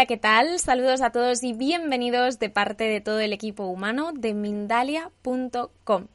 Hola, 0.00 0.06
¿qué 0.06 0.16
tal? 0.16 0.58
Saludos 0.58 1.02
a 1.02 1.12
todos 1.12 1.42
y 1.42 1.52
bienvenidos 1.52 2.38
de 2.38 2.48
parte 2.48 2.84
de 2.84 3.02
todo 3.02 3.20
el 3.20 3.34
equipo 3.34 3.64
humano 3.64 4.12
de 4.14 4.32
Mindalia.com. 4.32 6.06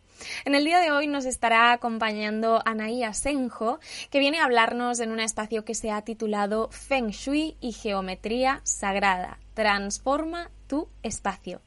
En 0.44 0.56
el 0.56 0.66
día 0.66 0.80
de 0.80 0.90
hoy 0.90 1.06
nos 1.06 1.26
estará 1.26 1.72
acompañando 1.72 2.64
Anaí 2.66 3.04
Asenjo, 3.04 3.80
que 4.10 4.18
viene 4.18 4.40
a 4.40 4.46
hablarnos 4.46 5.00
en 5.02 5.12
un 5.12 5.20
espacio 5.20 5.66
que 5.66 5.76
se 5.76 5.92
ha 5.92 6.02
titulado 6.02 6.70
Feng 6.72 7.10
Shui 7.10 7.58
y 7.62 7.74
Geometría 7.74 8.62
Sagrada. 8.64 9.38
Transforma 9.54 10.50
tu 10.66 10.90
espacio. 11.04 11.62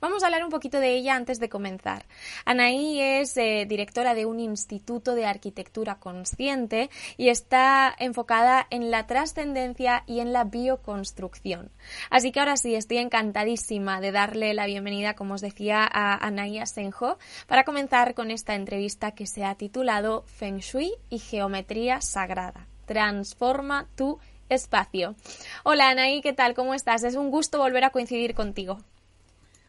Vamos 0.00 0.22
a 0.22 0.26
hablar 0.26 0.44
un 0.44 0.50
poquito 0.50 0.80
de 0.80 0.94
ella 0.94 1.14
antes 1.14 1.40
de 1.40 1.48
comenzar. 1.48 2.06
Anaí 2.44 3.00
es 3.00 3.36
eh, 3.36 3.66
directora 3.68 4.14
de 4.14 4.26
un 4.26 4.40
instituto 4.40 5.14
de 5.14 5.26
arquitectura 5.26 5.96
consciente 5.96 6.90
y 7.16 7.28
está 7.28 7.94
enfocada 7.98 8.66
en 8.70 8.90
la 8.90 9.06
trascendencia 9.06 10.04
y 10.06 10.20
en 10.20 10.32
la 10.32 10.44
bioconstrucción. 10.44 11.70
Así 12.10 12.32
que 12.32 12.40
ahora 12.40 12.56
sí, 12.56 12.74
estoy 12.74 12.98
encantadísima 12.98 14.00
de 14.00 14.12
darle 14.12 14.54
la 14.54 14.66
bienvenida, 14.66 15.14
como 15.14 15.34
os 15.34 15.40
decía, 15.40 15.88
a 15.90 16.14
Anaí 16.14 16.58
Asenjo 16.58 17.18
para 17.46 17.64
comenzar 17.64 18.14
con 18.14 18.30
esta 18.30 18.54
entrevista 18.54 19.12
que 19.12 19.26
se 19.26 19.44
ha 19.44 19.54
titulado 19.54 20.24
Feng 20.26 20.58
Shui 20.58 20.92
y 21.10 21.18
Geometría 21.18 22.00
Sagrada. 22.00 22.66
Transforma 22.86 23.88
tu 23.96 24.18
espacio. 24.48 25.16
Hola 25.64 25.90
Anaí, 25.90 26.20
¿qué 26.20 26.32
tal? 26.32 26.54
¿Cómo 26.54 26.74
estás? 26.74 27.02
Es 27.02 27.16
un 27.16 27.30
gusto 27.30 27.58
volver 27.58 27.84
a 27.84 27.90
coincidir 27.90 28.34
contigo. 28.34 28.78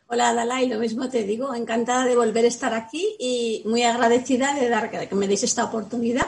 Hola 0.09 0.33
Dalai, 0.33 0.69
lo 0.69 0.79
mismo 0.79 1.09
te 1.09 1.25
digo, 1.25 1.53
encantada 1.53 2.05
de 2.05 2.15
volver 2.15 2.45
a 2.45 2.47
estar 2.47 2.73
aquí 2.73 3.17
y 3.19 3.61
muy 3.65 3.83
agradecida 3.83 4.53
de 4.53 4.69
dar 4.69 4.89
que 4.89 5.15
me 5.15 5.27
deis 5.27 5.43
esta 5.43 5.65
oportunidad. 5.65 6.27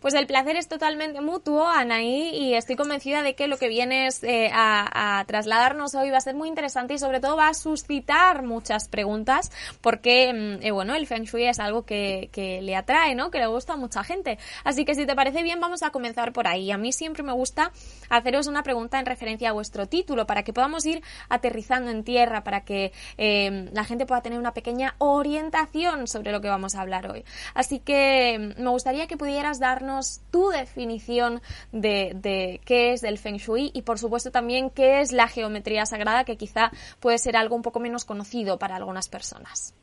Pues 0.00 0.14
el 0.14 0.26
placer 0.26 0.56
es 0.56 0.66
totalmente 0.66 1.20
mutuo, 1.20 1.68
Anaí, 1.68 2.30
y 2.34 2.54
estoy 2.54 2.74
convencida 2.74 3.22
de 3.22 3.34
que 3.34 3.48
lo 3.48 3.58
que 3.58 3.68
vienes 3.68 4.24
eh, 4.24 4.50
a, 4.50 5.22
trasladarnos 5.26 5.94
hoy 5.94 6.08
va 6.08 6.16
a 6.16 6.22
ser 6.22 6.34
muy 6.34 6.48
interesante 6.48 6.94
y 6.94 6.98
sobre 6.98 7.20
todo 7.20 7.36
va 7.36 7.48
a 7.48 7.54
suscitar 7.54 8.42
muchas 8.42 8.88
preguntas 8.88 9.52
porque, 9.82 10.32
mm, 10.32 10.64
eh, 10.64 10.70
bueno, 10.70 10.94
el 10.94 11.06
Feng 11.06 11.24
Shui 11.24 11.44
es 11.44 11.58
algo 11.58 11.84
que, 11.84 12.30
que, 12.32 12.62
le 12.62 12.76
atrae, 12.76 13.14
¿no? 13.14 13.30
Que 13.30 13.40
le 13.40 13.46
gusta 13.46 13.74
a 13.74 13.76
mucha 13.76 14.02
gente. 14.02 14.38
Así 14.64 14.86
que 14.86 14.94
si 14.94 15.04
te 15.04 15.14
parece 15.14 15.42
bien, 15.42 15.60
vamos 15.60 15.82
a 15.82 15.90
comenzar 15.90 16.32
por 16.32 16.48
ahí. 16.48 16.70
A 16.70 16.78
mí 16.78 16.92
siempre 16.92 17.22
me 17.22 17.32
gusta 17.32 17.70
haceros 18.08 18.46
una 18.46 18.62
pregunta 18.62 18.98
en 18.98 19.04
referencia 19.04 19.50
a 19.50 19.52
vuestro 19.52 19.86
título 19.86 20.26
para 20.26 20.44
que 20.44 20.54
podamos 20.54 20.86
ir 20.86 21.02
aterrizando 21.28 21.90
en 21.90 22.04
tierra, 22.04 22.42
para 22.42 22.64
que 22.64 22.92
eh, 23.18 23.68
la 23.74 23.84
gente 23.84 24.06
pueda 24.06 24.22
tener 24.22 24.38
una 24.38 24.54
pequeña 24.54 24.94
orientación 24.96 26.06
sobre 26.06 26.32
lo 26.32 26.40
que 26.40 26.48
vamos 26.48 26.74
a 26.74 26.80
hablar 26.80 27.10
hoy. 27.10 27.22
Así 27.52 27.80
que 27.80 28.54
mm, 28.56 28.62
me 28.62 28.70
gustaría 28.70 29.06
que 29.06 29.18
pudieras 29.18 29.58
darnos 29.58 29.89
tu 30.30 30.48
definición 30.50 31.40
de, 31.72 32.60
qué 32.64 32.92
es 32.92 33.02
el 33.02 33.18
Feng 33.18 33.36
Shui 33.36 33.70
y 33.74 33.82
por 33.82 33.98
supuesto 33.98 34.30
también 34.30 34.70
qué 34.70 35.00
es 35.00 35.12
la 35.12 35.28
geometría 35.28 35.86
sagrada, 35.86 36.24
que 36.24 36.36
quizá 36.36 36.70
puede 37.00 37.18
ser 37.18 37.36
algo 37.36 37.56
un 37.56 37.62
poco 37.62 37.80
menos 37.80 38.04
conocido 38.04 38.58
para 38.58 38.76
algunas 38.76 39.08
personas. 39.08 39.74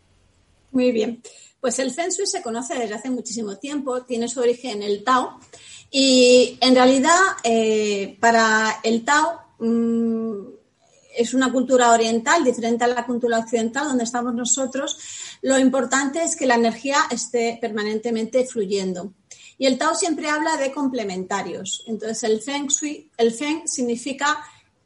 Muy 0.71 0.91
bien. 0.91 1.21
Pues 1.59 1.79
el 1.79 1.91
Feng 1.91 2.09
Shui 2.09 2.27
se 2.27 2.41
conoce 2.41 2.75
desde 2.75 2.95
hace 2.95 3.09
muchísimo 3.09 3.57
tiempo, 3.57 4.03
tiene 4.03 4.27
su 4.27 4.39
origen 4.39 4.81
en 4.81 4.83
el 4.83 5.03
Tao 5.03 5.39
y 5.89 6.57
en 6.61 6.75
realidad 6.75 7.19
eh, 7.43 8.17
para 8.19 8.79
el 8.83 9.03
Tao 9.03 9.41
mm, 9.59 10.57
es 11.17 11.33
una 11.33 11.51
cultura 11.51 11.91
oriental 11.91 12.43
diferente 12.43 12.83
a 12.83 12.87
la 12.87 13.05
cultura 13.05 13.39
occidental 13.39 13.87
donde 13.87 14.03
estamos 14.03 14.33
nosotros. 14.33 14.97
Lo 15.41 15.57
importante 15.57 16.23
es 16.23 16.35
que 16.35 16.45
la 16.45 16.55
energía 16.55 16.97
esté 17.09 17.57
permanentemente 17.59 18.45
fluyendo. 18.45 19.13
Y 19.57 19.65
el 19.65 19.77
Tao 19.77 19.95
siempre 19.95 20.29
habla 20.29 20.57
de 20.57 20.71
complementarios. 20.71 21.83
Entonces, 21.87 22.23
el 22.23 22.41
Feng 22.41 22.67
Shui, 22.67 23.09
el 23.17 23.31
Feng 23.31 23.67
significa 23.67 24.37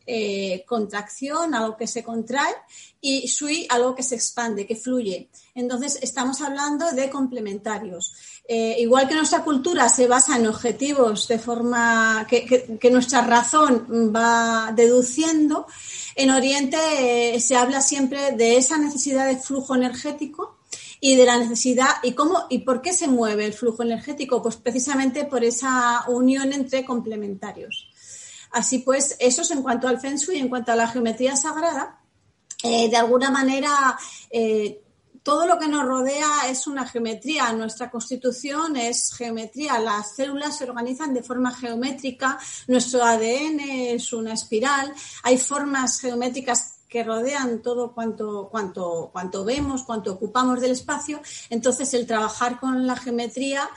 eh, 0.07 0.63
contracción, 0.65 1.53
algo 1.53 1.77
que 1.77 1.87
se 1.87 2.03
contrae, 2.03 2.53
y 2.99 3.27
Shui, 3.27 3.67
algo 3.69 3.93
que 3.95 4.03
se 4.03 4.15
expande, 4.15 4.65
que 4.65 4.75
fluye. 4.75 5.29
Entonces, 5.53 5.99
estamos 6.01 6.41
hablando 6.41 6.91
de 6.91 7.09
complementarios. 7.09 8.13
Eh, 8.47 8.77
igual 8.79 9.07
que 9.07 9.15
nuestra 9.15 9.43
cultura 9.43 9.87
se 9.89 10.07
basa 10.07 10.37
en 10.37 10.47
objetivos 10.47 11.27
de 11.27 11.39
forma 11.39 12.25
que, 12.27 12.89
nuestra 12.91 13.21
razón 13.21 14.11
va 14.13 14.73
deduciendo, 14.75 15.67
en 16.15 16.31
Oriente 16.31 17.35
eh, 17.35 17.39
se 17.39 17.55
habla 17.55 17.81
siempre 17.81 18.31
de 18.31 18.57
esa 18.57 18.77
necesidad 18.77 19.27
de 19.27 19.37
flujo 19.37 19.75
energético 19.75 20.57
y 21.03 21.15
de 21.15 21.25
la 21.25 21.37
necesidad 21.37 21.95
y 22.03 22.13
cómo 22.13 22.45
y 22.49 22.59
por 22.59 22.81
qué 22.81 22.93
se 22.93 23.07
mueve 23.07 23.45
el 23.45 23.53
flujo 23.53 23.81
energético, 23.81 24.41
pues 24.41 24.55
precisamente 24.55 25.25
por 25.25 25.43
esa 25.43 26.05
unión 26.07 26.53
entre 26.53 26.85
complementarios. 26.85 27.89
Así 28.51 28.79
pues, 28.79 29.15
eso 29.19 29.41
es 29.41 29.51
en 29.51 29.63
cuanto 29.63 29.87
al 29.87 29.99
Feng 29.99 30.17
Shui, 30.17 30.37
en 30.37 30.47
cuanto 30.47 30.71
a 30.71 30.75
la 30.75 30.87
geometría 30.87 31.35
sagrada, 31.35 32.01
eh, 32.63 32.87
de 32.89 32.97
alguna 32.97 33.31
manera 33.31 33.97
eh, 34.29 34.83
todo 35.23 35.45
lo 35.45 35.59
que 35.59 35.67
nos 35.67 35.85
rodea 35.85 36.49
es 36.49 36.67
una 36.67 36.87
geometría. 36.87 37.51
Nuestra 37.53 37.91
constitución 37.91 38.75
es 38.75 39.13
geometría. 39.13 39.79
Las 39.79 40.15
células 40.15 40.57
se 40.57 40.63
organizan 40.63 41.13
de 41.13 41.21
forma 41.21 41.53
geométrica. 41.53 42.39
Nuestro 42.67 43.03
ADN 43.03 43.59
es 43.59 44.13
una 44.13 44.33
espiral. 44.33 44.91
Hay 45.23 45.37
formas 45.37 45.99
geométricas 45.99 46.70
que 46.91 47.05
rodean 47.05 47.61
todo 47.61 47.93
cuanto, 47.93 48.49
cuanto, 48.51 49.11
cuanto 49.13 49.45
vemos, 49.45 49.83
cuanto 49.83 50.11
ocupamos 50.11 50.59
del 50.59 50.71
espacio. 50.71 51.21
Entonces, 51.49 51.93
el 51.93 52.05
trabajar 52.05 52.59
con 52.59 52.85
la 52.85 52.97
geometría 52.97 53.69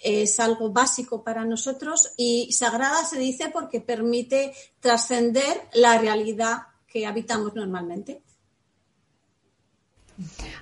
es 0.00 0.38
algo 0.38 0.70
básico 0.70 1.24
para 1.24 1.44
nosotros 1.44 2.12
y 2.16 2.52
sagrada 2.52 3.04
se 3.04 3.18
dice 3.18 3.50
porque 3.52 3.80
permite 3.80 4.54
trascender 4.78 5.68
la 5.72 5.98
realidad 5.98 6.58
que 6.86 7.06
habitamos 7.06 7.56
normalmente. 7.56 8.22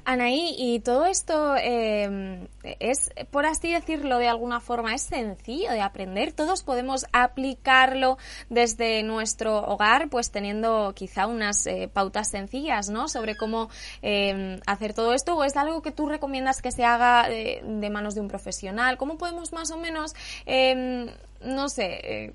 Anaí, 0.04 0.54
y 0.56 0.80
todo 0.80 1.06
esto 1.06 1.56
em, 1.56 2.48
es, 2.62 3.10
por 3.30 3.46
así 3.46 3.72
decirlo 3.72 4.18
de 4.18 4.28
alguna 4.28 4.60
forma, 4.60 4.94
es 4.94 5.02
sencillo 5.02 5.70
de 5.70 5.80
aprender. 5.80 6.32
Todos 6.32 6.62
podemos 6.62 7.06
aplicarlo 7.12 8.18
desde 8.48 9.02
nuestro 9.02 9.58
hogar, 9.58 10.08
pues 10.08 10.30
teniendo 10.30 10.92
quizá 10.94 11.26
unas 11.26 11.66
eh, 11.66 11.90
pautas 11.92 12.28
sencillas, 12.28 12.88
¿no? 12.88 13.08
Sobre 13.08 13.36
cómo 13.36 13.68
em, 14.02 14.60
hacer 14.66 14.94
todo 14.94 15.12
esto, 15.14 15.36
o 15.36 15.44
es 15.44 15.56
algo 15.56 15.82
que 15.82 15.92
tú 15.92 16.08
recomiendas 16.08 16.62
que 16.62 16.72
se 16.72 16.84
haga 16.84 17.28
de, 17.28 17.62
de 17.64 17.90
manos 17.90 18.14
de 18.14 18.20
un 18.20 18.28
profesional. 18.28 18.96
¿Cómo 18.96 19.18
podemos 19.18 19.52
más 19.52 19.70
o 19.70 19.78
menos, 19.78 20.14
em, 20.46 21.08
no 21.42 21.68
sé, 21.68 22.00
eh, 22.02 22.32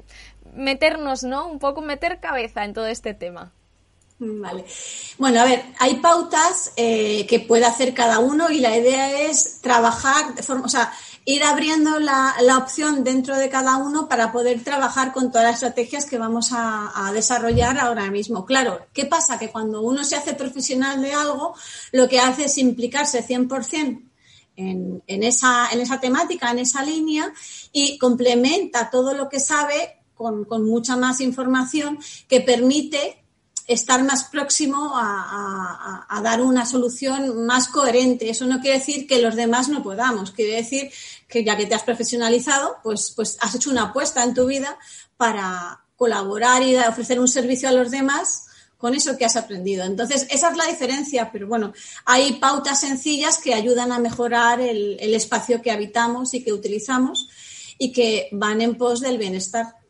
meternos, 0.54 1.24
¿no? 1.24 1.48
Un 1.48 1.60
poco 1.60 1.82
meter 1.82 2.20
cabeza 2.20 2.64
en 2.66 2.74
todo 2.74 2.88
este 2.88 3.14
tema. 3.14 3.52
Vale. 4.20 4.66
Bueno, 5.18 5.42
a 5.42 5.46
ver, 5.46 5.66
hay 5.80 5.96
pautas 5.96 6.72
eh, 6.76 7.26
que 7.28 7.40
puede 7.40 7.66
hacer 7.66 7.94
cada 7.94 8.20
uno 8.20 8.50
y 8.50 8.60
la 8.60 8.78
idea 8.78 9.24
es 9.24 9.60
trabajar, 9.60 10.36
de 10.36 10.44
forma, 10.44 10.66
o 10.66 10.70
sea, 10.70 10.94
ir 11.26 11.44
abriendo 11.44 12.00
la, 12.00 12.36
opción 12.58 13.04
dentro 13.04 13.38
de 13.38 13.50
cada 13.50 13.78
uno 13.78 14.08
para 14.08 14.32
poder 14.32 14.64
trabajar 14.64 15.14
con 15.14 15.32
todas 15.32 15.48
las 15.48 15.56
estrategias 15.56 16.06
que 16.06 16.18
vamos 16.18 16.50
a, 16.52 17.12
desarrollar 17.14 17.80
ahora 17.80 18.10
mismo. 18.12 18.46
Claro, 18.46 18.86
¿qué 18.94 19.06
pasa? 19.06 19.40
Que 19.40 19.50
cuando 19.50 19.82
uno 19.82 20.04
se 20.04 20.16
hace 20.16 20.34
profesional 20.34 21.02
de 21.02 21.14
algo, 21.14 21.56
lo 21.92 22.08
que 22.08 22.20
hace 22.20 22.46
es 22.46 22.58
implicarse 22.58 23.26
100% 23.26 24.02
en, 24.56 25.04
en, 25.08 25.24
esa, 25.24 25.70
en 25.72 25.82
esa 25.82 26.00
temática, 26.00 26.52
en 26.52 26.60
esa 26.60 26.84
línea 26.84 27.32
y 27.72 27.98
complementa 27.98 28.90
todo 28.90 29.14
lo 29.14 29.28
que 29.30 29.40
sabe 29.40 30.02
con, 30.14 30.46
con 30.46 30.66
mucha 30.66 30.96
más 30.96 31.22
información 31.22 31.98
que 32.28 32.42
permite 32.42 33.23
estar 33.68 34.04
más 34.04 34.26
próximo 34.26 34.92
a, 34.96 36.22
dar 36.24 36.42
una 36.42 36.66
solución 36.66 37.46
más 37.46 37.68
coherente. 37.68 38.30
Eso 38.30 38.46
no 38.46 38.62
quiere 38.62 38.80
decir 38.80 39.08
que 39.08 39.22
los 39.22 39.36
demás 39.36 39.70
no 39.70 39.84
podamos, 39.84 40.32
quiere 40.32 40.56
decir 40.56 40.92
que 41.28 41.44
ya 41.44 41.58
que 41.58 41.66
te 41.66 41.76
has 41.76 41.84
profesionalizado, 41.84 42.78
pues, 42.84 43.12
pues 43.16 43.38
has 43.42 43.56
hecho 43.56 43.72
una 43.72 43.84
apuesta 43.84 44.24
en 44.24 44.34
tu 44.34 44.46
vida 44.46 44.78
para 45.18 45.84
colaborar 45.96 46.64
y 46.64 46.76
ofrecer 46.76 47.20
un 47.20 47.28
servicio 47.28 47.70
a 47.70 47.72
los 47.72 47.92
demás 47.92 48.46
con 48.78 48.96
eso 48.96 49.18
que 49.18 49.26
has 49.26 49.36
aprendido. 49.36 49.86
Entonces, 49.86 50.28
esa 50.30 50.50
es 50.50 50.58
la 50.58 50.66
diferencia, 50.66 51.30
pero 51.32 51.48
bueno, 51.48 51.74
hay 52.06 52.34
pautas 52.34 52.82
sencillas 52.82 53.38
que 53.38 53.54
ayudan 53.54 53.92
a 53.92 54.00
mejorar 54.00 54.60
el 54.60 55.14
espacio 55.14 55.62
que 55.62 55.72
habitamos 55.72 56.34
y 56.34 56.44
que 56.44 56.54
utilizamos 56.54 57.30
y 57.78 57.92
que 57.92 58.30
van 58.32 58.62
en 58.62 58.76
pos 58.76 59.02
del 59.02 59.18
bienestar. 59.18 59.83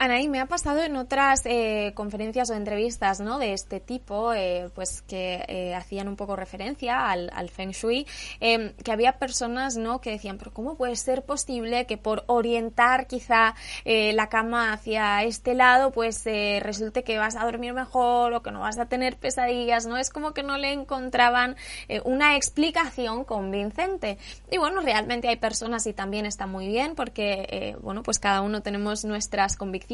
Anaí, 0.00 0.28
me 0.28 0.38
ha 0.38 0.46
pasado 0.46 0.80
en 0.84 0.94
otras 0.94 1.42
eh, 1.44 1.90
conferencias 1.96 2.50
o 2.50 2.54
entrevistas 2.54 3.18
¿no? 3.18 3.40
de 3.40 3.52
este 3.52 3.80
tipo, 3.80 4.32
eh, 4.32 4.70
pues 4.72 5.02
que 5.02 5.44
eh, 5.48 5.74
hacían 5.74 6.06
un 6.06 6.14
poco 6.14 6.36
referencia 6.36 7.10
al, 7.10 7.32
al 7.34 7.48
Feng 7.48 7.72
Shui, 7.72 8.06
em, 8.38 8.74
que 8.74 8.92
había 8.92 9.18
personas 9.18 9.76
¿no? 9.76 10.00
que 10.00 10.10
decían, 10.10 10.38
pero 10.38 10.52
¿cómo 10.52 10.76
puede 10.76 10.94
ser 10.94 11.24
posible 11.24 11.86
que 11.86 11.96
por 11.96 12.22
orientar 12.28 13.08
quizá 13.08 13.56
la 13.84 14.28
cama 14.28 14.72
hacia 14.72 15.24
este 15.24 15.54
lado, 15.54 15.90
pues 15.90 16.24
resulte 16.60 17.02
que 17.02 17.18
vas 17.18 17.36
a 17.36 17.44
dormir 17.44 17.72
mejor 17.72 18.32
o 18.34 18.42
que 18.42 18.50
no 18.50 18.60
vas 18.60 18.78
a 18.78 18.86
tener 18.86 19.16
pesadillas? 19.16 19.86
¿no? 19.86 19.96
Es 19.96 20.10
como 20.10 20.32
que 20.32 20.42
no 20.42 20.58
le 20.58 20.72
encontraban 20.72 21.56
una 22.04 22.36
explicación 22.36 23.24
convincente. 23.24 24.18
Y 24.50 24.58
bueno, 24.58 24.80
realmente 24.80 25.28
hay 25.28 25.36
personas 25.36 25.86
y 25.86 25.92
también 25.92 26.26
está 26.26 26.46
muy 26.46 26.68
bien 26.68 26.94
porque, 26.94 27.76
bueno, 27.80 28.02
pues 28.02 28.18
cada 28.18 28.42
uno 28.42 28.62
tenemos 28.62 29.04
nuestras 29.04 29.56
convicciones 29.56 29.87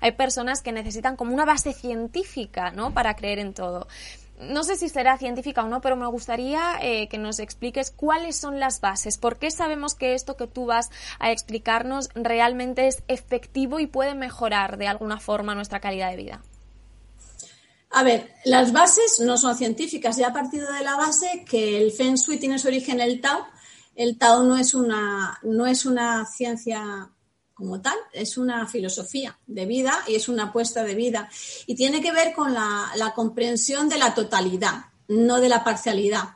hay 0.00 0.12
personas 0.12 0.62
que 0.62 0.72
necesitan 0.72 1.16
como 1.16 1.34
una 1.34 1.44
base 1.44 1.72
científica, 1.72 2.70
¿no? 2.70 2.92
Para 2.92 3.16
creer 3.16 3.38
en 3.38 3.54
todo 3.54 3.86
no 4.40 4.64
sé 4.64 4.76
si 4.76 4.88
será 4.88 5.16
científica 5.18 5.64
o 5.64 5.68
no, 5.68 5.80
pero 5.80 5.96
me 5.96 6.06
gustaría 6.06 6.78
eh, 6.82 7.08
que 7.08 7.18
nos 7.18 7.38
expliques 7.38 7.90
cuáles 7.90 8.36
son 8.36 8.60
las 8.60 8.80
bases, 8.80 9.16
por 9.16 9.38
qué 9.38 9.50
sabemos 9.50 9.94
que 9.94 10.14
esto 10.14 10.36
que 10.36 10.46
tú 10.46 10.66
vas 10.66 10.90
a 11.18 11.30
explicarnos 11.30 12.10
realmente 12.14 12.86
es 12.86 13.02
efectivo 13.08 13.80
y 13.80 13.86
puede 13.86 14.14
mejorar 14.14 14.76
de 14.76 14.88
alguna 14.88 15.18
forma 15.18 15.54
nuestra 15.54 15.80
calidad 15.80 16.10
de 16.10 16.16
vida. 16.16 16.42
A 17.90 18.02
ver, 18.02 18.30
las 18.44 18.72
bases 18.72 19.20
no 19.20 19.38
son 19.38 19.56
científicas. 19.56 20.16
Ya 20.16 20.28
ha 20.28 20.32
partido 20.32 20.70
de 20.72 20.82
la 20.82 20.96
base 20.96 21.44
que 21.48 21.80
el 21.80 21.92
Feng 21.92 22.16
Shui 22.16 22.38
tiene 22.38 22.58
su 22.58 22.68
origen 22.68 23.00
en 23.00 23.08
el 23.08 23.20
Tao. 23.20 23.46
El 23.94 24.18
Tao 24.18 24.42
no 24.42 24.58
es 24.58 24.74
una, 24.74 25.38
no 25.42 25.66
es 25.66 25.86
una 25.86 26.26
ciencia 26.26 27.10
como 27.56 27.80
tal, 27.80 27.96
es 28.12 28.36
una 28.36 28.66
filosofía 28.66 29.38
de 29.46 29.64
vida 29.64 29.98
y 30.06 30.14
es 30.14 30.28
una 30.28 30.44
apuesta 30.44 30.84
de 30.84 30.94
vida. 30.94 31.30
Y 31.66 31.74
tiene 31.74 32.02
que 32.02 32.12
ver 32.12 32.34
con 32.34 32.52
la, 32.52 33.12
comprensión 33.14 33.88
de 33.88 33.96
la 33.96 34.14
totalidad, 34.14 34.84
no 35.08 35.40
de 35.40 35.48
la 35.48 35.64
parcialidad. 35.64 36.34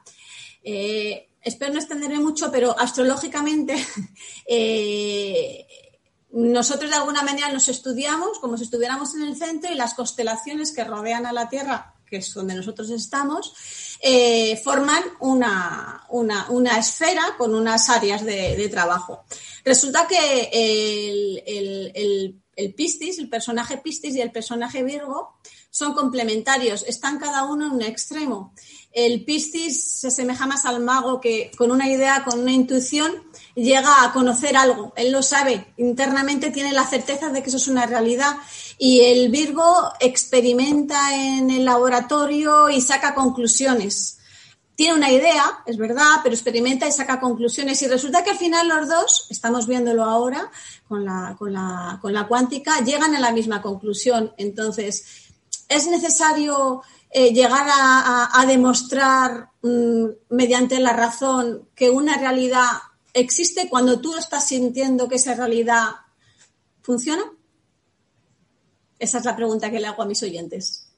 Eh, 0.65 1.29
espero 1.43 1.75
no 1.75 1.79
extenderme 1.79 2.21
mucho, 2.21 2.51
pero 2.51 2.75
astrológicamente 2.79 3.77
eh, 4.47 5.67
nosotros 6.33 6.89
de 6.89 6.97
alguna 6.97 7.23
manera 7.23 7.53
nos 7.53 7.69
estudiamos 7.69 8.39
como 8.39 8.57
si 8.57 8.65
estuviéramos 8.65 9.15
en 9.15 9.23
el 9.25 9.37
centro 9.37 9.71
y 9.71 9.75
las 9.75 9.93
constelaciones 9.93 10.73
que 10.73 10.85
rodean 10.85 11.27
a 11.27 11.35
la 11.35 11.51
Tierra, 11.51 11.97
que 12.07 12.17
es 12.17 12.33
donde 12.33 12.55
nosotros 12.55 12.89
estamos, 12.89 13.90
eh, 14.03 14.57
forman 14.65 15.03
una, 15.21 16.07
una, 16.09 16.79
esfera 16.79 17.35
con 17.37 17.55
unas 17.55 17.91
áreas 17.91 18.25
de, 18.25 18.69
trabajo. 18.71 19.25
Resulta 19.65 20.07
que 20.09 20.49
el, 20.53 21.43
el, 22.57 22.75
Piscis, 22.75 23.19
el 23.19 23.29
personaje 23.29 23.79
Piscis 23.79 24.17
y 24.17 24.21
el 24.21 24.33
personaje 24.33 24.83
Virgo 24.83 25.35
son 25.71 25.95
complementarios, 25.95 26.85
están 26.89 27.19
cada 27.19 27.45
uno 27.45 27.67
en 27.67 27.73
un 27.73 27.83
extremo. 27.83 28.55
El 28.93 29.25
Piscis 29.25 30.01
se 30.01 30.09
asemeja 30.09 30.47
más 30.47 30.65
al 30.65 30.81
mago 30.81 31.21
que 31.21 31.51
con 31.57 31.71
una 31.71 31.89
idea, 31.89 32.25
con 32.25 32.41
una 32.41 32.53
intuición, 32.53 33.23
llega 33.55 34.03
a 34.03 34.13
conocer 34.13 34.57
algo. 34.57 34.93
Él 34.97 35.13
lo 35.13 35.23
sabe, 35.23 35.73
internamente 35.77 36.51
tiene 36.51 36.73
la 36.73 36.87
certeza 36.87 37.29
de 37.29 37.43
que 37.43 37.49
eso 37.49 37.59
es 37.59 37.69
una 37.69 37.87
realidad. 37.87 38.37
Y 38.83 39.03
el 39.03 39.29
Virgo 39.29 39.93
experimenta 40.01 41.15
en 41.15 41.51
el 41.51 41.67
laboratorio 41.67 42.71
y 42.71 42.81
saca 42.81 43.15
conclusiones. 43.15 44.17
Tiene 44.75 44.95
una 44.95 45.13
idea, 45.13 45.45
es 45.67 45.77
verdad, 45.77 46.21
pero 46.23 46.35
experimenta 46.35 46.89
y 46.89 46.93
saca 46.93 47.21
conclusiones. 47.21 47.83
Y 47.83 47.89
resulta 47.89 48.25
que 48.25 48.31
al 48.31 48.39
final 48.39 48.69
los 48.69 48.89
dos, 48.89 49.27
estamos 49.29 49.67
viéndolo 49.67 50.05
ahora 50.05 50.51
con 50.89 51.05
la, 51.05 51.37
con 51.39 51.53
la, 51.53 51.99
con 52.01 52.15
la 52.15 52.27
cuántica, 52.27 52.81
llegan 52.83 53.15
a 53.15 53.21
la 53.21 53.33
misma 53.33 53.61
conclusión. 53.61 54.33
Entonces, 54.39 55.05
es 55.69 55.87
necesario 55.87 56.81
eh, 57.11 57.35
llegar 57.35 57.69
a, 57.71 58.47
demostrar 58.47 59.51
mm, 59.61 60.07
mediante 60.31 60.81
la 60.81 60.95
razón 60.95 61.69
que 61.75 61.91
una 61.91 62.17
realidad 62.17 62.65
existe 63.13 63.69
cuando 63.69 64.01
tú 64.01 64.17
estás 64.17 64.49
sintiendo 64.49 65.07
que 65.07 65.17
esa 65.17 65.35
realidad 65.35 65.97
funciona? 66.81 67.25
Esa 69.01 69.19
es 69.19 69.25
la 69.25 69.35
pregunta 69.35 69.71
que 69.71 69.81
le 69.81 69.87
hago 69.87 70.03
a 70.03 70.07
mis 70.07 70.23
oyentes. 70.23 70.90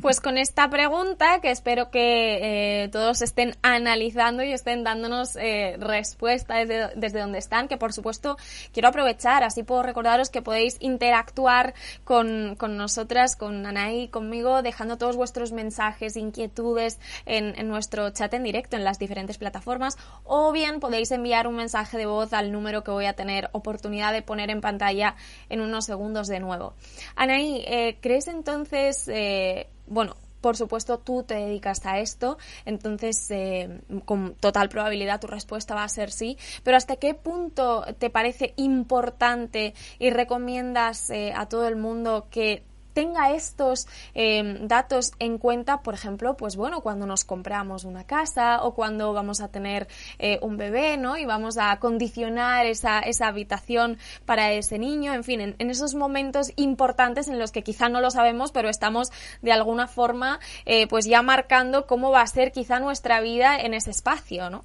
Pues 0.00 0.20
con 0.20 0.38
esta 0.38 0.70
pregunta, 0.70 1.40
que 1.40 1.50
espero 1.50 1.90
que 1.90 2.84
eh, 2.84 2.88
todos 2.90 3.22
estén 3.22 3.56
analizando 3.62 4.44
y 4.44 4.52
estén 4.52 4.84
dándonos 4.84 5.34
eh, 5.34 5.76
respuesta 5.80 6.64
desde, 6.64 7.18
donde 7.18 7.38
están, 7.38 7.66
que 7.66 7.76
por 7.76 7.92
supuesto 7.92 8.36
quiero 8.72 8.88
aprovechar, 8.88 9.42
así 9.42 9.64
puedo 9.64 9.82
recordaros 9.82 10.30
que 10.30 10.42
podéis 10.42 10.76
interactuar 10.78 11.74
con, 12.04 12.54
con 12.56 12.76
nosotras, 12.76 13.34
con 13.34 13.66
Anaí, 13.66 14.06
conmigo, 14.06 14.62
dejando 14.62 14.96
todos 14.96 15.16
vuestros 15.16 15.50
mensajes, 15.50 16.16
inquietudes 16.16 17.00
en, 17.26 17.58
en 17.58 17.66
nuestro 17.66 18.10
chat 18.10 18.32
en 18.32 18.44
directo 18.44 18.76
en 18.76 18.84
las 18.84 19.00
diferentes 19.00 19.38
plataformas, 19.38 19.98
o 20.22 20.52
bien 20.52 20.78
podéis 20.78 21.10
enviar 21.10 21.48
un 21.48 21.56
mensaje 21.56 21.98
de 21.98 22.06
voz 22.06 22.32
al 22.32 22.52
número 22.52 22.84
que 22.84 22.92
voy 22.92 23.06
a 23.06 23.14
tener 23.14 23.50
oportunidad 23.52 24.12
de 24.12 24.22
poner 24.22 24.50
en 24.50 24.60
pantalla 24.60 25.16
en 25.48 25.60
unos 25.60 25.86
segundos 25.86 26.28
de 26.28 26.38
nuevo. 26.38 26.74
Anaí, 27.16 27.64
eh, 27.66 27.98
¿crees 28.00 28.28
entonces 28.28 29.08
eh, 29.08 29.66
bueno, 29.90 30.16
por 30.40 30.56
supuesto 30.56 30.98
tú 30.98 31.22
te 31.22 31.34
dedicas 31.34 31.84
a 31.84 31.98
esto, 31.98 32.38
entonces 32.64 33.30
eh, 33.30 33.80
con 34.06 34.34
total 34.36 34.68
probabilidad 34.68 35.20
tu 35.20 35.26
respuesta 35.26 35.74
va 35.74 35.84
a 35.84 35.88
ser 35.88 36.10
sí, 36.10 36.38
pero 36.62 36.76
¿hasta 36.76 36.96
qué 36.96 37.12
punto 37.14 37.84
te 37.98 38.08
parece 38.08 38.54
importante 38.56 39.74
y 39.98 40.10
recomiendas 40.10 41.10
eh, 41.10 41.32
a 41.36 41.46
todo 41.46 41.68
el 41.68 41.76
mundo 41.76 42.28
que 42.30 42.62
tenga 42.92 43.32
estos 43.32 43.86
em, 44.14 44.66
datos 44.66 45.12
en 45.18 45.38
cuenta, 45.38 45.82
por 45.82 45.94
ejemplo, 45.94 46.36
pues 46.36 46.56
bueno, 46.56 46.80
cuando 46.80 47.06
nos 47.06 47.24
compramos 47.24 47.84
una 47.84 48.04
casa 48.04 48.62
o 48.62 48.74
cuando 48.74 49.12
vamos 49.12 49.40
a 49.40 49.48
tener 49.48 49.88
eh, 50.18 50.38
un 50.42 50.56
bebé, 50.56 50.96
¿no? 50.96 51.16
Y 51.16 51.24
vamos 51.24 51.58
a 51.58 51.78
condicionar 51.78 52.66
esa, 52.66 53.00
esa 53.00 53.28
habitación 53.28 53.98
para 54.26 54.52
ese 54.52 54.78
niño, 54.78 55.14
en 55.14 55.24
fin, 55.24 55.40
en, 55.40 55.70
esos 55.70 55.94
momentos 55.94 56.52
importantes 56.56 57.28
en 57.28 57.38
los 57.38 57.52
que 57.52 57.62
quizá 57.62 57.88
no 57.88 58.00
lo 58.00 58.10
sabemos, 58.10 58.52
pero 58.52 58.68
estamos 58.68 59.10
de 59.40 59.52
alguna 59.52 59.86
forma 59.86 60.40
eh, 60.66 60.86
pues 60.88 61.06
ya 61.06 61.22
marcando 61.22 61.86
cómo 61.86 62.10
va 62.10 62.22
a 62.22 62.26
ser 62.26 62.52
quizá 62.52 62.80
nuestra 62.80 63.20
vida 63.20 63.56
en 63.56 63.74
ese 63.74 63.90
espacio, 63.90 64.50
¿no? 64.50 64.64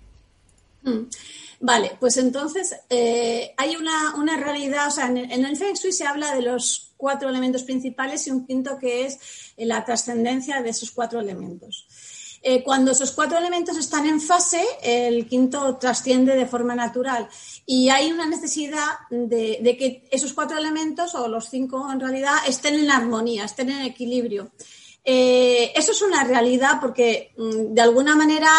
Mm. 0.86 1.10
Vale, 1.62 1.98
pues 2.00 2.18
entonces 2.18 2.76
eh, 2.90 3.54
hay 3.58 3.76
una, 3.76 4.38
realidad, 4.38 4.88
o 4.88 4.92
sea, 4.92 5.08
en, 5.08 5.18
en 5.18 5.46
el 5.46 5.58
Feng 5.58 5.74
Shui 5.74 5.92
se 5.92 6.06
habla 6.06 6.36
de 6.36 6.42
los 6.42 6.94
cuatro 6.96 7.30
elementos 7.30 7.64
principales 7.64 8.28
y 8.28 8.32
un 8.32 8.46
quinto 8.46 8.78
que 8.78 9.06
es 9.06 9.20
eh, 9.58 9.66
la 9.66 9.84
trascendencia 9.84 10.62
de 10.62 10.70
esos 10.70 10.92
cuatro 10.92 11.20
elementos. 11.20 11.88
Eh, 12.44 12.62
cuando 12.62 12.92
esos 12.92 13.12
cuatro 13.12 13.40
elementos 13.40 13.76
están 13.78 14.06
en 14.06 14.22
fase, 14.22 14.64
el 14.84 15.28
quinto 15.28 15.78
trasciende 15.78 16.36
de 16.36 16.46
forma 16.46 16.76
natural 16.76 17.28
y 17.66 17.90
hay 17.90 18.12
una 18.12 18.28
necesidad 18.28 18.86
de, 19.10 19.76
que 19.80 20.08
esos 20.12 20.34
cuatro 20.34 20.56
elementos, 20.60 21.16
o 21.16 21.28
los 21.28 21.50
cinco 21.50 21.92
en 21.92 22.00
realidad, 22.00 22.36
estén 22.48 22.76
en 22.76 22.92
armonía, 22.92 23.46
estén 23.46 23.72
en 23.72 23.82
equilibrio. 23.82 24.52
Eso 25.04 25.92
es 25.92 26.02
una 26.04 26.24
realidad 26.24 26.78
porque, 26.80 27.34
mm, 27.36 27.74
de 27.74 27.82
alguna 27.82 28.16
manera, 28.16 28.52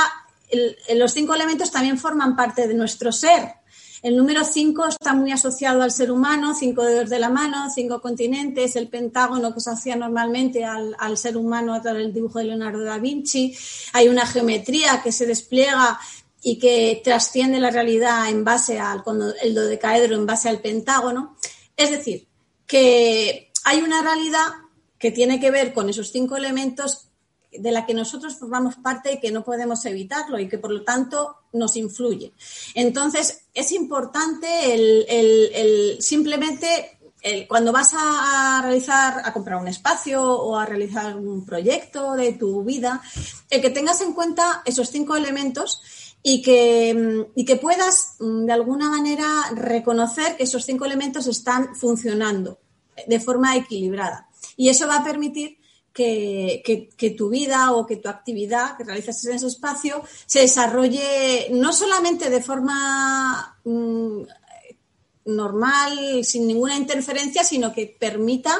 los 0.95 1.13
cinco 1.13 1.35
elementos 1.35 1.71
también 1.71 1.99
forman 1.99 2.37
parte 2.37 2.67
de 2.67 2.75
nuestro 2.75 3.13
ser. 3.13 3.55
El 4.03 4.17
número 4.17 4.45
5 4.45 4.87
está 4.87 5.15
muy 5.15 5.33
asociado 5.33 5.83
al 5.83 5.91
ser 5.91 6.11
humano, 6.11 6.55
cinco 6.55 6.85
dedos 6.85 7.09
de 7.09 7.19
la 7.19 7.31
mano, 7.31 7.69
cinco 7.75 8.01
continentes, 8.01 8.77
el 8.77 8.89
pentágono 8.89 9.55
que 9.55 9.61
se 9.61 9.71
hacía 9.71 9.97
normalmente 9.97 10.65
al, 10.65 11.19
ser 11.19 11.37
humano 11.37 11.75
a 11.75 11.83
través 11.83 12.05
del 12.05 12.15
dibujo 12.15 12.39
de 12.39 12.45
Leonardo 12.45 12.85
da 12.85 12.99
Vinci. 12.99 13.57
Hay 13.95 14.09
una 14.09 14.27
geometría 14.27 15.01
que 15.03 15.13
se 15.13 15.27
despliega 15.27 15.99
y 16.43 16.59
que 16.59 17.01
trasciende 17.03 17.59
la 17.59 17.71
realidad 17.71 18.29
en 18.29 18.45
base 18.45 18.79
al 18.79 19.03
el 19.43 19.55
dodecaedro, 19.55 20.15
en 20.15 20.27
base 20.27 20.49
al 20.49 20.61
pentágono. 20.61 21.37
Es 21.77 21.91
decir, 21.91 22.29
que 22.67 23.51
hay 23.65 23.81
una 23.81 24.03
realidad 24.03 24.47
que 24.99 25.11
tiene 25.11 25.41
que 25.41 25.51
ver 25.51 25.73
con 25.73 25.89
esos 25.89 26.13
cinco 26.13 26.37
elementos 26.37 27.09
de 27.59 27.71
la 27.71 27.87
que 27.87 27.95
nosotros 27.95 28.37
formamos 28.37 28.77
parte 28.77 29.13
y 29.13 29.21
que 29.21 29.31
no 29.31 29.45
podemos 29.45 29.85
evitarlo 29.85 30.39
y 30.39 30.49
que 30.49 30.59
por 30.59 30.71
lo 30.71 30.83
tanto 30.83 31.37
nos 31.53 31.77
influye. 31.77 32.33
Entonces, 32.75 33.47
es 33.55 33.73
importante 33.73 34.75
el, 34.75 35.97
simplemente 36.01 36.93
cuando 37.49 37.73
vas 37.73 37.93
a, 37.97 38.61
realizar, 38.63 39.23
a 39.25 39.33
comprar 39.33 39.61
un 39.61 39.67
espacio 39.67 40.23
o 40.23 40.57
a 40.57 40.65
realizar 40.65 41.17
un 41.17 41.45
proyecto 41.45 42.13
de 42.13 42.35
tu 42.35 42.63
vida, 42.63 43.03
el 43.51 43.61
que 43.61 43.71
tengas 43.71 44.01
en 44.01 44.13
cuenta 44.13 44.63
esos 44.65 44.91
cinco 44.91 45.17
elementos 45.17 45.83
y 46.23 46.41
que, 46.43 47.27
y 47.35 47.45
que 47.45 47.57
puedas 47.57 48.17
de 48.19 48.53
alguna 48.53 48.91
manera 48.91 49.27
reconocer 49.55 50.37
que 50.37 50.45
esos 50.45 50.65
cinco 50.65 50.85
elementos 50.85 51.27
están 51.27 51.75
funcionando 51.75 52.59
de 53.07 53.21
forma 53.21 53.57
equilibrada. 53.57 54.29
Y 54.57 54.69
eso 54.69 54.87
va 54.87 54.99
a 54.99 55.05
permitir 55.05 55.59
que, 55.97 57.15
tu 57.17 57.31
vida 57.31 57.73
o 57.73 57.87
que 57.87 57.97
tu 57.97 58.09
actividad 58.09 58.77
que 58.77 58.85
realizas 58.85 59.25
en 59.25 59.37
ese 59.37 59.47
espacio 59.47 60.03
se 60.27 60.41
desarrolle 60.41 61.49
no 61.53 61.73
solamente 61.73 62.29
de 62.29 62.43
forma 62.43 63.59
mm, 63.65 64.21
normal, 65.27 66.25
sin 66.25 66.47
ninguna 66.47 66.77
interferencia, 66.77 67.43
sino 67.43 67.73
que 67.73 67.97
permita 67.99 68.55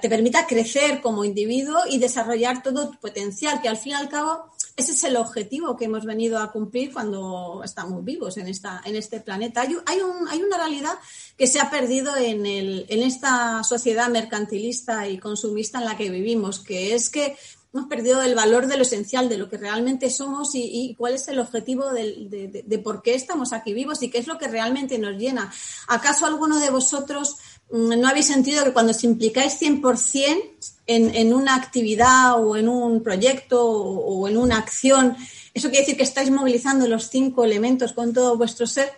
te 0.00 0.08
permita 0.08 0.46
crecer 0.46 1.00
como 1.02 1.24
individuo 1.24 1.80
y 1.90 1.98
desarrollar 1.98 2.62
todo 2.62 2.90
tu 2.90 3.00
potencial, 3.00 3.60
que 3.60 3.68
al 3.68 3.76
fin 3.76 3.92
y 3.92 3.94
al 3.96 4.08
cabo 4.08 4.52
ese 4.82 4.92
es 4.92 5.04
el 5.04 5.16
objetivo 5.16 5.76
que 5.76 5.84
hemos 5.84 6.04
venido 6.04 6.38
a 6.38 6.50
cumplir 6.50 6.92
cuando 6.92 7.62
estamos 7.64 8.04
vivos 8.04 8.36
en, 8.36 8.48
esta, 8.48 8.82
en 8.84 8.96
este 8.96 9.20
planeta. 9.20 9.62
Hay, 9.62 10.00
un, 10.00 10.28
hay 10.28 10.42
una 10.42 10.56
realidad 10.56 10.98
que 11.38 11.46
se 11.46 11.60
ha 11.60 11.70
perdido 11.70 12.16
en, 12.16 12.44
el, 12.44 12.86
en 12.88 13.02
esta 13.02 13.62
sociedad 13.62 14.08
mercantilista 14.08 15.08
y 15.08 15.18
consumista 15.18 15.78
en 15.78 15.84
la 15.84 15.96
que 15.96 16.10
vivimos, 16.10 16.58
que 16.58 16.94
es 16.94 17.10
que 17.10 17.36
hemos 17.72 17.86
perdido 17.86 18.22
el 18.22 18.34
valor 18.34 18.66
de 18.66 18.76
lo 18.76 18.82
esencial, 18.82 19.28
de 19.28 19.38
lo 19.38 19.48
que 19.48 19.56
realmente 19.56 20.10
somos 20.10 20.50
y, 20.54 20.94
cuál 20.98 21.14
es 21.14 21.28
el 21.28 21.38
objetivo 21.38 21.90
de, 21.92 22.80
por 22.82 23.02
qué 23.02 23.14
estamos 23.14 23.52
aquí 23.52 23.72
vivos 23.72 24.02
y 24.02 24.10
qué 24.10 24.18
es 24.18 24.26
lo 24.26 24.36
que 24.36 24.48
realmente 24.48 24.98
nos 24.98 25.16
llena. 25.16 25.52
¿Acaso 25.86 26.26
alguno 26.26 26.58
de 26.58 26.70
vosotros 26.70 27.36
mm, 27.70 28.00
no 28.00 28.08
habéis 28.08 28.26
sentido 28.26 28.64
que 28.64 28.72
cuando 28.72 28.90
os 28.90 29.04
implicáis 29.04 29.60
100% 29.60 30.71
en, 30.86 31.32
una 31.32 31.54
actividad 31.54 32.42
o 32.42 32.56
en 32.56 32.68
un 32.68 33.02
proyecto 33.02 33.64
o 33.64 34.28
en 34.28 34.36
una 34.36 34.58
acción, 34.58 35.16
eso 35.54 35.68
quiere 35.68 35.82
decir 35.82 35.96
que 35.96 36.02
estáis 36.02 36.30
movilizando 36.30 36.88
los 36.88 37.08
cinco 37.08 37.44
elementos 37.44 37.92
con 37.92 38.12
todo 38.12 38.36
vuestro 38.36 38.66
ser? 38.66 38.90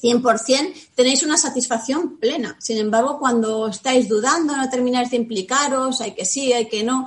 100%, 0.00 0.90
tenéis 0.96 1.22
una 1.22 1.36
satisfacción 1.36 2.18
plena. 2.18 2.56
Sin 2.60 2.78
embargo, 2.78 3.20
cuando 3.20 3.68
estáis 3.68 4.08
dudando, 4.08 4.56
no 4.56 4.68
termináis 4.68 5.10
de 5.10 5.16
implicaros, 5.16 6.00
hay 6.00 6.12
que 6.12 6.24
sí, 6.24 6.52
hay 6.52 6.68
que 6.68 6.82
no, 6.82 7.06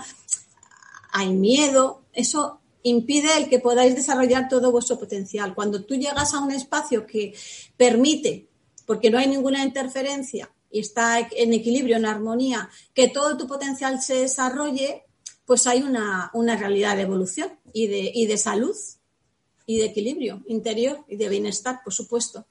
hay 1.12 1.34
miedo, 1.34 2.04
eso 2.14 2.62
impide 2.84 3.38
el 3.38 3.50
que 3.50 3.60
podáis 3.60 3.96
desarrollar 3.96 4.48
todo 4.48 4.72
vuestro 4.72 4.98
potencial. 4.98 5.54
Cuando 5.54 5.84
tú 5.84 5.96
llegas 5.96 6.34
a 6.34 6.40
un 6.40 6.52
espacio 6.52 7.06
que 7.06 7.34
permite, 7.76 8.48
porque 8.86 9.10
no 9.10 9.18
hay 9.18 9.28
ninguna 9.28 9.64
interferencia 9.64 10.50
y 10.76 10.80
está 10.80 11.26
en 11.32 11.54
equilibrio, 11.54 11.96
en 11.96 12.06
armonía, 12.06 12.70
que 12.94 13.08
todo 13.08 13.38
tu 13.38 13.48
potencial 13.48 14.02
se 14.02 14.16
desarrolle, 14.16 15.06
pues 15.46 15.68
hay 15.68 15.82
una, 15.82 16.30
realidad 16.34 16.98
de 16.98 17.04
evolución 17.04 17.50
y 17.72 17.88
de, 17.88 18.12
y 18.14 18.26
de 18.26 18.38
salud 18.38 18.76
y 19.66 19.78
de 19.78 19.86
equilibrio 19.86 20.44
interior 20.48 21.06
y 21.08 21.16
de 21.16 21.30
bienestar, 21.30 21.80
por 21.82 21.94
supuesto. 21.94 22.46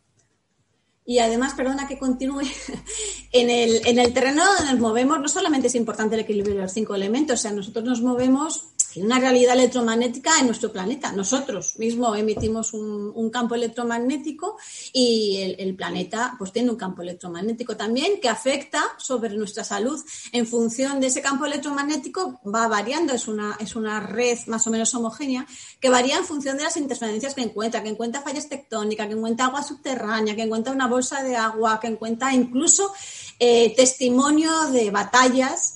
Y 1.05 1.19
además, 1.19 1.53
perdona 1.53 1.87
que 1.87 1.99
continúe, 1.99 2.41
en 3.33 3.51
el, 3.51 3.87
en 3.87 3.99
el 3.99 4.15
terreno 4.15 4.43
donde 4.43 4.73
nos 4.73 4.81
movemos 4.81 5.21
no 5.21 5.29
solamente 5.29 5.67
es 5.67 5.75
importante 5.75 6.15
el 6.15 6.23
equilibrio 6.23 6.55
de 6.55 6.63
los 6.63 6.73
cinco 6.73 6.95
elementos, 6.95 7.41
o 7.41 7.43
sea, 7.43 7.53
nosotros 7.53 7.85
nos 7.85 8.01
movemos 8.01 8.71
una 8.97 9.19
realidad 9.19 9.55
electromagnética 9.55 10.39
en 10.41 10.47
nuestro 10.47 10.73
planeta. 10.73 11.13
Nosotros 11.13 11.79
mismos 11.79 12.19
emitimos 12.19 12.73
un, 12.73 13.31
campo 13.31 13.55
electromagnético 13.55 14.57
y 14.93 15.57
el, 15.59 15.75
planeta 15.75 16.35
pues 16.39 16.53
tiene 16.53 16.71
un 16.71 16.77
campo 16.77 17.03
electromagnético 17.03 17.77
también 17.77 18.21
que 18.21 18.29
afecta 18.29 18.83
sobre 18.99 19.35
nuestra 19.37 19.65
salud. 19.65 20.01
En 20.33 20.47
función 20.47 21.01
de 21.01 21.09
ese 21.09 21.21
campo 21.21 21.47
electromagnético 21.47 22.41
va 22.47 22.69
variando, 22.69 23.13
es 23.13 23.27
una, 23.27 23.57
es 23.59 23.75
una 23.75 24.01
red 24.01 24.39
más 24.47 24.67
o 24.67 24.71
menos 24.71 24.95
homogénea 24.95 25.47
que 25.81 25.89
varía 25.89 26.17
en 26.17 26.25
función 26.25 26.57
de 26.57 26.65
las 26.65 26.77
interferencias 26.77 27.35
que 27.35 27.43
encuentra, 27.43 27.83
que 27.83 27.89
encuentra 27.89 28.23
fallas 28.23 28.49
tectónicas, 28.49 29.09
que 29.09 29.15
encuentra 29.15 29.47
agua 29.47 29.63
subterránea, 29.63 30.37
que 30.37 30.43
encuentra 30.43 30.73
una 30.73 30.87
bolsa 30.87 31.23
de 31.23 31.37
agua, 31.37 31.81
que 31.81 31.89
encuentra 31.89 32.33
incluso 32.33 32.93
eh, 33.39 33.75
testimonio 33.75 34.69
de 34.71 34.91
batallas 34.91 35.75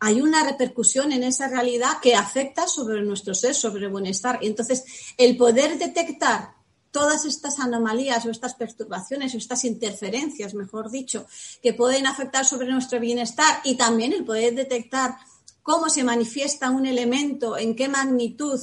hay 0.00 0.22
una 0.22 0.42
repercusión 0.42 1.12
en 1.12 1.22
esa 1.22 1.48
realidad 1.48 2.00
que 2.02 2.14
afecta 2.14 2.66
sobre 2.66 3.02
nuestro 3.02 3.34
ser, 3.34 3.54
sobre 3.54 3.84
el 3.84 3.92
bienestar. 3.92 4.38
Y 4.40 4.46
entonces, 4.46 4.82
el 5.18 5.36
poder 5.36 5.78
detectar 5.78 6.54
todas 6.90 7.24
estas 7.24 7.60
anomalías 7.60 8.24
o 8.26 8.30
estas 8.30 8.54
perturbaciones 8.54 9.34
o 9.34 9.38
estas 9.38 9.64
interferencias, 9.64 10.54
mejor 10.54 10.90
dicho, 10.90 11.26
que 11.62 11.74
pueden 11.74 12.06
afectar 12.06 12.44
sobre 12.44 12.70
nuestro 12.70 12.98
bienestar 12.98 13.60
y 13.62 13.76
también 13.76 14.12
el 14.12 14.24
poder 14.24 14.54
detectar 14.54 15.16
cómo 15.62 15.88
se 15.88 16.04
manifiesta 16.04 16.70
un 16.70 16.86
elemento, 16.86 17.56
en 17.56 17.76
qué 17.76 17.88
magnitud 17.88 18.60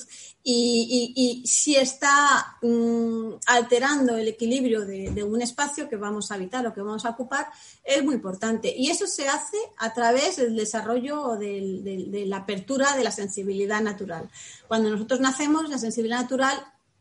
y, 0.49 1.43
si 1.45 1.75
está 1.75 2.57
mm, 2.61 3.33
alterando 3.47 4.15
el 4.15 4.29
equilibrio 4.29 4.85
de, 4.85 5.23
un 5.23 5.41
espacio 5.41 5.89
que 5.89 5.97
vamos 5.97 6.31
a 6.31 6.35
habitar 6.35 6.65
o 6.65 6.73
que 6.73 6.81
vamos 6.81 7.05
a 7.05 7.09
ocupar, 7.09 7.47
es 7.83 8.03
muy 8.03 8.15
importante. 8.15 8.73
Y 8.75 8.89
eso 8.89 9.07
se 9.07 9.27
hace 9.27 9.57
a 9.77 9.93
través 9.93 10.37
del 10.37 10.55
desarrollo 10.55 11.35
de 11.35 12.23
la 12.27 12.37
apertura 12.37 12.95
de 12.95 13.03
la 13.03 13.11
sensibilidad 13.11 13.81
natural. 13.81 14.29
Cuando 14.67 14.89
nosotros 14.89 15.19
nacemos, 15.19 15.69
la 15.69 15.77
sensibilidad 15.77 16.21
natural 16.21 16.57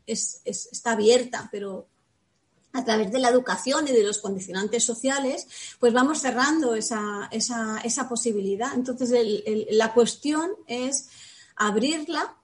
está 0.06 0.92
abierta, 0.92 1.48
pero 1.52 1.88
a 2.72 2.84
través 2.84 3.10
de 3.10 3.18
la 3.18 3.30
educación 3.30 3.88
y 3.88 3.92
de 3.92 4.02
los 4.02 4.18
condicionantes 4.18 4.84
sociales, 4.84 5.46
pues 5.80 5.92
vamos 5.92 6.20
cerrando 6.20 6.74
esa, 6.74 7.28
posibilidad. 8.08 8.74
Entonces, 8.74 9.10
la 9.70 9.92
cuestión 9.94 10.50
es 10.66 11.08
abrirla, 11.56 12.36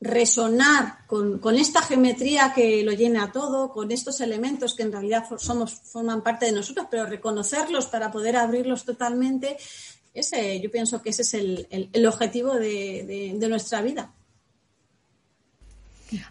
resonar 0.00 1.06
con, 1.06 1.40
esta 1.56 1.82
geometría 1.82 2.52
que 2.54 2.82
lo 2.82 2.92
llena 2.92 3.32
todo, 3.32 3.70
con 3.72 3.90
estos 3.92 4.20
elementos 4.20 4.74
que 4.74 4.82
en 4.82 4.92
realidad 4.92 5.24
somos, 5.38 5.74
forman 5.74 6.22
parte 6.22 6.46
de 6.46 6.52
nosotros, 6.52 6.86
pero 6.90 7.06
reconocerlos 7.06 7.86
para 7.86 8.10
poder 8.10 8.36
abrirlos 8.36 8.84
totalmente, 8.84 9.56
ese, 10.14 10.60
yo 10.60 10.70
pienso 10.70 11.02
que 11.02 11.10
ese 11.10 11.22
es 11.22 11.34
el, 11.34 12.06
objetivo 12.06 12.54
de 12.54 13.46
nuestra 13.48 13.82
vida. 13.82 14.12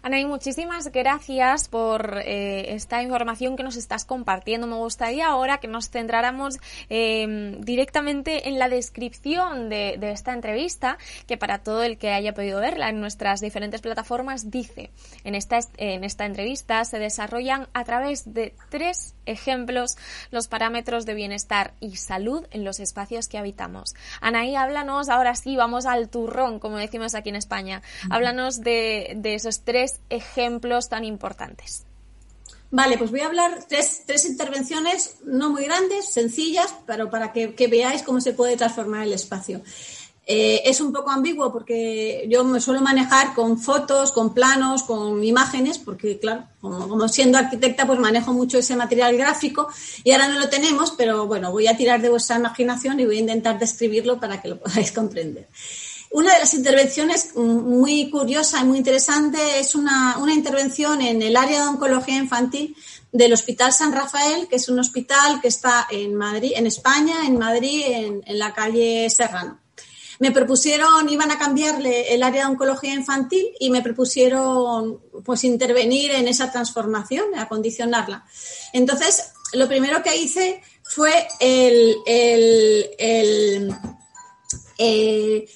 Anaí, 0.02 0.24
muchísimas 0.24 0.90
gracias 0.90 1.68
por 1.68 2.18
eh, 2.24 2.74
esta 2.74 3.02
información 3.02 3.56
que 3.56 3.62
nos 3.62 3.76
estás 3.76 4.04
compartiendo. 4.04 4.66
Me 4.66 4.76
gustaría 4.76 5.28
ahora 5.28 5.58
que 5.58 5.68
nos 5.68 5.90
centráramos 5.90 6.58
em, 6.88 7.60
directamente 7.60 8.48
en 8.48 8.58
la 8.58 8.68
descripción 8.68 9.68
de, 9.68 9.98
esta 10.00 10.32
entrevista, 10.32 10.98
que 11.26 11.36
para 11.36 11.58
todo 11.58 11.82
el 11.82 11.98
que 11.98 12.12
haya 12.12 12.34
podido 12.34 12.60
verla 12.60 12.88
en 12.88 13.00
nuestras 13.00 13.40
diferentes 13.40 13.80
plataformas, 13.80 14.50
dice, 14.50 14.90
en 15.24 15.34
esta, 15.34 15.60
en 15.76 16.04
esta 16.04 16.24
entrevista 16.24 16.84
se 16.84 16.98
desarrollan 16.98 17.68
a 17.72 17.84
través 17.84 18.32
de 18.32 18.54
tres 18.70 19.14
ejemplos 19.26 19.96
los 20.30 20.48
parámetros 20.48 21.04
de 21.04 21.14
bienestar 21.14 21.74
y 21.80 21.96
salud 21.96 22.46
en 22.50 22.64
los 22.64 22.80
espacios 22.80 23.28
que 23.28 23.38
habitamos. 23.38 23.94
Anaí, 24.20 24.56
háblanos, 24.56 25.08
ahora 25.08 25.34
sí, 25.34 25.56
vamos 25.56 25.86
al 25.86 26.08
turrón, 26.08 26.58
como 26.58 26.78
decimos 26.78 27.14
aquí 27.14 27.28
en 27.28 27.36
España. 27.36 27.82
Háblanos 28.10 28.60
de, 28.60 29.12
de 29.16 29.34
esos 29.34 29.60
tres 29.68 30.00
ejemplos 30.08 30.88
tan 30.88 31.04
importantes. 31.04 31.84
Vale, 32.70 32.96
pues 32.96 33.10
voy 33.10 33.20
a 33.20 33.26
hablar 33.26 33.66
tres, 33.68 34.00
tres 34.06 34.24
intervenciones 34.24 35.16
no 35.26 35.50
muy 35.50 35.64
grandes, 35.66 36.06
sencillas, 36.10 36.74
pero 36.86 37.10
para 37.10 37.34
que, 37.34 37.68
veáis 37.70 38.02
cómo 38.02 38.22
se 38.22 38.32
puede 38.32 38.56
transformar 38.56 39.02
el 39.02 39.12
espacio. 39.12 39.60
Eh, 40.26 40.62
es 40.64 40.80
un 40.80 40.90
poco 40.90 41.10
ambiguo 41.10 41.52
porque 41.52 42.26
yo 42.30 42.44
me 42.44 42.62
suelo 42.62 42.80
manejar 42.80 43.34
con 43.34 43.58
fotos, 43.58 44.10
con 44.10 44.32
planos, 44.32 44.84
con 44.84 45.22
imágenes, 45.22 45.76
porque 45.78 46.18
claro, 46.18 46.44
como, 46.62 46.88
como, 46.88 47.06
siendo 47.06 47.36
arquitecta, 47.36 47.86
pues 47.86 47.98
manejo 47.98 48.32
mucho 48.32 48.56
ese 48.56 48.74
material 48.74 49.18
gráfico 49.18 49.68
y 50.02 50.12
ahora 50.12 50.28
no 50.28 50.38
lo 50.38 50.48
tenemos, 50.48 50.92
pero 50.92 51.26
bueno, 51.26 51.52
voy 51.52 51.66
a 51.66 51.76
tirar 51.76 52.00
de 52.00 52.08
vuestra 52.08 52.38
imaginación 52.38 53.00
y 53.00 53.04
voy 53.04 53.18
a 53.18 53.20
intentar 53.20 53.58
describirlo 53.58 54.18
para 54.18 54.40
que 54.40 54.48
lo 54.48 54.58
podáis 54.58 54.92
comprender. 54.92 55.46
Una 56.10 56.32
de 56.32 56.38
las 56.38 56.54
intervenciones 56.54 57.34
muy 57.36 58.08
curiosa 58.10 58.60
y 58.60 58.64
muy 58.64 58.78
interesante 58.78 59.60
es 59.60 59.74
una, 59.74 60.16
intervención 60.32 61.02
en 61.02 61.20
el 61.20 61.36
área 61.36 61.62
de 61.62 61.68
oncología 61.68 62.16
infantil 62.16 62.74
del 63.12 63.32
Hospital 63.34 63.72
San 63.72 63.92
Rafael, 63.92 64.48
que 64.48 64.56
es 64.56 64.68
un 64.68 64.78
hospital 64.78 65.40
que 65.40 65.48
está 65.48 65.86
en 65.90 66.14
Madrid, 66.14 66.52
en 66.56 66.66
España, 66.66 67.26
en 67.26 67.38
Madrid, 67.38 67.82
en, 67.86 68.38
la 68.38 68.54
calle 68.54 69.08
Serrano. 69.10 69.60
Me 70.18 70.32
propusieron, 70.32 71.08
iban 71.08 71.30
a 71.30 71.38
cambiarle 71.38 72.12
el 72.14 72.22
área 72.22 72.44
de 72.44 72.50
oncología 72.50 72.94
infantil 72.94 73.46
y 73.60 73.70
me 73.70 73.82
propusieron 73.82 75.00
pues 75.24 75.44
intervenir 75.44 76.10
en 76.12 76.26
esa 76.26 76.50
transformación, 76.50 77.26
acondicionarla. 77.36 78.24
Entonces, 78.72 79.30
lo 79.52 79.68
primero 79.68 80.02
que 80.02 80.16
hice 80.16 80.62
fue 80.82 81.28
el, 81.38 81.96
el, 82.06 82.90
el 82.98 83.74
eh, 84.78 85.46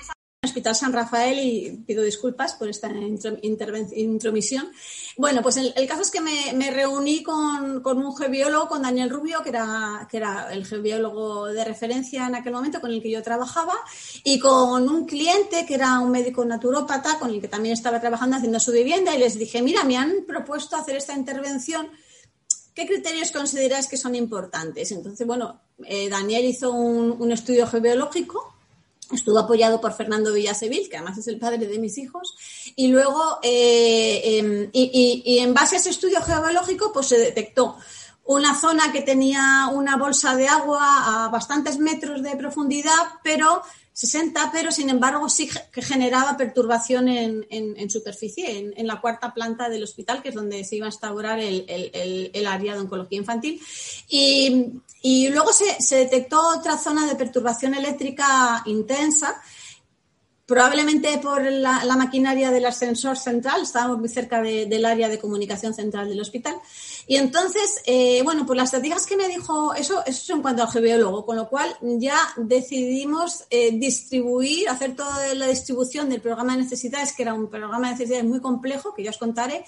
Hospital 0.42 0.74
San 0.74 0.94
Rafael 0.94 1.38
y 1.38 1.84
pido 1.86 2.02
disculpas 2.02 2.54
por 2.54 2.70
esta 2.70 2.90
intromisión. 2.90 4.72
Bueno, 5.18 5.42
pues 5.42 5.58
el, 5.58 5.74
caso 5.86 6.02
es 6.02 6.12
que 6.12 6.22
me, 6.22 6.72
reuní 6.72 7.22
con, 7.24 7.86
un 7.86 8.16
geobiólogo, 8.16 8.70
con 8.70 8.84
Daniel 8.84 9.10
Rubio, 9.10 9.44
que 9.44 9.50
era, 9.50 10.48
el 10.50 10.66
geobiólogo 10.66 11.48
de 11.48 11.66
referencia 11.66 12.26
en 12.26 12.36
aquel 12.36 12.54
momento 12.54 12.80
con 12.80 12.90
el 12.92 13.02
que 13.02 13.12
yo 13.12 13.22
trabajaba, 13.22 13.74
y 14.24 14.40
con 14.40 14.88
un 14.88 15.06
cliente 15.06 15.66
que 15.66 15.76
era 15.76 16.00
un 16.00 16.12
médico 16.12 16.46
naturópata 16.46 17.20
con 17.20 17.32
el 17.32 17.42
que 17.42 17.50
también 17.50 17.74
estaba 17.74 18.00
trabajando 18.00 18.38
haciendo 18.38 18.62
su 18.62 18.72
vivienda, 18.72 19.14
y 19.14 19.20
les 19.20 19.38
dije, 19.38 19.62
mira, 19.62 19.84
me 19.84 19.98
han 19.98 20.24
propuesto 20.26 20.78
hacer 20.78 20.96
esta 20.96 21.14
intervención. 21.14 21.90
¿Qué 22.74 22.88
criterios 22.88 23.34
consideras 23.34 23.90
que 23.90 23.98
son 23.98 24.16
importantes? 24.16 24.94
Entonces, 24.94 25.28
bueno, 25.28 25.60
eh, 25.84 26.08
Daniel 26.08 26.46
hizo 26.46 26.72
un 26.72 27.32
estudio 27.34 27.68
geobiológico 27.68 28.59
Estuvo 29.12 29.40
apoyado 29.40 29.82
por 29.82 29.94
Fernando 29.94 30.34
Villasevil, 30.34 30.88
que 30.90 30.98
además 30.98 31.18
es 31.18 31.28
el 31.28 31.40
padre 31.40 31.66
de 31.66 31.80
mis 31.80 31.98
hijos, 31.98 32.36
y 32.76 32.90
luego, 32.90 33.40
eh, 33.42 34.38
em, 34.40 34.70
y, 34.72 35.40
en 35.40 35.54
base 35.54 35.76
a 35.76 35.80
ese 35.80 35.90
estudio 35.90 36.22
geológico, 36.22 36.92
pues 36.94 37.08
se 37.08 37.18
detectó 37.18 37.76
una 38.26 38.54
zona 38.54 38.92
que 38.92 39.02
tenía 39.02 39.70
una 39.74 39.98
bolsa 39.98 40.36
de 40.36 40.48
agua 40.48 41.26
a 41.26 41.30
bastantes 41.30 41.80
metros 41.80 42.22
de 42.22 42.36
profundidad, 42.36 42.94
pero 43.24 43.64
60, 44.00 44.52
pero 44.54 44.72
sin 44.72 44.90
embargo 44.90 45.28
sí 45.28 45.50
que 45.74 45.82
generaba 45.82 46.38
perturbación 46.38 47.10
en, 47.10 47.90
superficie, 47.90 48.72
en, 48.74 48.88
la 48.88 49.02
cuarta 49.02 49.34
planta 49.34 49.68
del 49.68 49.84
hospital, 49.84 50.22
que 50.22 50.30
es 50.30 50.36
donde 50.36 50.64
se 50.64 50.78
iba 50.78 50.86
a 50.86 50.88
instaurar 50.88 51.38
el, 51.38 52.48
área 52.48 52.76
de 52.76 52.80
oncología 52.80 53.18
infantil. 53.18 53.62
Y, 54.08 55.28
luego 55.28 55.52
se, 55.52 55.98
detectó 55.98 56.48
otra 56.48 56.78
zona 56.78 57.08
de 57.08 57.16
perturbación 57.16 57.74
eléctrica 57.74 58.64
intensa, 58.68 59.36
probablemente 60.50 61.16
por 61.20 61.44
la, 61.44 61.96
maquinaria 61.96 62.50
del 62.50 62.66
ascensor 62.66 63.16
central, 63.18 63.62
estábamos 63.62 64.00
muy 64.00 64.10
cerca 64.10 64.42
del 64.42 64.84
área 64.84 65.08
de 65.08 65.20
comunicación 65.20 65.76
central 65.76 66.10
del 66.10 66.20
hospital. 66.20 66.56
Y 67.06 67.18
entonces, 67.18 67.82
eh, 67.86 68.22
bueno, 68.24 68.48
pues 68.48 68.58
las 68.58 68.66
estrategias 68.66 69.06
que 69.06 69.16
me 69.16 69.28
dijo, 69.28 69.76
eso, 69.76 70.04
eso 70.08 70.22
es 70.24 70.30
en 70.32 70.42
cuanto 70.42 70.64
al 70.64 70.72
geobiólogo, 70.72 71.24
con 71.24 71.36
lo 71.36 71.48
cual 71.48 71.70
ya 71.82 72.18
decidimos 72.36 73.44
eh, 73.52 73.78
distribuir, 73.78 74.68
hacer 74.70 74.96
toda 74.96 75.36
la 75.36 75.46
distribución 75.46 76.10
del 76.10 76.20
programa 76.20 76.54
de 76.54 76.64
necesidades, 76.64 77.14
que 77.14 77.22
era 77.22 77.36
un 77.36 77.48
programa 77.48 77.86
de 77.86 77.94
necesidades 77.94 78.26
muy 78.26 78.42
complejo, 78.42 78.96
que 78.96 79.04
ya 79.04 79.12
os 79.12 79.20
contaré, 79.20 79.64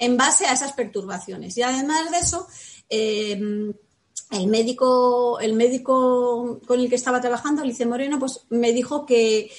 en 0.00 0.16
base 0.16 0.46
a 0.46 0.52
esas 0.52 0.72
perturbaciones. 0.72 1.56
Y 1.56 1.62
además 1.62 2.10
de 2.10 2.18
eso, 2.18 2.48
eh, 2.90 3.72
el 4.30 4.46
médico, 4.48 5.38
el 5.38 5.52
médico 5.52 6.60
con 6.66 6.80
el 6.80 6.88
que 6.88 6.96
estaba 6.96 7.20
trabajando, 7.20 7.64
Lice 7.64 7.86
Moreno, 7.86 8.18
pues 8.18 8.46
me 8.50 8.72
dijo 8.72 9.06
que, 9.06 9.50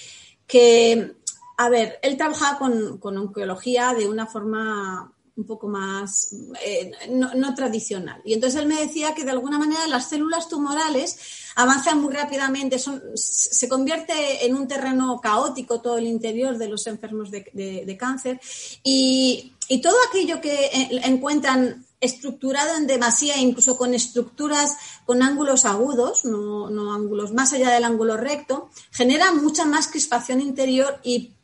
que 0.48 1.16
a 1.58 1.70
ver, 1.70 2.00
él 2.02 2.18
trabajaba 2.18 2.58
con, 2.58 2.98
con 2.98 3.18
oncología 3.18 3.94
de 3.94 4.08
una 4.08 4.26
forma 4.28 5.12
un 5.38 5.46
poco 5.46 5.68
más 5.68 6.34
eh, 6.64 6.92
no, 7.10 7.54
tradicional. 7.56 8.22
Y 8.24 8.34
entonces 8.34 8.62
él 8.62 8.68
me 8.68 8.80
decía 8.80 9.14
que 9.14 9.26
de 9.26 9.32
alguna 9.32 9.60
manera 9.60 9.86
las 9.88 10.10
células 10.10 10.48
tumorales 10.48 11.18
avanzan 11.56 12.02
muy 12.02 12.14
rápidamente, 12.14 12.78
se 12.80 13.70
convierte 13.70 14.46
en 14.46 14.56
un 14.56 14.68
terreno 14.68 15.20
caótico 15.22 15.82
todo 15.82 15.98
el 15.98 16.08
interior 16.08 16.58
de 16.58 16.70
los 16.70 16.88
enfermos 16.88 17.32
de, 17.32 17.98
cáncer 18.00 18.40
y, 18.84 19.52
todo 19.82 19.96
aquello 20.10 20.40
que 20.40 20.70
encuentran 21.04 21.86
estructurado 22.06 22.76
en 22.76 22.88
demasía, 22.88 23.38
incluso 23.38 23.78
con 23.78 23.94
estructuras 23.94 24.78
con 25.06 25.22
ángulos 25.22 25.66
agudos, 25.66 26.26
no, 26.26 26.94
ángulos 26.94 27.34
más 27.34 27.54
allá 27.54 27.72
del 27.72 27.84
ángulo 27.84 28.18
recto, 28.18 28.70
genera 28.92 29.34
mucha 29.34 29.66
más 29.66 29.88
crispación 29.88 30.42
interior 30.42 31.00
y 31.04 31.36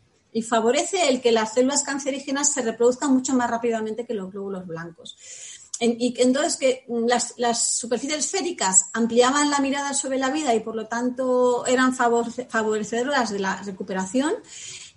favorece 0.48 1.10
el 1.10 1.22
que 1.22 1.32
las 1.32 1.54
células 1.54 1.84
cancerígenas 1.84 2.54
se 2.54 2.62
reproduzcan 2.62 3.14
mucho 3.14 3.34
más 3.34 3.50
rápidamente 3.50 4.06
que 4.06 4.14
los 4.14 4.32
glóbulos 4.32 4.66
blancos. 4.66 5.18
y 5.80 6.14
entonces 6.22 6.58
que 6.58 6.86
las, 7.08 7.78
superficies 7.78 8.20
esféricas 8.20 8.86
ampliaban 8.94 9.50
la 9.50 9.60
mirada 9.60 9.96
sobre 9.96 10.20
la 10.20 10.30
vida 10.30 10.54
y 10.54 10.60
por 10.60 10.76
lo 10.76 10.86
tanto 10.86 11.66
eran 11.66 11.96
favorecedoras 11.96 13.32
de 13.32 13.40
la 13.40 13.62
recuperación. 13.64 14.34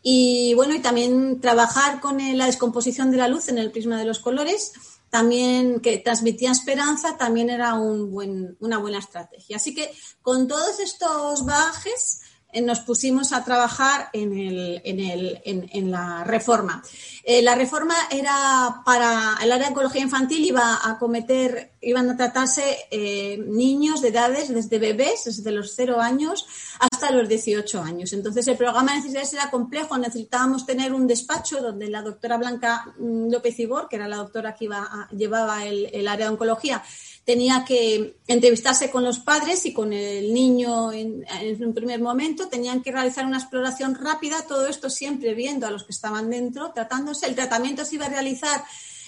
Y 0.06 0.52
bueno, 0.52 0.74
y 0.74 0.80
también 0.80 1.40
trabajar 1.40 1.98
con 1.98 2.18
la 2.36 2.44
descomposición 2.44 3.10
de 3.10 3.16
la 3.16 3.26
luz 3.26 3.48
en 3.48 3.56
el 3.56 3.72
prisma 3.72 3.98
de 3.98 4.04
los 4.04 4.18
colores, 4.18 4.74
también 5.14 5.78
que 5.78 5.98
transmitía 5.98 6.50
esperanza, 6.50 7.16
también 7.16 7.48
era 7.48 7.74
un 7.74 8.10
buen, 8.10 8.56
una 8.58 8.78
buena 8.78 8.98
estrategia. 8.98 9.58
Así 9.58 9.72
que 9.72 9.88
con 10.22 10.48
todos 10.48 10.80
estos 10.80 11.46
bajes, 11.46 12.22
nos 12.62 12.80
pusimos 12.80 13.32
a 13.32 13.44
trabajar 13.44 14.10
en, 14.12 14.36
el, 14.36 14.80
en, 14.84 15.00
el, 15.00 15.40
en, 15.44 15.90
la 15.90 16.24
reforma. 16.24 16.82
Eh, 17.24 17.42
la 17.42 17.54
reforma 17.54 17.94
era 18.10 18.82
para 18.84 19.36
el 19.42 19.50
área 19.50 19.66
de 19.66 19.70
oncología 19.70 20.02
infantil, 20.02 20.44
iba 20.44 20.80
a 20.82 20.98
cometer, 20.98 21.72
iban 21.80 22.10
a 22.10 22.16
tratarse 22.16 22.86
eh, 22.90 23.38
niños 23.46 24.00
de 24.02 24.08
edades 24.08 24.48
desde 24.48 24.78
bebés, 24.78 25.24
desde 25.24 25.50
los 25.50 25.74
0 25.74 26.00
años 26.00 26.46
hasta 26.78 27.10
los 27.10 27.28
18 27.28 27.82
años. 27.82 28.12
Entonces 28.12 28.46
el 28.48 28.56
programa 28.56 28.92
de 28.92 28.98
necesidades 28.98 29.32
era 29.32 29.50
complejo, 29.50 29.98
necesitábamos 29.98 30.66
tener 30.66 30.92
un 30.92 31.06
despacho 31.06 31.60
donde 31.60 31.88
la 31.88 32.02
doctora 32.02 32.36
Blanca 32.36 32.94
mm, 32.98 33.30
López 33.30 33.58
Ibor, 33.58 33.88
que 33.88 33.96
era 33.96 34.08
la 34.08 34.16
doctora 34.16 34.54
que 34.54 34.66
iba 34.66 35.08
llevaba 35.10 35.64
el, 35.64 35.88
el 35.92 36.08
área 36.08 36.26
de 36.26 36.32
oncología, 36.32 36.82
tenía 37.24 37.64
que 37.66 38.18
entrevistarse 38.26 38.90
con 38.90 39.02
los 39.02 39.18
padres 39.18 39.64
y 39.64 39.72
con 39.72 39.92
el 39.92 40.32
niño 40.34 40.92
en, 40.92 41.24
un 41.60 41.74
primer 41.74 42.00
momento, 42.00 42.48
tenían 42.48 42.82
que 42.82 42.92
realizar 42.92 43.24
una 43.24 43.38
exploración 43.38 43.94
rápida, 43.94 44.46
todo 44.46 44.66
esto 44.66 44.90
siempre 44.90 45.34
viendo 45.34 45.66
a 45.66 45.70
los 45.70 45.84
que 45.84 45.92
estaban 45.92 46.28
dentro, 46.28 46.72
tratándose. 46.72 47.26
El 47.26 47.34
tratamiento 47.34 47.84
se 47.84 47.94
iba 47.94 48.06
a 48.06 48.10
realizar 48.10 48.62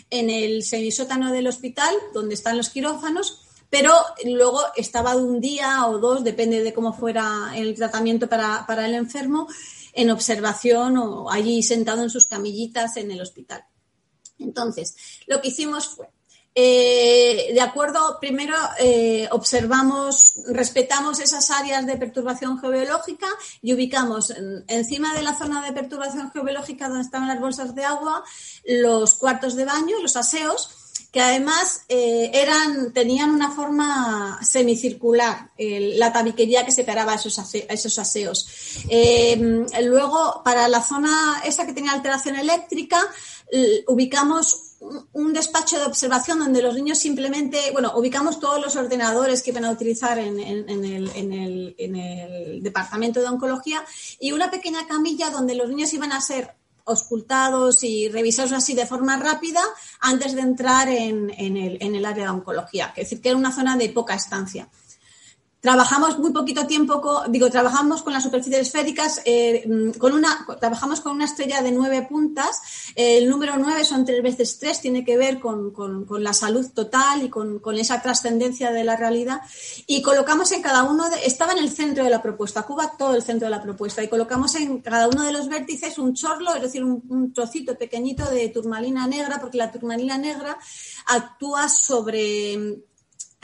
en 0.08 0.30
el 0.30 0.62
semisótano 0.62 1.30
del 1.30 1.46
hospital, 1.46 1.94
donde 2.14 2.34
están 2.34 2.56
los 2.56 2.70
quirófanos, 2.70 3.42
pero 3.68 3.92
luego 4.24 4.60
estaba 4.76 5.14
de 5.14 5.22
un 5.22 5.40
día 5.40 5.86
o 5.86 5.98
dos, 5.98 6.24
depende 6.24 6.62
de 6.62 6.72
cómo 6.72 6.94
fuera 6.94 7.52
el 7.54 7.74
tratamiento 7.74 8.28
para, 8.28 8.64
para 8.66 8.86
el 8.86 8.94
enfermo, 8.94 9.46
en 9.92 10.10
observación 10.10 10.96
o 10.96 11.30
allí 11.30 11.62
sentado 11.62 12.02
en 12.02 12.10
sus 12.10 12.26
camillitas 12.26 12.96
en 12.96 13.10
el 13.10 13.20
hospital. 13.20 13.64
Entonces, 14.38 14.94
lo 15.26 15.40
que 15.40 15.48
hicimos 15.48 15.88
fue 15.88 16.08
eh, 16.58 17.50
de 17.52 17.60
acuerdo, 17.60 18.16
primero 18.18 18.56
eh, 18.78 19.28
observamos, 19.30 20.40
respetamos 20.46 21.20
esas 21.20 21.50
áreas 21.50 21.84
de 21.84 21.98
perturbación 21.98 22.58
geobiológica 22.58 23.26
y 23.60 23.74
ubicamos 23.74 24.32
encima 24.66 25.12
de 25.12 25.22
la 25.22 25.36
zona 25.36 25.62
de 25.62 25.74
perturbación 25.74 26.30
geobiológica 26.32 26.88
donde 26.88 27.04
estaban 27.04 27.28
las 27.28 27.40
bolsas 27.40 27.74
de 27.74 27.84
agua 27.84 28.24
los 28.64 29.16
cuartos 29.16 29.54
de 29.54 29.66
baño, 29.66 30.00
los 30.00 30.16
aseos, 30.16 30.70
que 31.12 31.20
además 31.20 31.82
eh, 31.90 32.30
eran, 32.32 32.90
tenían 32.94 33.30
una 33.30 33.50
forma 33.50 34.40
semicircular, 34.42 35.50
la 35.58 36.10
tabiquería 36.10 36.64
que 36.64 36.72
separaba 36.72 37.16
esos, 37.16 37.38
esos 37.68 37.98
aseos. 37.98 38.48
luego, 39.82 40.40
para 40.42 40.68
la 40.68 40.82
zona 40.82 41.42
esa 41.44 41.66
que 41.66 41.74
tenía 41.74 41.92
alteración 41.92 42.36
eléctrica, 42.36 42.98
ubicamos 43.88 44.65
un 44.80 45.32
despacho 45.32 45.78
de 45.78 45.86
observación 45.86 46.38
donde 46.38 46.62
los 46.62 46.74
niños 46.74 46.98
simplemente, 46.98 47.70
bueno, 47.72 47.92
ubicamos 47.96 48.38
todos 48.38 48.60
los 48.60 48.76
ordenadores 48.76 49.42
que 49.42 49.52
van 49.52 49.64
a 49.64 49.70
utilizar 49.70 50.18
en, 50.18 50.38
el, 50.38 51.74
departamento 52.62 53.20
de 53.20 53.28
oncología 53.28 53.84
y 54.20 54.32
una 54.32 54.50
pequeña 54.50 54.86
camilla 54.86 55.30
donde 55.30 55.54
los 55.54 55.68
niños 55.68 55.92
iban 55.94 56.12
a 56.12 56.20
ser 56.20 56.54
auscultados 56.84 57.82
y 57.82 58.08
revisados 58.08 58.52
así 58.52 58.74
de 58.74 58.86
forma 58.86 59.16
rápida 59.16 59.62
antes 60.00 60.34
de 60.34 60.42
entrar 60.42 60.88
en, 60.88 61.30
el, 61.30 61.78
en 61.80 61.94
el 61.94 62.04
área 62.04 62.24
de 62.24 62.30
oncología, 62.30 62.92
es 62.96 63.08
decir, 63.08 63.20
que 63.20 63.30
era 63.30 63.38
una 63.38 63.52
zona 63.52 63.76
de 63.76 63.88
poca 63.88 64.14
estancia. 64.14 64.68
Trabajamos 65.66 66.16
muy 66.20 66.30
poquito 66.30 66.64
tiempo, 66.64 67.00
con, 67.00 67.32
digo, 67.32 67.50
trabajamos 67.50 68.04
con 68.04 68.12
las 68.12 68.22
superficies 68.22 68.68
esféricas, 68.68 69.20
eh, 69.24 69.64
mm, 69.66 69.98
con 69.98 70.12
una, 70.12 70.46
trabajamos 70.60 71.00
con 71.00 71.16
una 71.16 71.24
estrella 71.24 71.60
de 71.60 71.72
nueve 71.72 72.06
puntas. 72.08 72.62
el 72.94 73.28
número 73.28 73.54
nueve 73.58 73.84
son 73.84 74.04
tres 74.04 74.22
veces 74.22 74.60
tres, 74.60 74.80
tiene 74.80 75.04
que 75.04 75.16
ver 75.16 75.40
con, 75.40 75.74
la 76.20 76.32
salud 76.32 76.70
total 76.72 77.24
y 77.24 77.28
con, 77.28 77.60
esa 77.76 78.00
trascendencia 78.00 78.70
de 78.70 78.84
la 78.84 78.94
realidad. 78.94 79.40
Y 79.88 80.02
colocamos 80.02 80.52
en 80.52 80.62
cada 80.62 80.84
uno, 80.84 81.10
de, 81.10 81.26
estaba 81.26 81.50
en 81.50 81.58
el 81.58 81.72
centro 81.72 82.04
de 82.04 82.10
la 82.10 82.22
propuesta, 82.22 82.62
Cuba 82.62 82.92
todo 82.96 83.16
el 83.16 83.24
centro 83.24 83.46
de 83.46 83.56
la 83.56 83.60
propuesta, 83.60 84.04
y 84.04 84.08
colocamos 84.08 84.54
en 84.54 84.78
cada 84.82 85.08
uno 85.08 85.24
de 85.24 85.32
los 85.32 85.48
vértices 85.48 85.98
un 85.98 86.14
chorlo, 86.14 86.54
es 86.54 86.62
decir, 86.62 86.84
un 86.84 87.32
trocito 87.32 87.76
pequeñito 87.76 88.24
de 88.30 88.50
turmalina 88.50 89.08
negra, 89.08 89.40
porque 89.40 89.58
la 89.58 89.72
turmalina 89.72 90.16
negra 90.16 90.56
actúa 91.06 91.68
sobre 91.68 92.84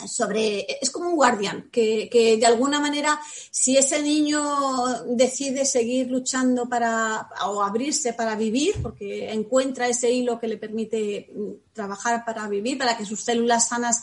sobre, 0.07 0.67
es 0.81 0.91
como 0.91 1.09
un 1.09 1.17
guardián, 1.17 1.69
que, 1.71 2.09
que, 2.11 2.37
de 2.37 2.47
alguna 2.47 2.81
manera, 2.81 3.21
si 3.51 3.77
ese 3.77 4.03
niño 4.03 5.05
decide 5.07 5.65
seguir 5.65 6.11
luchando 6.11 6.69
para, 6.69 7.29
o 7.47 7.63
abrirse 7.63 8.13
para 8.13 8.37
vivir, 8.37 8.75
porque 8.83 9.33
encuentra 9.33 9.89
ese 9.89 10.11
hilo 10.11 10.39
que 10.39 10.49
le 10.49 10.57
permite 10.57 11.31
trabajar 11.73 12.25
para 12.25 12.49
vivir, 12.49 12.79
para 12.79 12.97
que 12.97 13.07
sus 13.07 13.21
células 13.21 13.69
sanas 13.69 14.03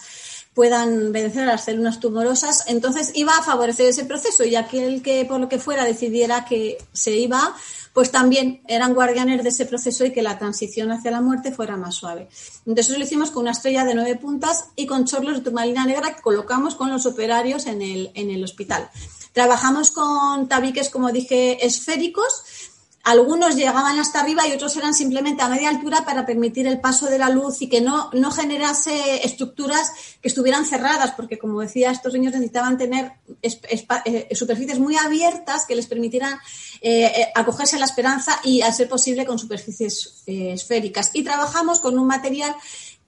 puedan 0.53 1.11
vencer 1.11 1.43
a 1.43 1.53
las 1.53 1.63
células 1.65 1.99
tumorosas. 1.99 2.65
Entonces 2.67 3.11
iba 3.13 3.37
a 3.37 3.43
favorecer 3.43 3.87
ese 3.87 4.05
proceso 4.05 4.43
y 4.43 4.55
aquel 4.55 5.01
que 5.01 5.25
por 5.25 5.39
lo 5.39 5.47
que 5.47 5.59
fuera 5.59 5.85
decidiera 5.85 6.45
que 6.45 6.77
se 6.91 7.11
iba, 7.11 7.55
pues 7.99 8.11
también 8.11 8.61
eran 8.65 8.93
guardianes 8.93 9.43
de 9.43 9.49
ese 9.49 9.65
proceso 9.65 10.05
y 10.05 10.13
que 10.13 10.21
la 10.21 10.39
transición 10.39 10.89
hacia 10.89 11.11
la 11.11 11.19
muerte 11.19 11.51
fuera 11.51 11.75
más 11.75 11.95
suave. 11.95 12.29
Entonces 12.65 12.97
lo 12.97 13.03
hicimos 13.03 13.29
con 13.29 13.41
una 13.41 13.51
estrella 13.51 13.83
de 13.83 13.93
nueve 13.93 14.15
puntas 14.15 14.69
y 14.77 14.85
con 14.85 15.03
chorlos 15.03 15.35
de 15.35 15.41
turmalina 15.41 15.85
negra 15.85 16.15
que 16.15 16.21
colocamos 16.21 16.75
con 16.75 16.89
los 16.89 17.05
operarios 17.05 17.65
en 17.65 17.81
el, 17.81 18.09
en 18.13 18.29
el 18.29 18.41
hospital. 18.41 18.89
Trabajamos 19.33 19.91
con 19.91 20.47
tabiques, 20.47 20.89
como 20.89 21.11
dije, 21.11 21.65
esféricos 21.65 22.68
algunos 23.09 23.55
llegaban 23.55 23.97
hasta 23.97 24.21
arriba 24.21 24.47
y 24.47 24.51
otros 24.51 24.77
eran 24.77 24.93
simplemente 24.93 25.41
a 25.41 25.49
media 25.49 25.69
altura 25.69 26.05
para 26.05 26.27
permitir 26.27 26.67
el 26.67 26.79
paso 26.79 27.07
de 27.07 27.17
la 27.17 27.29
luz 27.29 27.59
y 27.63 27.67
que 27.67 27.81
no, 27.81 28.11
no 28.13 28.29
generase 28.29 29.25
estructuras 29.25 29.91
que 30.21 30.27
estuvieran 30.27 30.63
cerradas, 30.63 31.11
porque 31.11 31.39
como 31.39 31.59
decía, 31.59 31.89
estos 31.89 32.13
niños 32.13 32.33
necesitaban 32.33 32.77
tener 32.77 33.13
eh, 33.41 34.35
superficies 34.35 34.77
muy 34.77 34.95
abiertas 34.95 35.65
que 35.65 35.75
les 35.75 35.87
permitieran 35.87 36.35
eh, 36.81 37.05
eh, 37.05 37.27
acogerse 37.33 37.77
a 37.77 37.79
la 37.79 37.85
esperanza 37.85 38.39
y, 38.43 38.61
a 38.61 38.71
ser 38.71 38.87
posible, 38.87 39.25
con 39.25 39.39
superficies 39.39 40.21
esféricas. 40.27 41.09
Y 41.13 41.23
trabajamos 41.23 41.79
con 41.79 41.97
un 41.97 42.05
material 42.05 42.55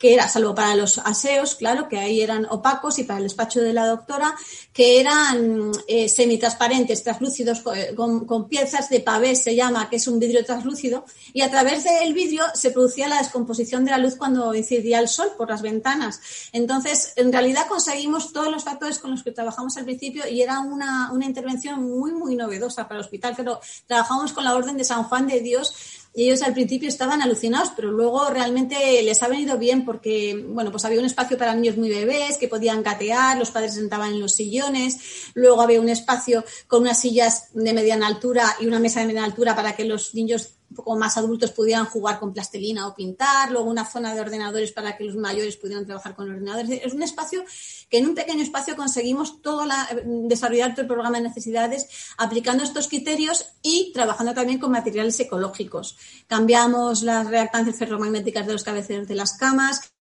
que 0.02 0.16
era, 0.16 0.28
salvo 0.28 0.56
para 0.56 0.76
los 0.76 0.98
aseos, 0.98 1.54
claro, 1.54 1.88
que 1.88 2.00
ahí 2.00 2.22
eran 2.22 2.48
opacos, 2.50 2.98
y 2.98 3.04
para 3.04 3.20
el 3.20 3.26
despacho 3.26 3.62
de 3.62 3.72
la 3.72 3.86
doctora, 3.86 4.36
que 4.74 5.00
eran 5.00 5.72
eh, 5.88 6.10
semitransparentes, 6.10 7.04
translúcidos, 7.04 7.62
eh, 7.76 7.94
con, 7.96 8.50
piezas 8.50 8.90
de 8.90 9.02
pavé, 9.02 9.36
se 9.36 9.56
llama, 9.56 9.92
que 9.92 9.98
es 9.98 10.08
un 10.08 10.18
vidrio 10.18 10.44
translúcido, 10.44 11.06
y 11.34 11.42
a 11.42 11.52
través 11.52 11.84
del 11.84 12.16
vidrio 12.16 12.44
se 12.56 12.72
producía 12.72 13.08
la 13.08 13.20
descomposición 13.20 13.86
de 13.86 13.92
la 13.92 14.00
luz 14.00 14.16
cuando 14.16 14.56
incidía 14.56 14.98
el 14.98 15.08
sol 15.08 15.34
por 15.38 15.50
las 15.50 15.62
ventanas. 15.62 16.20
Entonces, 16.52 17.14
en 17.16 17.32
realidad 17.32 17.68
conseguimos 17.70 18.34
todos 18.34 18.52
los 18.52 18.64
factores 18.64 18.98
con 18.98 19.12
los 19.12 19.22
que 19.22 19.32
trabajamos 19.32 19.78
al 19.78 19.86
principio 19.86 20.28
y 20.28 20.42
era 20.42 20.62
una, 20.62 21.12
una 21.12 21.28
intervención 21.28 21.84
muy, 21.84 22.12
muy 22.12 22.36
novedosa 22.36 22.88
para 22.88 23.02
el 23.02 23.06
hospital, 23.06 23.36
pero 23.38 23.62
trabajamos 23.86 24.34
con 24.34 24.46
la 24.46 24.56
Orden 24.56 24.78
de 24.78 24.84
San 24.84 25.04
Juan 25.04 25.28
de 25.28 25.42
Dios 25.42 26.01
y 26.14 26.26
ellos 26.26 26.42
al 26.42 26.54
principio 26.54 26.90
estaban 26.90 27.22
alucinados, 27.22 27.72
pero 27.76 27.92
luego 27.92 28.30
realmente 28.30 29.02
les 29.02 29.24
ha 29.24 29.30
venido 29.30 29.58
bien 29.58 29.86
porque, 29.86 30.46
bueno, 30.50 30.72
pues 30.72 30.84
había 30.84 31.00
un 31.00 31.06
espacio 31.06 31.38
para 31.38 31.56
niños 31.56 31.78
muy 31.78 31.90
bebés 31.90 32.38
que 32.38 32.50
podían 32.50 32.84
gatear, 32.84 33.38
los 33.38 33.52
padres 33.52 33.76
sentaban 33.76 34.12
en 34.12 34.20
los 34.20 34.34
sillones, 34.34 34.98
luego 35.34 35.62
había 35.62 35.80
un 35.80 35.90
espacio 35.90 36.44
con 36.68 36.82
unas 36.82 37.00
sillas 37.00 37.50
de 37.54 37.74
mediana 37.74 38.08
altura 38.08 38.56
y 38.60 38.68
una 38.68 38.80
mesa 38.80 39.00
de 39.00 39.08
mediana 39.08 39.28
altura 39.28 39.56
para 39.56 39.76
que 39.76 39.86
los 39.86 40.14
niños 40.14 40.56
un 40.72 40.76
poco 40.76 40.96
más 40.96 41.18
adultos 41.18 41.52
pudieran 41.52 41.86
jugar 41.86 42.18
con 42.18 42.32
plastilina 42.32 42.88
o 42.88 42.96
pintar, 42.96 43.52
luego 43.52 43.70
una 43.70 43.86
zona 43.86 44.16
de 44.16 44.22
ordenadores 44.22 44.72
para 44.72 44.96
que 44.96 45.04
los 45.04 45.18
mayores 45.18 45.58
pudieran 45.58 45.86
trabajar 45.86 46.16
con 46.16 46.32
ordenadores. 46.32 46.82
Es 46.82 46.94
un 46.94 47.04
espacio 47.04 47.44
que 47.90 47.98
en 47.98 48.08
un 48.08 48.16
pequeño 48.16 48.42
espacio 48.42 48.78
conseguimos 48.78 49.42
todo 49.42 49.66
la, 49.66 49.90
desarrollar 50.06 50.72
todo 50.72 50.84
el 50.84 50.88
programa 50.88 51.18
de 51.18 51.24
necesidades 51.24 51.88
aplicando 52.18 52.64
estos 52.64 52.88
criterios 52.88 53.48
y 53.62 53.92
trabajando 53.94 54.34
también 54.34 54.60
con 54.60 54.72
materiales 54.72 55.20
ecológicos. 55.20 55.98
Cambiamos 56.28 57.04
las 57.04 57.28
reactancias 57.28 57.76
ferromagnéticas 57.76 58.48
de 58.48 58.54
los 58.54 58.64
cabeceros 58.64 59.10
de 59.10 59.16
las 59.16 59.34
camas, 59.34 59.92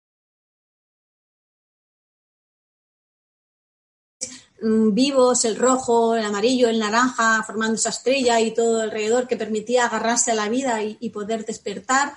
vivos, 4.62 5.44
el 5.44 5.57
rojo, 5.57 6.14
el 6.14 6.25
amarillo, 6.25 6.68
el 6.68 6.79
naranja, 6.79 7.42
formando 7.44 7.75
esa 7.75 7.90
estrella 7.90 8.40
y 8.40 8.53
todo 8.53 8.83
alrededor 8.83 9.27
que 9.27 9.37
permitía 9.37 9.87
agarrarse 9.87 10.31
a 10.31 10.35
la 10.35 10.49
vida 10.49 10.83
y, 10.83 11.11
poder 11.11 11.44
despertar. 11.44 12.12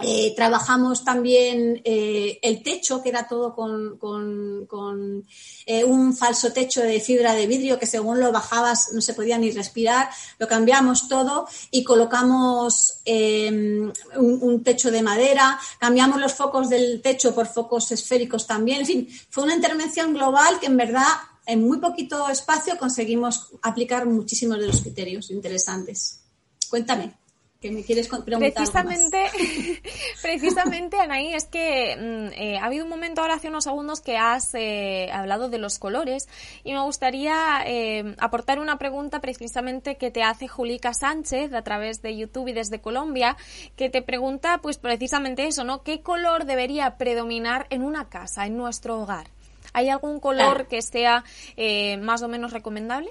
Eh, 0.00 0.34
trabajamos 0.34 1.04
también 1.04 1.80
eh, 1.84 2.38
el 2.42 2.64
techo, 2.64 3.00
que 3.00 3.10
era 3.10 3.28
todo 3.28 3.54
con, 3.54 5.24
eh, 5.66 5.84
un 5.84 6.16
falso 6.16 6.52
techo 6.52 6.80
de 6.80 6.98
fibra 6.98 7.32
de 7.34 7.46
vidrio 7.46 7.78
que 7.78 7.86
según 7.86 8.18
lo 8.18 8.32
bajabas 8.32 8.92
no 8.92 9.00
se 9.00 9.14
podía 9.14 9.38
ni 9.38 9.52
respirar. 9.52 10.10
Lo 10.38 10.48
cambiamos 10.48 11.08
todo 11.08 11.46
y 11.70 11.84
colocamos 11.84 13.00
em, 13.04 13.92
un, 14.16 14.62
techo 14.64 14.90
de 14.90 15.02
madera. 15.02 15.58
Cambiamos 15.78 16.20
los 16.20 16.34
focos 16.34 16.68
del 16.68 17.00
techo 17.00 17.34
por 17.34 17.46
focos 17.46 17.92
esféricos 17.92 18.46
también. 18.46 18.80
En 18.80 18.86
fin, 18.86 19.08
fue 19.30 19.44
una 19.44 19.54
intervención 19.54 20.12
global 20.12 20.58
que 20.58 20.66
en 20.66 20.76
verdad 20.76 21.06
en 21.46 21.62
muy 21.62 21.78
poquito 21.78 22.28
espacio 22.28 22.76
conseguimos 22.78 23.50
aplicar 23.62 24.06
muchísimos 24.06 24.58
de 24.58 24.66
los 24.66 24.80
criterios 24.80 25.30
interesantes. 25.30 26.20
Cuéntame. 26.68 27.14
Que 27.60 27.70
me 27.70 27.82
quieres 27.82 28.08
preguntar 28.08 28.52
precisamente, 28.52 29.24
precisamente, 30.22 30.98
Anaí, 31.00 31.32
es 31.32 31.46
que 31.46 31.96
mm, 31.96 32.32
eh, 32.38 32.58
ha 32.58 32.66
habido 32.66 32.84
un 32.84 32.90
momento 32.90 33.22
ahora 33.22 33.36
hace 33.36 33.48
unos 33.48 33.64
segundos 33.64 34.02
que 34.02 34.18
has 34.18 34.54
eh, 34.54 35.08
hablado 35.10 35.48
de 35.48 35.56
los 35.56 35.78
colores 35.78 36.28
y 36.62 36.74
me 36.74 36.82
gustaría 36.82 37.62
eh, 37.64 38.16
aportar 38.18 38.58
una 38.60 38.76
pregunta 38.76 39.22
precisamente 39.22 39.96
que 39.96 40.10
te 40.10 40.22
hace 40.22 40.46
Julica 40.46 40.92
Sánchez 40.92 41.54
a 41.54 41.62
través 41.62 42.02
de 42.02 42.14
YouTube 42.14 42.48
y 42.48 42.52
desde 42.52 42.82
Colombia, 42.82 43.38
que 43.76 43.88
te 43.88 44.02
pregunta 44.02 44.58
pues 44.58 44.76
precisamente 44.76 45.46
eso, 45.46 45.64
¿no? 45.64 45.82
¿Qué 45.82 46.02
color 46.02 46.44
debería 46.44 46.98
predominar 46.98 47.66
en 47.70 47.82
una 47.82 48.10
casa, 48.10 48.44
en 48.44 48.58
nuestro 48.58 49.00
hogar? 49.00 49.28
¿Hay 49.74 49.90
algún 49.90 50.20
color 50.20 50.68
que 50.68 50.80
sea 50.80 51.24
eh, 51.56 51.98
más 51.98 52.22
o 52.22 52.28
menos 52.28 52.52
recomendable? 52.52 53.10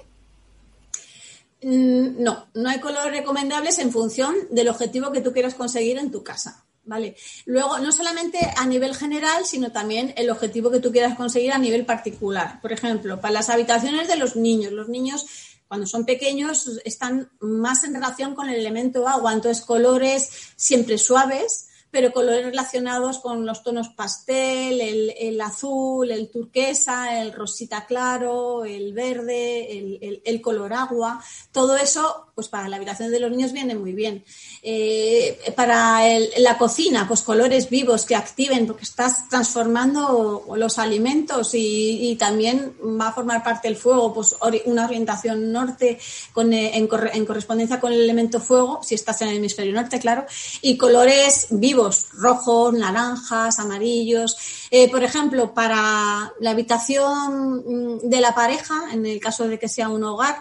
Mm, 1.62 2.22
no, 2.22 2.48
no 2.54 2.68
hay 2.68 2.80
colores 2.80 3.12
recomendables 3.12 3.78
en 3.78 3.92
función 3.92 4.34
del 4.50 4.68
objetivo 4.68 5.12
que 5.12 5.20
tú 5.20 5.32
quieras 5.32 5.54
conseguir 5.54 5.98
en 5.98 6.10
tu 6.10 6.24
casa. 6.24 6.64
¿Vale? 6.86 7.16
Luego, 7.46 7.78
no 7.78 7.92
solamente 7.92 8.38
a 8.56 8.66
nivel 8.66 8.94
general, 8.94 9.46
sino 9.46 9.72
también 9.72 10.12
el 10.18 10.28
objetivo 10.28 10.70
que 10.70 10.80
tú 10.80 10.92
quieras 10.92 11.16
conseguir 11.16 11.52
a 11.52 11.58
nivel 11.58 11.86
particular. 11.86 12.60
Por 12.60 12.72
ejemplo, 12.72 13.22
para 13.22 13.32
las 13.32 13.48
habitaciones 13.48 14.06
de 14.06 14.16
los 14.16 14.36
niños. 14.36 14.72
Los 14.72 14.90
niños, 14.90 15.24
cuando 15.66 15.86
son 15.86 16.04
pequeños, 16.04 16.78
están 16.84 17.30
más 17.40 17.84
en 17.84 17.94
relación 17.94 18.34
con 18.34 18.50
el 18.50 18.56
elemento 18.56 19.08
agua. 19.08 19.32
Entonces, 19.32 19.64
colores 19.64 20.28
siempre 20.56 20.98
suaves, 20.98 21.68
pero 21.94 22.12
colores 22.12 22.44
relacionados 22.44 23.20
con 23.20 23.46
los 23.46 23.62
tonos 23.62 23.90
pastel, 23.90 24.80
el, 24.80 25.40
azul, 25.40 26.10
el 26.10 26.28
turquesa, 26.28 27.22
el 27.22 27.32
rosita 27.32 27.86
claro, 27.86 28.64
el 28.64 28.92
verde, 28.92 30.20
el, 30.24 30.40
color 30.42 30.72
agua, 30.72 31.22
todo 31.52 31.76
eso, 31.76 32.26
pues 32.34 32.48
para 32.48 32.68
la 32.68 32.78
habitación 32.78 33.12
de 33.12 33.20
los 33.20 33.30
niños 33.30 33.52
viene 33.52 33.76
muy 33.76 33.92
bien. 33.92 34.24
Eh, 34.64 35.38
para 35.54 36.00
la 36.38 36.58
cocina, 36.58 37.06
pues 37.06 37.22
colores 37.22 37.70
vivos 37.70 38.04
que 38.06 38.16
activen, 38.16 38.66
porque 38.66 38.82
estás 38.82 39.28
transformando 39.28 40.46
los 40.56 40.80
alimentos 40.80 41.52
y, 41.54 42.16
también 42.18 42.74
va 43.00 43.08
a 43.08 43.12
formar 43.12 43.44
parte 43.44 43.68
del 43.68 43.76
fuego, 43.76 44.12
pues 44.12 44.34
una 44.64 44.86
orientación 44.86 45.52
norte 45.52 45.98
con, 46.32 46.52
eh, 46.52 46.76
en, 46.76 46.88
en 47.12 47.24
correspondencia 47.26 47.78
con 47.78 47.92
el 47.92 48.00
elemento 48.00 48.40
fuego, 48.40 48.80
si 48.82 48.96
estás 48.96 49.22
en 49.22 49.28
el 49.28 49.36
hemisferio 49.36 49.72
norte, 49.72 50.00
claro, 50.00 50.26
y 50.60 50.76
colores 50.76 51.46
vivos 51.50 51.83
rojos, 52.12 52.74
naranjas, 52.74 53.58
amarillos. 53.58 54.36
Eh, 54.70 54.90
por 54.90 55.02
ejemplo, 55.02 55.54
para 55.54 56.32
la 56.40 56.50
habitación 56.50 57.64
mm, 57.66 58.08
de 58.08 58.20
la 58.20 58.34
pareja, 58.34 58.92
en 58.92 59.06
el 59.06 59.20
caso 59.20 59.48
de 59.48 59.58
que 59.58 59.68
sea 59.68 59.88
un 59.88 60.04
hogar, 60.04 60.36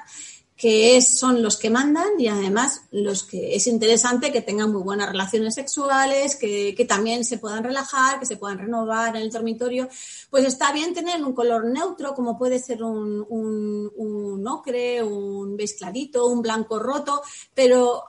que 0.55 1.01
son 1.01 1.41
los 1.41 1.57
que 1.57 1.69
mandan 1.69 2.19
y 2.19 2.27
además 2.27 2.83
los 2.91 3.23
que 3.23 3.55
es 3.55 3.67
interesante 3.67 4.31
que 4.31 4.41
tengan 4.41 4.71
muy 4.71 4.81
buenas 4.81 5.09
relaciones 5.09 5.55
sexuales, 5.55 6.35
que, 6.35 6.85
también 6.87 7.25
se 7.25 7.37
puedan 7.37 7.63
relajar, 7.63 8.19
que 8.19 8.25
se 8.25 8.37
puedan 8.37 8.59
renovar 8.59 9.15
en 9.15 9.23
el 9.23 9.31
dormitorio, 9.31 9.89
pues 10.29 10.45
está 10.45 10.71
bien 10.71 10.93
tener 10.93 11.23
un 11.23 11.33
color 11.33 11.65
neutro, 11.65 12.13
como 12.13 12.37
puede 12.37 12.59
ser 12.59 12.83
un, 12.83 13.25
un 13.29 14.47
ocre, 14.47 15.03
un 15.03 15.57
beige 15.57 15.75
clarito, 15.75 16.27
un 16.27 16.41
blanco 16.41 16.79
roto, 16.79 17.21
pero 17.53 18.03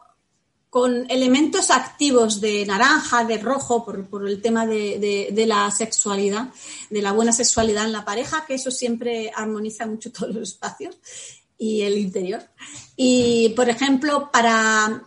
con 0.74 1.08
elementos 1.08 1.70
activos 1.70 2.40
de 2.40 2.66
naranja, 2.66 3.22
de 3.22 3.38
rojo, 3.38 3.84
por, 3.84 4.28
el 4.28 4.42
tema 4.42 4.66
de, 4.66 5.44
la 5.46 5.70
sexualidad, 5.70 6.48
de 6.90 7.00
la 7.00 7.12
buena 7.12 7.30
sexualidad 7.30 7.84
en 7.84 7.92
la 7.92 8.04
pareja, 8.04 8.44
que 8.44 8.54
eso 8.54 8.72
siempre 8.72 9.30
armoniza 9.32 9.86
mucho 9.86 10.10
todos 10.18 10.34
los 10.34 10.48
espacios 10.48 10.96
y 11.56 11.82
el 11.82 11.96
interior. 11.96 12.42
Y, 12.96 13.50
por 13.50 13.68
ejemplo, 13.68 14.30
para, 14.32 15.00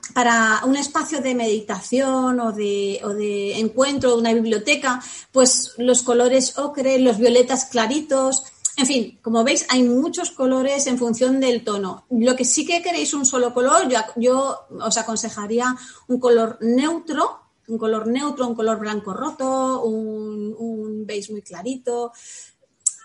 un 0.63 0.77
espacio 0.77 1.19
de 1.19 1.36
meditación 1.36 2.39
o 2.39 2.53
de, 2.53 3.01
o 3.03 3.10
de 3.10 3.60
encuentro, 3.60 4.15
una 4.15 4.34
biblioteca, 4.34 5.03
pues 5.34 5.73
los 5.77 6.01
colores 6.01 6.58
ocre, 6.58 6.97
los 6.97 7.17
violetas 7.17 7.65
claritos, 7.65 8.45
en 8.78 8.86
fin, 8.86 9.20
como 9.24 9.44
veis, 9.44 9.66
hay 9.70 9.82
muchos 9.82 10.30
colores 10.30 10.86
en 10.86 11.00
función 11.00 11.40
del 11.40 11.63
tono. 11.63 12.06
Lo 12.12 12.36
que 12.36 12.46
sí 12.46 12.63
que 12.63 12.84
queréis 12.84 13.12
un 13.16 13.26
solo 13.26 13.52
color, 13.52 13.88
yo, 14.18 14.68
os 14.70 14.98
aconsejaría 14.98 15.76
un 16.08 16.20
color 16.20 16.60
neutro, 16.62 17.40
un 17.68 17.80
color 17.80 18.06
neutro, 18.06 18.48
un 18.48 18.54
color 18.54 18.78
blanco 18.78 19.16
roto, 19.16 19.84
un, 19.84 21.06
beige 21.08 21.32
muy 21.32 21.42
clarito, 21.42 22.12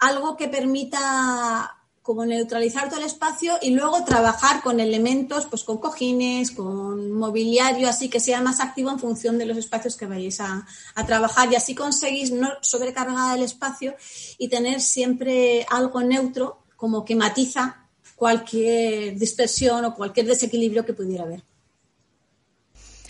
algo 0.01 0.37
que 0.37 0.49
permita 0.49 1.82
como 2.03 2.27
neutralizar 2.27 2.89
todo 2.89 2.99
el 2.99 3.07
espacio 3.07 3.55
y 3.63 3.71
luego 3.71 4.05
trabajar 4.05 4.61
con 4.63 4.81
elementos, 4.81 5.47
pues 5.47 5.63
con 5.63 5.79
cojines, 5.79 6.51
con 6.51 7.13
mobiliario, 7.13 7.89
así 7.89 8.09
que 8.09 8.19
sea 8.19 8.41
más 8.41 8.61
activo 8.61 8.91
en 8.91 8.99
función 8.99 9.39
de 9.39 9.47
los 9.47 9.57
espacios 9.57 9.97
que 9.97 10.07
vayáis 10.07 10.41
a, 10.41 10.67
trabajar 11.07 11.53
y 11.53 11.57
así 11.57 11.75
conseguís 11.75 12.33
no 12.33 12.49
sobrecargar 12.61 13.39
el 13.39 13.45
espacio 13.45 13.95
y 14.39 14.49
tener 14.49 14.81
siempre 14.81 15.65
algo 15.71 16.03
neutro 16.03 16.65
como 16.77 17.05
que 17.05 17.15
matiza 17.15 17.89
cualquier 18.17 19.19
dispersión 19.19 19.85
o 19.85 19.95
cualquier 19.95 20.27
desequilibrio 20.27 20.85
que 20.85 20.95
pudiera 20.95 21.25
haber. 21.25 21.52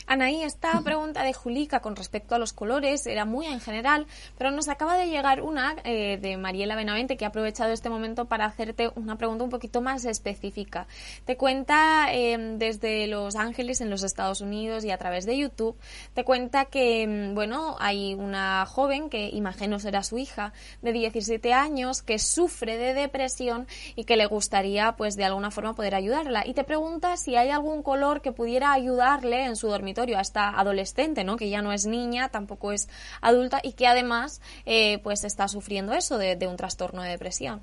Anaí, 0.07 0.43
esta 0.43 0.81
pregunta 0.83 1.23
de 1.23 1.33
Julica 1.33 1.81
con 1.81 1.95
respecto 1.97 2.35
a 2.35 2.39
los 2.39 2.53
colores 2.53 3.07
era 3.07 3.25
muy 3.25 3.47
en 3.47 3.61
general, 3.61 4.07
pero 4.37 4.51
nos 4.51 4.69
acaba 4.69 4.97
de 4.97 5.07
llegar 5.07 5.43
una 5.43 5.77
eh, 5.85 6.19
de 6.21 6.37
Mariela 6.37 6.75
Benavente 6.75 7.17
que 7.17 7.25
ha 7.25 7.29
aprovechado 7.29 7.73
este 7.73 7.89
momento 7.89 8.25
para 8.25 8.47
hacerte 8.47 8.91
una 8.97 9.17
pregunta 9.17 9.45
un 9.45 9.51
poquito 9.51 9.81
más 9.81 10.05
específica. 10.05 10.87
Te 11.25 11.37
cuenta 11.37 12.13
em, 12.13 12.59
desde 12.59 13.07
Los 13.07 13.37
Ángeles 13.37 13.81
en 13.81 13.91
los 13.91 14.03
Estados 14.03 14.41
Unidos 14.41 14.85
y 14.85 14.91
a 14.91 14.99
través 14.99 15.25
de 15.25 15.39
YouTube, 15.39 15.77
te 16.15 16.25
cuenta 16.25 16.65
que, 16.65 17.03
em, 17.03 17.35
bueno, 17.35 17.77
hay 17.79 18.15
una 18.15 18.67
joven 18.67 19.09
que 19.09 19.29
imagino 19.29 19.79
será 19.79 20.03
su 20.03 20.19
hija 20.19 20.53
de 20.83 20.93
17 20.93 21.53
años 21.53 22.03
que 22.03 22.19
sufre 22.19 22.77
de 22.77 22.93
depresión 22.95 23.67
y 23.95 24.05
que 24.05 24.17
le 24.17 24.27
gustaría 24.27 24.93
pues 24.97 25.17
de 25.17 25.25
alguna 25.25 25.51
forma 25.51 25.75
poder 25.75 25.95
ayudarla 25.95 26.45
y 26.47 26.55
te 26.55 26.65
pregunta 26.65 27.17
si 27.17 27.37
hay 27.37 27.51
algún 27.51 27.83
color 27.83 28.21
que 28.21 28.33
pudiera 28.33 28.73
ayudarle 28.73 29.45
en 29.45 29.57
su 29.57 29.69
dormitorio 29.69 29.92
a 30.01 30.21
esta 30.21 30.59
adolescente, 30.59 31.25
¿no? 31.25 31.37
Que 31.37 31.51
ya 31.51 31.63
no 31.63 31.73
es 31.73 31.87
niña, 31.87 32.29
tampoco 32.31 32.73
es 32.73 32.89
adulta 33.21 33.61
y 33.63 33.73
que 33.73 33.87
además 33.87 34.41
eh, 34.67 34.99
pues 35.03 35.25
está 35.25 35.49
sufriendo 35.49 35.93
eso 35.93 36.19
de, 36.19 36.47
un 36.47 36.57
trastorno 36.57 37.03
de 37.03 37.11
depresión. 37.11 37.63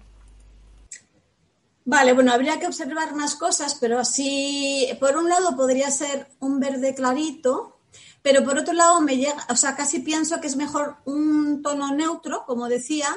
Vale, 1.85 2.13
bueno, 2.13 2.31
habría 2.31 2.59
que 2.59 2.67
observar 2.67 3.15
más 3.15 3.35
cosas, 3.35 3.75
pero 3.81 3.99
así, 3.99 4.87
por 4.99 5.17
un 5.17 5.27
lado 5.27 5.55
podría 5.55 5.89
ser 5.89 6.27
un 6.39 6.59
verde 6.59 6.93
clarito, 6.93 7.79
pero 8.21 8.43
por 8.43 8.57
otro 8.57 8.73
lado 8.73 9.01
me 9.01 9.17
llega, 9.17 9.45
o 9.49 9.55
sea, 9.55 9.75
casi 9.75 9.99
pienso 9.99 10.39
que 10.39 10.47
es 10.47 10.55
mejor 10.55 10.97
un 11.05 11.61
tono 11.63 11.93
neutro, 11.95 12.45
como 12.45 12.67
decía, 12.67 13.07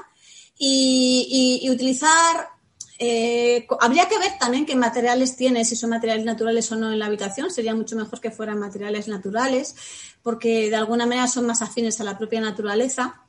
y 0.57 1.68
utilizar 1.70 2.48
eh, 3.05 3.67
habría 3.81 4.07
que 4.07 4.17
ver 4.17 4.38
también 4.38 4.65
qué 4.65 4.77
materiales 4.77 5.35
tiene, 5.35 5.65
si 5.65 5.75
son 5.75 5.91
materiales 5.91 6.25
naturales 6.25 6.71
o 6.71 6.77
no 6.77 6.93
en 6.93 7.01
la 7.01 7.07
habitación. 7.07 7.51
Sería 7.51 7.75
mucho 7.75 7.97
mejor 7.97 8.21
que 8.21 8.31
fueran 8.31 8.61
materiales 8.61 9.09
naturales, 9.09 9.75
porque 10.23 10.71
de 10.71 10.77
alguna 10.77 11.05
manera 11.05 11.27
son 11.27 11.47
más 11.47 11.62
afines 11.62 12.01
a 12.01 12.05
la 12.05 12.17
propia 12.17 12.41
naturaleza. 12.41 13.27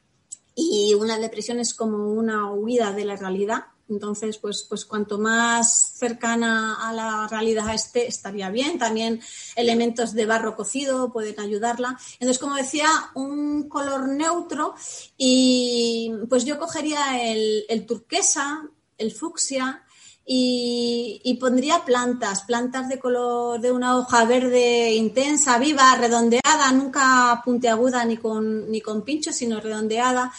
Y 0.54 0.94
una 0.94 1.18
depresión 1.18 1.60
es 1.60 1.74
como 1.74 2.14
una 2.14 2.52
huida 2.52 2.92
de 2.92 3.06
la 3.06 3.16
realidad. 3.16 3.64
Entonces, 3.90 4.38
pues, 4.38 4.64
pues 4.70 4.86
cuanto 4.86 5.18
más 5.18 5.94
cercana 5.98 6.88
a 6.88 6.94
la 6.94 7.28
realidad 7.28 7.74
esté, 7.74 8.06
estaría 8.06 8.52
bien. 8.52 8.78
También 8.78 9.22
elementos 9.56 10.14
de 10.14 10.28
barro 10.28 10.56
cocido 10.56 11.12
pueden 11.12 11.40
ayudarla. 11.40 11.98
Entonces, 12.20 12.38
como 12.38 12.58
decía, 12.58 12.88
un 13.16 13.68
color 13.70 14.08
neutro 14.08 14.76
y 15.18 16.12
pues 16.30 16.46
yo 16.46 16.60
cogería 16.60 17.20
el 17.24 17.86
turquesa, 17.88 18.70
el 19.04 19.12
fucsia 19.12 19.84
y, 20.26 21.38
pondría 21.40 21.84
plantas, 21.84 22.44
plantas 22.44 22.88
de 22.88 22.98
color 22.98 23.60
de 23.60 23.72
una 23.72 23.98
hoja 23.98 24.24
verde 24.26 24.94
intensa, 24.94 25.58
viva, 25.60 25.96
redondeada, 25.96 26.72
nunca 26.72 27.42
puntiaguda 27.44 28.06
ni 28.06 28.18
con, 28.18 28.72
ni 28.72 28.80
con 28.80 29.04
pincho, 29.04 29.34
sino 29.34 29.60
redondeada, 29.60 30.32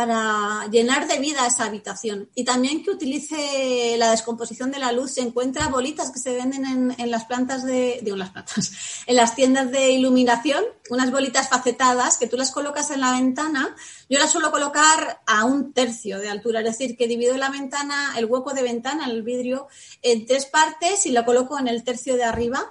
para 0.00 0.66
llenar 0.70 1.06
de 1.06 1.18
vida 1.18 1.46
esa 1.46 1.66
habitación. 1.66 2.30
Y 2.34 2.44
también 2.44 2.82
que 2.82 2.90
utilice 2.90 3.96
la 3.98 4.10
descomposición 4.10 4.70
de 4.70 4.78
la 4.78 4.92
luz. 4.92 5.10
Se 5.10 5.20
encuentra 5.20 5.68
bolitas 5.68 6.10
que 6.10 6.18
se 6.18 6.34
venden 6.34 6.94
en, 6.96 7.10
las 7.10 7.26
plantas 7.26 7.66
de, 7.66 8.00
digo, 8.02 8.16
las 8.16 8.30
plantas, 8.30 8.72
en 9.06 9.16
las 9.16 9.34
tiendas 9.34 9.70
de 9.70 9.90
iluminación, 9.90 10.64
unas 10.88 11.10
bolitas 11.10 11.50
facetadas 11.50 12.16
que 12.16 12.26
tú 12.26 12.38
las 12.38 12.50
colocas 12.50 12.90
en 12.90 13.02
la 13.02 13.12
ventana. 13.12 13.76
Yo 14.08 14.18
las 14.18 14.32
suelo 14.32 14.50
colocar 14.50 15.20
a 15.26 15.44
un 15.44 15.74
tercio 15.74 16.18
de 16.18 16.30
altura, 16.30 16.60
es 16.60 16.66
decir, 16.66 16.96
que 16.96 17.06
divido 17.06 17.36
la 17.36 17.50
ventana, 17.50 18.14
el 18.16 18.24
hueco 18.24 18.54
de 18.54 18.62
ventana, 18.62 19.04
el 19.04 19.22
vidrio, 19.22 19.68
en 20.00 20.24
tres 20.24 20.46
partes 20.46 21.04
y 21.04 21.10
lo 21.10 21.26
coloco 21.26 21.58
en 21.58 21.68
el 21.68 21.84
tercio 21.84 22.16
de 22.16 22.24
arriba 22.24 22.70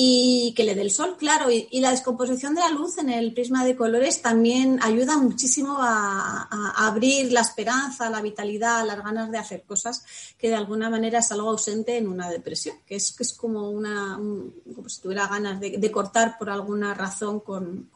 y 0.00 0.54
que 0.54 0.62
le 0.62 0.76
dé 0.76 0.82
el 0.82 0.92
sol, 0.92 1.16
claro. 1.18 1.50
Y, 1.50 1.80
la 1.80 1.90
descomposición 1.90 2.54
de 2.54 2.60
la 2.60 2.70
luz 2.70 2.98
en 2.98 3.10
el 3.10 3.34
prisma 3.34 3.64
de 3.64 3.74
colores 3.74 4.22
también 4.22 4.78
ayuda 4.80 5.18
muchísimo 5.18 5.76
a, 5.80 6.46
abrir 6.86 7.32
la 7.32 7.40
esperanza, 7.40 8.08
la 8.08 8.22
vitalidad, 8.22 8.86
las 8.86 9.02
ganas 9.02 9.28
de 9.32 9.38
hacer 9.38 9.64
cosas 9.64 10.04
que 10.38 10.50
de 10.50 10.54
alguna 10.54 10.88
manera 10.88 11.18
es 11.18 11.32
algo 11.32 11.50
ausente 11.50 11.96
en 11.96 12.06
una 12.06 12.30
depresión, 12.30 12.76
que 12.86 12.94
es, 12.94 13.10
que 13.10 13.24
es 13.24 13.32
como 13.32 13.70
una, 13.70 14.16
como 14.72 14.88
si 14.88 15.00
tuviera 15.00 15.26
ganas 15.26 15.58
de, 15.58 15.90
cortar 15.90 16.38
por 16.38 16.50
alguna 16.50 16.94
razón 16.94 17.40
con, 17.40 17.90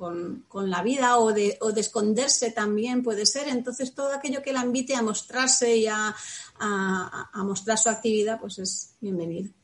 la 0.52 0.82
vida 0.82 1.18
o 1.18 1.32
de, 1.32 1.56
o 1.60 1.70
de 1.70 1.82
esconderse 1.82 2.50
también 2.50 3.04
puede 3.04 3.26
ser. 3.26 3.46
Entonces 3.46 3.94
todo 3.94 4.12
aquello 4.12 4.42
que 4.42 4.52
la 4.52 4.64
invite 4.64 4.96
a 4.96 5.02
mostrarse 5.02 5.76
y 5.76 5.86
a, 5.86 6.12
a 6.58 7.44
mostrar 7.44 7.78
su 7.78 7.90
actividad, 7.90 8.40
pues 8.40 8.58
es 8.58 8.94
bienvenido. 9.00 9.61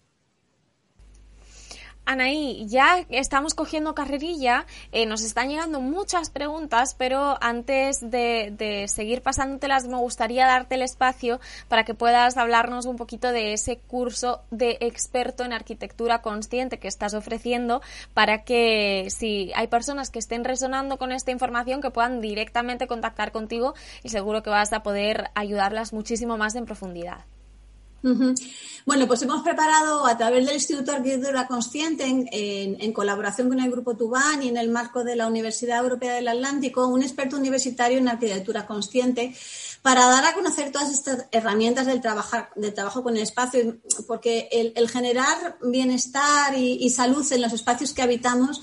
Anaí, 2.08 2.64
ya 2.66 3.04
estamos 3.10 3.54
cogiendo 3.54 3.94
carrerilla, 3.94 4.64
eh, 4.92 5.04
nos 5.04 5.22
están 5.22 5.50
llegando 5.50 5.78
muchas 5.78 6.30
preguntas, 6.30 6.94
pero 6.94 7.36
antes 7.42 8.00
de, 8.00 8.86
seguir 8.88 9.20
pasándotelas 9.20 9.86
me 9.86 9.98
gustaría 9.98 10.46
darte 10.46 10.76
el 10.76 10.82
espacio 10.82 11.38
para 11.68 11.84
que 11.84 11.92
puedas 11.92 12.38
hablarnos 12.38 12.86
un 12.86 12.96
poquito 12.96 13.30
de 13.30 13.52
ese 13.52 13.76
curso 13.76 14.40
de 14.50 14.78
experto 14.80 15.44
en 15.44 15.52
arquitectura 15.52 16.22
consciente 16.22 16.78
que 16.78 16.88
estás 16.88 17.12
ofreciendo 17.12 17.82
para 18.14 18.42
que 18.42 19.08
si 19.10 19.52
hay 19.54 19.66
personas 19.66 20.08
que 20.08 20.18
estén 20.18 20.44
resonando 20.44 20.96
con 20.96 21.12
esta 21.12 21.30
información 21.30 21.82
que 21.82 21.90
puedan 21.90 22.22
directamente 22.22 22.86
contactar 22.86 23.32
contigo 23.32 23.74
y 24.02 24.08
seguro 24.08 24.42
que 24.42 24.48
vas 24.48 24.72
a 24.72 24.82
poder 24.82 25.28
ayudarlas 25.34 25.92
muchísimo 25.92 26.38
más 26.38 26.54
en 26.54 26.64
profundidad. 26.64 27.26
Bueno, 28.02 29.06
pues 29.06 29.22
hemos 29.22 29.42
preparado 29.42 30.06
a 30.06 30.16
través 30.16 30.46
del 30.46 30.54
Instituto 30.54 30.92
de 30.92 30.98
Arquitectura 30.98 31.46
Consciente, 31.46 32.04
en, 32.06 32.92
colaboración 32.92 33.48
con 33.48 33.60
el 33.60 33.70
Grupo 33.70 33.96
Tubán 33.96 34.42
y 34.42 34.48
en 34.48 34.56
el 34.56 34.70
marco 34.70 35.04
de 35.04 35.16
la 35.16 35.26
Universidad 35.26 35.82
Europea 35.82 36.14
del 36.14 36.28
Atlántico, 36.28 36.86
un 36.86 37.02
experto 37.02 37.36
universitario 37.36 37.98
en 37.98 38.08
arquitectura 38.08 38.66
consciente 38.66 39.34
para 39.82 40.06
dar 40.06 40.24
a 40.24 40.34
conocer 40.34 40.72
todas 40.72 40.90
estas 40.90 41.26
herramientas 41.32 41.86
del, 41.86 42.00
trabajar, 42.00 42.50
del 42.56 42.72
trabajo 42.72 43.02
con 43.02 43.16
el 43.16 43.22
espacio, 43.22 43.76
porque 44.06 44.48
el, 44.52 44.88
generar 44.88 45.58
bienestar 45.62 46.56
y 46.56 46.88
salud 46.90 47.26
en 47.30 47.42
los 47.42 47.52
espacios 47.52 47.92
que 47.92 48.02
habitamos 48.02 48.62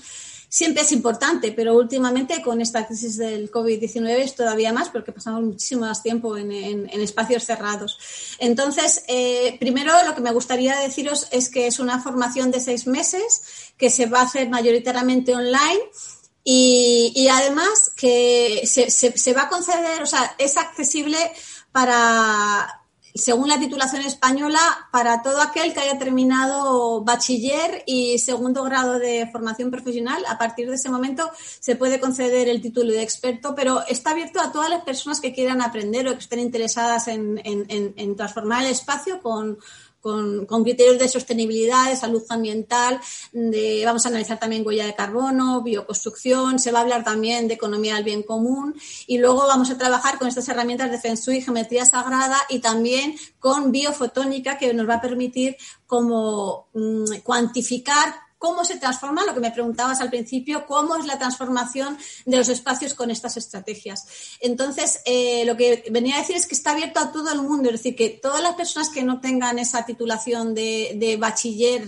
siempre 0.56 0.84
es 0.84 0.92
importante, 0.92 1.52
pero 1.52 1.74
últimamente 1.74 2.40
con 2.40 2.62
esta 2.62 2.86
crisis 2.86 3.18
del 3.18 3.50
COVID-19 3.50 4.08
es 4.20 4.34
todavía 4.34 4.72
más 4.72 4.88
porque 4.88 5.12
pasamos 5.12 5.42
muchísimo 5.42 5.82
más 5.82 6.02
tiempo 6.02 6.34
en, 6.38 6.88
espacios 6.98 7.44
cerrados. 7.44 7.98
Entonces, 8.38 9.04
eh, 9.06 9.58
primero 9.60 9.92
lo 10.06 10.14
que 10.14 10.22
me 10.22 10.32
gustaría 10.32 10.80
deciros 10.80 11.28
es 11.30 11.50
que 11.50 11.66
es 11.66 11.78
una 11.78 12.02
formación 12.02 12.50
de 12.50 12.60
seis 12.60 12.86
meses 12.86 13.42
que 13.76 13.90
se 13.90 14.06
va 14.06 14.20
a 14.20 14.24
hacer 14.24 14.48
mayoritariamente 14.48 15.34
online. 15.34 15.82
Y, 16.42 17.28
además 17.30 17.90
que 17.94 18.62
se, 18.64 18.88
se 18.88 19.32
va 19.34 19.42
a 19.42 19.48
conceder, 19.48 20.00
o 20.00 20.06
sea, 20.06 20.36
es 20.38 20.56
accesible 20.56 21.18
para 21.70 22.85
según 23.16 23.48
la 23.48 23.58
titulación 23.58 24.02
española, 24.02 24.60
para 24.90 25.22
todo 25.22 25.40
aquel 25.40 25.72
que 25.72 25.80
haya 25.80 25.98
terminado 25.98 27.02
bachiller 27.02 27.82
y 27.86 28.18
segundo 28.18 28.62
grado 28.64 28.98
de 28.98 29.28
formación 29.30 29.70
profesional, 29.70 30.24
a 30.28 30.38
partir 30.38 30.68
de 30.68 30.76
ese 30.76 30.88
momento 30.88 31.30
se 31.60 31.76
puede 31.76 32.00
conceder 32.00 32.48
el 32.48 32.60
título 32.60 32.92
de 32.92 33.02
experto, 33.02 33.54
pero 33.54 33.86
está 33.86 34.10
abierto 34.10 34.40
a 34.40 34.52
todas 34.52 34.70
las 34.70 34.82
personas 34.84 35.20
que 35.20 35.32
quieran 35.32 35.62
aprender 35.62 36.08
o 36.08 36.12
que 36.12 36.18
estén 36.18 36.40
interesadas 36.40 37.08
en, 37.08 38.16
transformar 38.16 38.64
el 38.64 38.70
espacio 38.70 39.20
con 39.20 39.58
con, 40.06 40.62
criterios 40.62 40.98
de 40.98 41.08
sostenibilidad, 41.08 41.90
de 41.90 41.96
salud 41.96 42.22
ambiental, 42.28 43.00
de, 43.32 43.82
vamos 43.84 44.06
a 44.06 44.08
analizar 44.08 44.38
también 44.38 44.64
huella 44.64 44.86
de 44.86 44.94
carbono, 44.94 45.62
bioconstrucción, 45.62 46.60
se 46.60 46.70
va 46.70 46.78
a 46.78 46.82
hablar 46.82 47.02
también 47.02 47.48
de 47.48 47.54
economía 47.54 47.96
del 47.96 48.04
bien 48.04 48.22
común 48.22 48.76
y 49.08 49.18
luego 49.18 49.46
vamos 49.48 49.70
a 49.70 49.78
trabajar 49.78 50.18
con 50.18 50.28
estas 50.28 50.48
herramientas 50.48 50.92
de 50.92 50.98
Feng 50.98 51.16
Shui, 51.16 51.40
geometría 51.40 51.84
sagrada 51.84 52.38
y 52.48 52.60
también 52.60 53.16
con 53.40 53.72
biofotónica 53.72 54.58
que 54.58 54.72
nos 54.74 54.88
va 54.88 54.94
a 54.94 55.00
permitir 55.00 55.56
como 55.86 56.68
mm, 56.72 57.22
cuantificar 57.24 58.25
cómo 58.38 58.64
se 58.64 58.78
transforma, 58.78 59.24
lo 59.24 59.34
que 59.34 59.40
me 59.40 59.50
preguntabas 59.50 60.00
al 60.00 60.10
principio, 60.10 60.66
cómo 60.66 60.96
es 60.96 61.06
la 61.06 61.18
transformación 61.18 61.96
de 62.24 62.36
los 62.36 62.48
espacios 62.48 62.94
con 62.94 63.10
estas 63.10 63.36
estrategias. 63.36 64.06
Entonces, 64.40 65.00
eh, 65.04 65.44
lo 65.46 65.56
que 65.56 65.84
venía 65.90 66.16
a 66.16 66.20
decir 66.20 66.36
es 66.36 66.46
que 66.46 66.54
está 66.54 66.72
abierto 66.72 67.00
a 67.00 67.12
todo 67.12 67.32
el 67.32 67.40
mundo, 67.40 67.68
es 67.68 67.76
decir, 67.76 67.96
que 67.96 68.10
todas 68.10 68.42
las 68.42 68.54
personas 68.54 68.90
que 68.90 69.02
no 69.02 69.20
tengan 69.20 69.58
esa 69.58 69.84
titulación 69.84 70.54
de, 70.54 71.16
bachiller 71.18 71.86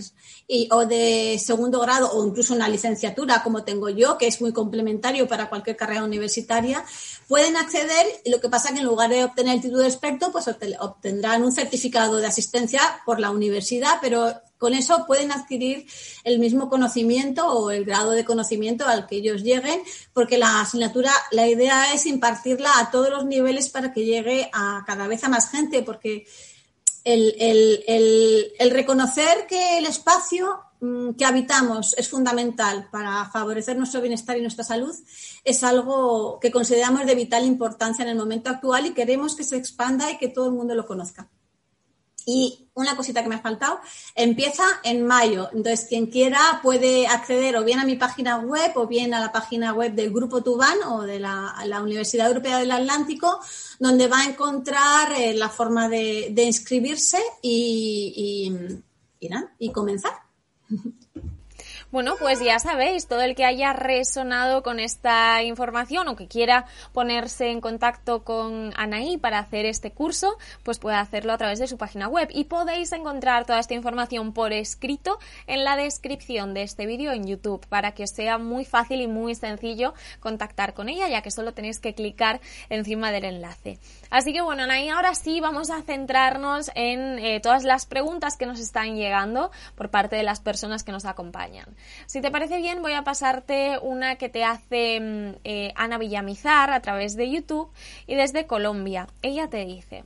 o 0.71 0.85
de 0.85 1.39
segundo 1.43 1.79
grado 1.79 2.11
o 2.11 2.25
incluso 2.25 2.55
una 2.55 2.67
licenciatura 2.67 3.43
como 3.43 3.63
tengo 3.63 3.89
yo, 3.89 4.17
que 4.17 4.27
es 4.27 4.41
muy 4.41 4.51
complementario 4.51 5.27
para 5.27 5.49
cualquier 5.49 5.77
carrera 5.77 6.03
universitaria, 6.03 6.83
pueden 7.27 7.55
acceder 7.57 8.07
y 8.25 8.31
lo 8.31 8.41
que 8.41 8.49
pasa 8.49 8.69
es 8.69 8.73
que 8.73 8.79
en 8.79 8.87
lugar 8.87 9.11
de 9.11 9.23
obtener 9.23 9.55
el 9.55 9.61
título 9.61 9.83
de 9.83 9.89
experto, 9.89 10.31
pues 10.31 10.47
obtendrán 10.47 11.43
un 11.43 11.51
certificado 11.51 12.17
de 12.17 12.25
asistencia 12.25 12.81
por 13.05 13.19
la 13.19 13.29
universidad, 13.29 13.99
pero 14.01 14.33
con 14.59 14.73
eso 14.73 15.05
pueden 15.07 15.31
adquirir 15.31 15.87
el 16.23 16.37
mismo 16.37 16.69
conocimiento 16.69 17.47
o 17.47 17.71
el 17.71 17.85
grado 17.85 18.11
de 18.11 18.25
conocimiento 18.25 18.85
al 18.85 19.07
que 19.07 19.15
ellos 19.15 19.41
lleguen, 19.41 19.81
porque 20.13 20.37
la 20.37 20.61
asignatura, 20.61 21.11
la 21.31 21.47
idea 21.47 21.93
es 21.93 22.05
impartirla 22.05 22.77
a 22.77 22.91
todos 22.91 23.09
los 23.09 23.25
niveles 23.25 23.69
para 23.69 23.93
que 23.93 24.05
llegue 24.05 24.49
a 24.53 24.83
cada 24.85 25.07
vez 25.07 25.23
a 25.23 25.29
más 25.29 25.49
gente, 25.49 25.81
porque 25.81 26.27
el, 27.05 28.71
reconocer 28.71 29.47
que 29.47 29.77
el 29.77 29.85
espacio 29.85 30.59
mm, 30.81 31.11
que 31.11 31.25
habitamos 31.25 31.95
es 31.97 32.09
fundamental 32.09 32.89
para 32.91 33.29
favorecer 33.31 33.77
nuestro 33.77 34.01
bienestar 34.01 34.37
y 34.37 34.41
nuestra 34.41 34.65
salud 34.65 34.93
es 35.43 35.63
algo 35.63 36.37
que 36.41 36.51
consideramos 36.51 37.05
de 37.05 37.15
vital 37.15 37.45
importancia 37.45 38.03
en 38.03 38.09
el 38.09 38.17
momento 38.17 38.49
actual 38.49 38.85
y 38.85 38.93
queremos 38.93 39.35
que 39.35 39.45
se 39.45 39.55
expanda 39.55 40.11
y 40.11 40.17
que 40.17 40.27
todo 40.27 40.47
el 40.47 40.53
mundo 40.53 40.75
lo 40.75 40.85
conozca. 40.85 41.29
Y 42.25 42.68
una 42.79 42.95
cosita 42.95 43.21
que 43.21 43.29
me 43.29 43.35
ha 43.35 43.41
faltado, 43.41 43.79
empieza 44.15 44.63
en 44.83 45.05
mayo. 45.05 45.49
Entonces, 45.53 45.85
quien 45.87 46.07
quiera 46.07 46.59
puede 46.63 47.07
acceder 47.07 47.57
o 47.57 47.63
bien 47.63 47.79
a 47.79 47.85
mi 47.85 47.95
página 47.95 48.37
web 48.37 48.71
o 48.75 48.87
bien 48.87 49.13
a 49.13 49.19
la 49.19 49.31
página 49.31 49.73
web 49.73 49.93
del 49.93 50.11
Grupo 50.11 50.41
Tubán 50.41 50.77
o 50.87 51.03
de 51.03 51.19
la, 51.19 51.53
Universidad 51.81 52.27
Europea 52.27 52.59
del 52.59 52.71
Atlántico, 52.71 53.39
donde 53.79 54.07
va 54.07 54.21
a 54.21 54.25
encontrar 54.25 55.11
eh, 55.13 55.33
la 55.33 55.49
forma 55.49 55.87
de, 55.87 56.33
inscribirse 56.37 57.19
y, 57.41 58.51
y, 59.19 59.29
y 59.59 59.71
comenzar. 59.71 60.13
Bueno, 61.91 62.13
pues 62.19 62.39
ya 62.39 62.59
sabéis, 62.59 63.07
todo 63.07 63.21
el 63.21 63.33
que 63.33 63.45
haya 63.45 63.73
resonado 63.73 64.61
con 64.61 64.79
esta 64.79 65.41
información 65.41 66.07
o 66.07 66.15
que 66.15 66.27
quiera 66.27 66.67
ponerse 66.93 67.49
en 67.49 67.61
contacto 67.61 68.23
con 68.23 68.73
Anaí 68.77 69.17
para 69.17 69.39
hacer 69.39 69.65
este 69.65 69.89
curso, 69.89 70.37
pues 70.61 70.77
puede 70.77 70.97
hacerlo 70.97 71.33
a 71.33 71.39
través 71.39 71.57
de 71.57 71.67
su 71.67 71.79
página 71.79 72.07
web 72.07 72.29
y 72.31 72.43
podéis 72.43 72.91
encontrar 72.91 73.47
toda 73.47 73.57
esta 73.57 73.73
información 73.73 74.33
por 74.33 74.53
escrito 74.53 75.17
en 75.47 75.63
la 75.63 75.75
descripción 75.77 76.53
de 76.53 76.61
este 76.61 76.85
vídeo 76.85 77.11
en 77.11 77.25
YouTube 77.25 77.65
para 77.65 77.93
que 77.93 78.05
sea 78.05 78.37
muy 78.37 78.65
fácil 78.65 79.01
y 79.01 79.07
muy 79.07 79.33
sencillo 79.33 79.95
contactar 80.19 80.75
con 80.75 80.89
ella, 80.89 81.09
ya 81.09 81.23
que 81.23 81.31
solo 81.31 81.55
tenéis 81.55 81.79
que 81.79 81.95
clicar 81.95 82.39
encima 82.69 83.11
del 83.11 83.25
enlace. 83.25 83.79
Así 84.11 84.31
que 84.31 84.41
bueno, 84.41 84.61
Anaí, 84.61 84.89
ahora 84.89 85.15
sí 85.15 85.39
vamos 85.39 85.71
a 85.71 85.81
centrarnos 85.81 86.69
en 86.75 87.17
eh, 87.17 87.39
todas 87.39 87.63
las 87.63 87.87
preguntas 87.87 88.37
que 88.37 88.45
nos 88.45 88.59
están 88.59 88.95
llegando 88.95 89.49
por 89.73 89.89
parte 89.89 90.15
de 90.15 90.23
las 90.23 90.39
personas 90.39 90.83
que 90.83 90.91
nos 90.91 91.05
acompañan. 91.05 91.78
Si 92.05 92.21
te 92.21 92.31
parece 92.31 92.57
bien, 92.57 92.81
voy 92.81 92.93
a 92.93 93.03
pasarte 93.03 93.77
una 93.81 94.15
que 94.15 94.29
te 94.29 94.43
hace 94.43 94.99
mm, 94.99 95.39
eh, 95.43 95.73
Ana 95.75 95.97
Villamizar 95.97 96.71
a 96.71 96.81
través 96.81 97.15
de 97.15 97.29
YouTube 97.29 97.69
y 98.07 98.15
desde 98.15 98.47
Colombia. 98.47 99.07
Ella 99.21 99.49
te 99.49 99.65
dice. 99.65 100.03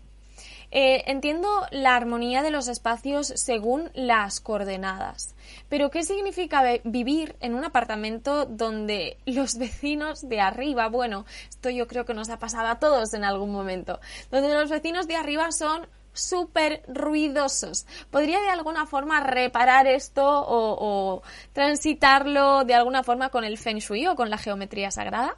Eh, 0.75 1.03
entiendo 1.05 1.47
la 1.69 1.95
armonía 1.95 2.41
de 2.41 2.49
los 2.49 2.67
espacios 2.67 3.27
según 3.27 3.91
las 3.93 4.39
coordenadas, 4.39 5.36
pero 5.69 5.91
¿qué 5.91 6.01
significa 6.01 6.63
vivir 6.83 7.36
en 7.41 7.53
un 7.53 7.63
apartamento 7.63 8.47
donde 8.47 9.17
los 9.27 9.59
vecinos 9.59 10.27
de 10.27 10.39
arriba, 10.39 10.89
bueno, 10.89 11.27
esto 11.47 11.69
yo 11.69 11.88
creo 11.88 12.05
que 12.05 12.15
nos 12.15 12.31
ha 12.31 12.39
pasado 12.39 12.69
a 12.69 12.79
todos 12.79 13.13
en 13.13 13.23
algún 13.23 13.51
momento, 13.51 13.99
donde 14.31 14.51
los 14.51 14.71
vecinos 14.71 15.07
de 15.07 15.15
arriba 15.15 15.51
son 15.51 15.86
súper 16.13 16.84
ruidosos. 16.88 17.86
¿Podría 18.10 18.39
de 18.41 18.49
alguna 18.49 18.86
forma 18.86 19.19
reparar 19.19 19.88
esto 19.88 20.23
o, 20.26 21.21
transitarlo 21.54 22.63
de 22.63 22.73
alguna 22.73 23.04
forma 23.04 23.30
con 23.30 23.43
el 23.43 23.58
Feng 23.58 23.80
Shui 23.80 24.08
o 24.08 24.15
con 24.15 24.30
la 24.30 24.38
geometría 24.38 24.91
sagrada? 24.91 25.38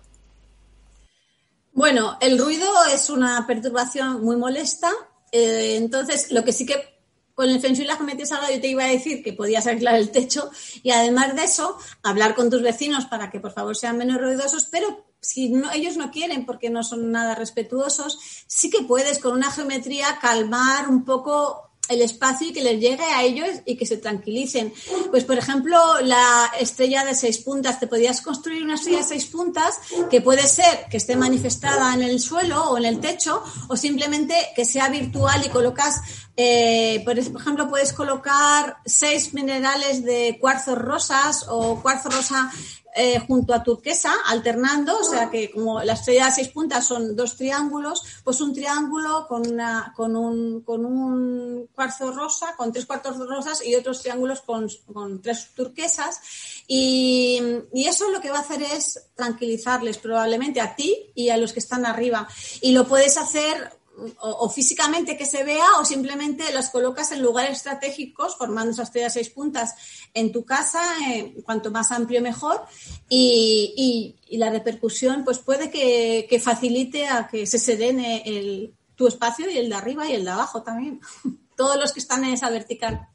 Bueno, 1.74 2.18
el 2.22 2.38
ruido 2.40 2.68
es 2.94 3.10
una 3.10 3.46
perturbación 3.48 4.24
muy 4.24 4.38
molesta. 4.38 4.92
Eh, 5.32 5.76
entonces, 5.78 6.32
lo 6.32 6.44
que 6.44 6.54
sí 6.54 6.66
que 6.66 6.96
con 7.36 7.50
el 7.50 7.60
Feng 7.60 7.74
Shui 7.74 7.84
y 7.84 7.88
la 7.88 7.98
geometría 7.98 8.26
sagrada 8.26 8.54
yo 8.54 8.62
te 8.62 8.68
iba 8.68 8.86
a 8.86 8.88
decir 8.88 9.22
que 9.22 9.34
podías 9.34 9.68
aislar 9.68 9.96
el 9.96 10.10
techo 10.10 10.50
y 10.82 10.92
además 10.92 11.36
de 11.36 11.44
eso, 11.44 11.78
hablar 12.02 12.34
con 12.34 12.50
tus 12.50 12.62
vecinos 12.62 13.06
para 13.06 13.30
que 13.30 13.42
por 13.42 13.52
favor 13.52 13.76
sean 13.76 13.98
menos 13.98 14.22
ruidosos, 14.22 14.66
pero 14.72 15.06
si 15.26 15.50
no, 15.50 15.72
ellos 15.72 15.98
no 15.98 16.12
quieren 16.12 16.46
porque 16.46 16.70
no 16.70 16.84
son 16.84 17.12
nada 17.12 17.36
respetuosos, 17.36 18.20
sí 18.48 18.70
que 18.70 18.84
puedes 18.84 19.20
con 19.20 19.34
una 19.34 19.52
geometría 19.52 20.20
calmar 20.22 20.90
un 20.90 21.04
poco 21.04 21.66
el 21.90 22.02
espacio 22.02 22.48
y 22.48 22.54
que 22.54 22.64
les 22.64 22.80
llegue 22.80 23.04
a 23.04 23.24
ellos 23.24 23.48
y 23.66 23.78
que 23.78 23.86
se 23.86 23.98
tranquilicen. 23.98 24.74
Pues, 25.12 25.24
por 25.24 25.38
ejemplo, 25.38 25.78
la 26.02 26.52
estrella 26.60 27.06
de 27.06 27.14
seis 27.14 27.38
puntas, 27.40 27.80
te 27.80 27.88
podías 27.88 28.22
construir 28.22 28.64
una 28.64 28.76
estrella 28.76 29.00
de 29.00 29.04
seis 29.04 29.26
puntas 29.26 29.80
que 30.10 30.22
puede 30.22 30.48
ser 30.48 30.88
que 30.90 30.98
esté 30.98 31.16
manifestada 31.16 31.94
en 31.94 32.04
el 32.04 32.20
suelo 32.20 32.72
o 32.72 32.78
en 32.78 32.86
el 32.86 33.00
techo 33.00 33.44
o 33.68 33.78
simplemente 33.78 34.36
que 34.56 34.66
sea 34.66 34.90
virtual 34.90 35.44
y 35.46 35.50
colocas, 35.50 36.02
eh, 36.38 37.02
por 37.06 37.18
ejemplo, 37.18 37.70
puedes 37.70 37.94
colocar 37.94 38.78
seis 38.86 39.34
minerales 39.34 40.04
de 40.04 40.38
cuarzos 40.40 40.78
rosas 40.78 41.46
o 41.50 41.82
cuarzo 41.82 42.10
rosa 42.10 42.52
eh, 42.98 43.20
junto 43.20 43.54
a 43.54 43.62
turquesa, 43.62 44.14
alternando, 44.28 44.98
o 44.98 45.04
sea 45.04 45.30
que 45.30 45.52
como 45.52 45.84
las 45.84 46.00
estrella 46.00 46.28
de 46.28 46.32
seis 46.32 46.48
puntas 46.48 46.86
son 46.86 47.14
dos 47.14 47.36
triángulos, 47.36 48.02
pues 48.24 48.40
un 48.40 48.54
triángulo 48.54 49.28
con, 49.28 49.46
una, 49.46 49.94
con, 49.96 50.16
un, 50.16 50.62
con 50.62 50.86
un 50.86 51.68
cuarzo 51.76 52.14
rosa, 52.14 52.56
con 52.56 52.72
tres 52.72 52.86
cuartos 52.86 53.18
rosas 53.18 53.66
y 53.66 53.76
otros 53.76 54.02
triángulos 54.02 54.42
con, 54.42 54.70
con 54.94 55.22
tres 55.22 55.50
turquesas. 55.54 56.22
Y, 56.68 57.42
y, 57.74 57.86
eso 57.86 58.10
lo 58.12 58.22
que 58.22 58.32
va 58.32 58.38
a 58.38 58.42
hacer 58.42 58.62
es 58.62 59.10
tranquilizarles 59.16 59.98
probablemente 59.98 60.62
a 60.62 60.76
ti 60.76 61.12
y 61.16 61.30
a 61.30 61.38
los 61.38 61.52
que 61.52 61.60
están 61.60 61.86
arriba. 61.86 62.28
Y 62.62 62.72
lo 62.72 62.88
puedes 62.88 63.18
hacer 63.18 63.72
o, 64.20 64.50
físicamente 64.50 65.18
que 65.18 65.26
se 65.26 65.44
vea 65.44 65.66
o 65.80 65.86
simplemente 65.86 66.52
las 66.54 66.70
colocas 66.70 67.12
en 67.12 67.22
lugares 67.22 67.58
estratégicos 67.58 68.36
formando 68.36 68.72
esas 68.72 68.90
estrellas 68.90 69.14
seis 69.14 69.30
puntas 69.30 69.76
en 70.14 70.32
tu 70.32 70.46
casa, 70.46 70.82
eh, 71.08 71.36
cuanto 71.44 71.72
más 71.72 71.92
amplio 71.92 72.22
mejor 72.22 72.66
y, 73.10 74.16
la 74.32 74.50
repercusión 74.50 75.24
pues 75.24 75.40
puede 75.40 75.70
que, 75.70 76.42
facilite 76.44 77.08
a 77.08 77.28
que 77.28 77.48
se 77.48 77.58
sedene 77.58 78.24
el, 78.26 78.74
tu 78.96 79.08
espacio 79.08 79.50
y 79.50 79.58
el 79.58 79.70
de 79.70 79.76
arriba 79.76 80.08
y 80.08 80.14
el 80.14 80.26
de 80.26 80.32
abajo 80.32 80.62
también, 80.62 81.00
todos 81.56 81.78
los 81.78 81.94
que 81.94 82.00
están 82.00 82.24
en 82.26 82.34
esa 82.34 82.50
vertical. 82.50 83.08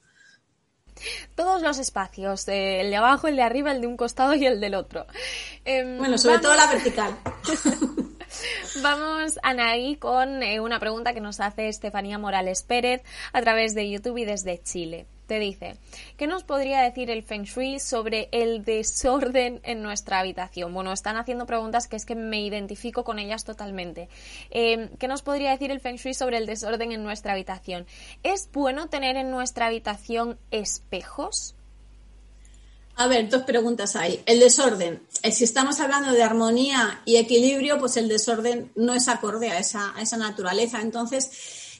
Todos 1.35 1.63
los 1.63 1.79
espacios, 1.79 2.47
eh, 2.49 2.83
el 2.83 2.91
de 2.91 2.97
abajo, 2.97 3.27
el 3.27 3.37
de 3.37 3.43
arriba, 3.43 3.73
el 3.73 3.81
de 3.81 3.87
un 3.87 3.97
costado 3.97 4.35
y 4.35 4.45
el 4.45 4.61
del 4.61 4.75
otro. 4.75 5.07
Em, 5.65 5.97
bueno, 5.99 6.19
sobre 6.19 6.39
todo 6.41 6.55
la 6.55 6.67
vertical. 6.67 7.19
Vamos, 8.83 9.39
Anaí, 9.43 9.97
con 9.97 10.43
eh, 10.43 10.61
una 10.61 10.79
pregunta 10.79 11.13
que 11.13 11.21
nos 11.21 11.41
hace 11.41 11.69
Estefanía 11.69 12.19
Morales 12.19 12.63
Pérez 12.63 13.03
a 13.33 13.41
través 13.41 13.75
de 13.75 13.91
YouTube 13.91 14.19
y 14.19 14.25
desde 14.25 14.63
Chile. 14.63 15.07
Te 15.27 15.39
dice, 15.39 15.77
¿qué 16.17 16.27
nos 16.27 16.43
podría 16.43 16.81
decir 16.83 17.09
el 17.09 17.23
Feng 17.23 17.45
Shui 17.45 17.79
sobre 17.79 18.29
el 18.33 18.65
desorden 18.65 19.61
en 19.63 19.81
nuestra 19.81 20.19
habitación? 20.19 20.75
Bueno, 20.75 20.93
están 20.93 21.17
haciendo 21.17 21.47
preguntas 21.47 21.87
que 21.87 21.95
es 21.95 22.05
que 22.05 22.17
me 22.17 22.41
identifico 22.41 23.05
con 23.05 23.21
ellas 23.21 23.45
totalmente. 23.45 24.09
Eh, 24.51 24.89
¿Qué 24.99 25.07
nos 25.07 25.23
podría 25.23 25.53
decir 25.53 25.71
el 25.71 25.79
Feng 25.79 25.97
Shui 25.97 26.15
sobre 26.15 26.39
el 26.39 26.47
desorden 26.47 26.91
en 26.91 27.05
nuestra 27.05 27.35
habitación? 27.35 27.87
¿Es 28.25 28.51
bueno 28.53 28.89
tener 28.89 29.17
en 29.17 29.31
nuestra 29.31 29.67
habitación 29.67 30.37
espejos? 30.51 31.55
A 33.01 33.07
ver, 33.07 33.31
dos 33.31 33.45
preguntas 33.45 33.97
hay. 33.97 34.23
El 34.27 34.41
desorden. 34.41 35.01
Eh, 35.23 35.33
si 35.33 35.45
estamos 35.45 35.81
hablando 35.81 36.13
de 36.13 36.23
armonía 36.23 37.01
y 37.07 37.17
equilibrio, 37.17 37.79
pues 37.79 37.97
el 37.97 38.09
desorden 38.09 38.73
no 38.75 38.93
es 38.93 39.09
acorde 39.09 39.51
a 39.51 39.59
esa, 39.59 39.95
naturaleza. 40.19 40.83
Entonces, 40.83 41.31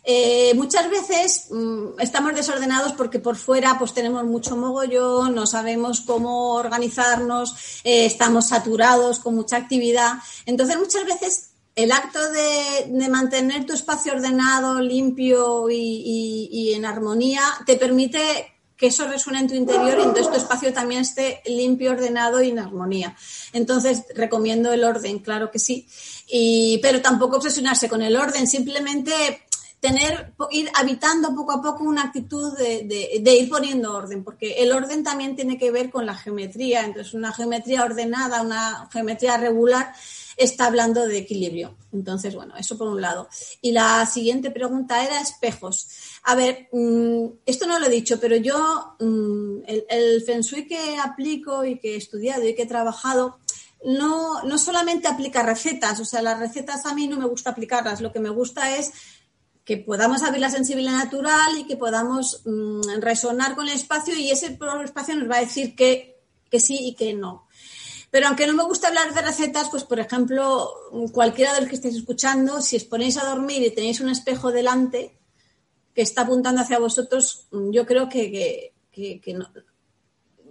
eh, 0.03 0.55
muchas 0.55 0.89
veces 0.89 1.49
mm, 1.51 2.01
estamos 2.01 2.35
desordenados 2.35 2.95
porque 2.95 3.19
por 3.19 3.37
fuera 3.37 3.79
pues 3.79 3.93
tenemos 3.93 4.25
mucho 4.25 4.57
mogollón, 4.57 5.35
no 5.35 5.47
sabemos 5.47 6.01
cómo 6.01 6.55
organizarnos, 6.55 7.83
eh, 7.85 8.07
estamos 8.07 8.49
saturados 8.49 9.19
con 9.19 9.35
mucha 9.35 9.59
actividad. 9.59 10.15
Entonces, 10.47 10.79
muchas 10.79 11.05
veces 11.05 11.51
el 11.77 11.93
acto 11.93 12.19
de, 12.31 13.09
mantener 13.11 13.67
tu 13.67 13.75
espacio 13.75 14.15
ordenado, 14.15 14.81
limpio 14.81 15.69
y 15.69 16.73
en 16.75 16.87
armonía 16.87 17.43
te 17.67 17.77
permite 17.77 18.55
que 18.81 18.87
eso 18.87 19.07
resuene 19.07 19.41
en 19.41 19.49
tu 19.49 19.55
interior 19.55 19.99
y 19.99 20.05
entonces 20.05 20.31
tu 20.31 20.39
espacio 20.39 20.73
también 20.73 21.03
esté 21.03 21.43
limpio, 21.45 21.91
ordenado 21.91 22.41
y 22.43 22.49
en 22.49 22.59
armonía. 22.59 23.15
Entonces, 23.53 24.05
recomiendo 24.15 24.73
el 24.73 24.85
orden, 24.85 25.19
claro 25.19 25.51
que 25.51 25.59
sí. 25.59 25.87
Y, 26.27 26.79
pero 26.81 27.03
tampoco 27.03 27.37
obsesionarse 27.37 27.91
con 27.91 28.01
el 28.01 28.17
orden, 28.17 28.47
simplemente 28.47 29.43
tener, 29.81 30.33
ir 30.51 30.71
habitando 30.75 31.35
poco 31.35 31.53
a 31.53 31.61
poco 31.61 31.85
una 31.85 32.05
actitud 32.05 32.57
de, 32.57 33.23
ir 33.23 33.51
poniendo 33.51 33.95
orden, 33.95 34.25
porque 34.25 34.63
el 34.63 34.73
orden 34.73 35.05
también 35.05 35.37
tiene 35.37 35.59
que 35.59 35.71
ver 35.71 35.91
con 35.91 36.07
la 36.07 36.15
geometría. 36.15 36.83
Entonces, 36.83 37.13
una 37.13 37.35
geometría 37.35 37.85
ordenada, 37.85 38.41
una 38.41 38.89
geometría 38.91 39.37
regular, 39.37 39.93
está 40.41 40.67
hablando 40.67 41.07
de 41.07 41.19
equilibrio. 41.19 41.77
Entonces, 41.93 42.35
bueno, 42.35 42.55
eso 42.57 42.79
por 42.79 42.89
un 42.89 43.01
lado. 43.01 43.29
Y 43.61 43.73
la 43.73 44.05
siguiente 44.07 44.51
pregunta 44.51 45.05
era 45.05 45.21
espejos. 45.21 45.89
A 46.25 46.35
ver, 46.35 46.69
mm, 46.73 47.27
esto 47.47 47.67
no 47.67 47.79
lo 47.79 47.87
he 47.87 47.91
dicho, 47.91 48.19
pero 48.19 48.37
yo 48.37 48.97
mm, 48.99 49.63
el, 49.67 49.85
el 49.89 50.23
Feng 50.23 50.41
Shui 50.41 50.67
que 50.67 50.97
aplico 50.99 51.65
y 51.65 51.79
que 51.79 51.95
he 51.95 51.97
estudiado 51.97 52.47
y 52.47 52.55
que 52.55 52.63
he 52.63 52.67
trabajado, 52.67 53.39
no, 53.85 54.43
no 54.43 54.59
solamente 54.59 55.09
aplica 55.09 55.43
recetas, 55.43 56.01
o 56.01 56.05
sea, 56.05 56.23
las 56.23 56.39
recetas 56.39 56.85
a 56.85 56.95
mí 56.95 57.09
no 57.09 57.17
me 57.17 57.27
gusta 57.27 57.51
aplicarlas, 57.51 58.01
lo 58.01 58.13
que 58.13 58.21
me 58.21 58.29
gusta 58.29 58.77
es 58.77 58.93
que 59.65 59.79
podamos 59.79 60.23
abrir 60.23 60.41
la 60.41 60.51
sensibilidad 60.51 60.93
natural 60.93 61.59
y 61.59 61.65
que 61.67 61.77
podamos 61.77 62.43
mm, 62.45 63.01
resonar 63.01 63.55
con 63.55 63.69
el 63.69 63.75
espacio 63.75 64.15
y 64.15 64.31
ese 64.31 64.59
espacio 64.85 65.15
nos 65.15 65.31
va 65.31 65.37
a 65.37 65.41
decir 65.41 65.75
que, 65.75 66.19
que 66.51 66.61
sí 66.61 66.79
y 66.81 66.95
que 66.95 67.15
no. 67.15 67.47
Pero 68.11 68.27
aunque 68.27 68.47
no 68.47 68.55
me 68.55 68.65
gusta 68.65 68.89
hablar 68.89 69.15
de 69.15 69.23
recetas, 69.23 69.69
pues 69.71 69.85
por 69.85 70.01
ejemplo, 70.01 70.69
cualquiera 71.13 71.55
de 71.55 71.61
los 71.61 71.69
que 71.69 71.77
estéis 71.77 71.97
escuchando, 71.97 72.61
si 72.61 72.77
os 72.77 72.85
ponéis 72.85 73.17
a 73.19 73.27
dormir 73.27 73.63
y 73.63 73.75
tenéis 73.75 74.01
un 74.01 74.11
espejo 74.11 74.51
delante 74.51 75.17
que 75.95 76.03
está 76.03 76.23
apuntando 76.23 76.61
hacia 76.61 76.79
vosotros, 76.79 77.47
yo 77.51 77.87
creo 77.87 78.09
que, 78.09 78.73
que, 78.91 79.21
que 79.21 79.35
no, 79.35 79.49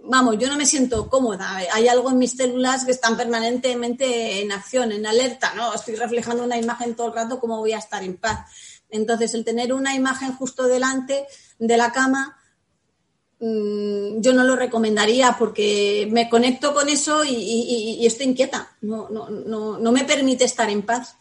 vamos, 0.04 0.36
yo 0.38 0.48
no 0.48 0.56
me 0.56 0.66
siento 0.66 1.08
cómoda. 1.08 1.56
Hay 1.56 1.88
algo 1.88 2.10
en 2.10 2.18
mis 2.18 2.36
células 2.36 2.84
que 2.84 2.92
están 2.92 3.16
permanentemente 3.16 4.40
en 4.40 4.52
acción, 4.52 4.92
en 4.92 5.06
alerta, 5.06 5.54
¿no? 5.54 5.74
Estoy 5.74 5.96
reflejando 5.96 6.44
una 6.44 6.58
imagen 6.58 6.94
todo 6.94 7.08
el 7.08 7.14
rato, 7.14 7.40
¿cómo 7.40 7.58
voy 7.58 7.72
a 7.72 7.78
estar 7.78 8.02
en 8.02 8.16
paz? 8.16 8.46
Entonces, 8.88 9.34
el 9.34 9.44
tener 9.44 9.72
una 9.72 9.94
imagen 9.94 10.34
justo 10.34 10.66
delante 10.66 11.26
de 11.58 11.76
la 11.76 11.92
cama, 11.92 12.39
mm, 13.40 14.20
yo 14.20 14.32
no 14.32 14.44
lo 14.44 14.56
recomendaría 14.56 15.36
porque 15.38 16.08
me 16.10 16.28
conecto 16.28 16.72
con 16.74 16.88
eso 16.88 17.24
y, 17.24 18.04
estoy 18.06 18.26
inquieta. 18.26 18.76
No, 18.82 19.08
no, 19.10 19.92
me 19.92 20.04
permite 20.04 20.44
estar 20.44 20.70
en 20.70 20.82
paz. 20.82 21.16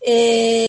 Eh, 0.00 0.66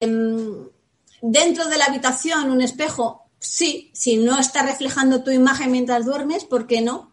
dentro 1.22 1.66
de 1.68 1.78
la 1.78 1.86
habitación, 1.86 2.52
un 2.52 2.62
espejo, 2.62 3.30
sí, 3.40 3.92
si 3.94 4.18
no 4.18 4.40
está 4.40 4.64
reflejando 4.64 5.24
tu 5.24 5.32
imagen 5.32 5.72
mientras 5.72 6.06
duermes, 6.06 6.46
¿por 6.46 6.68
qué 6.68 6.82
no? 6.82 7.12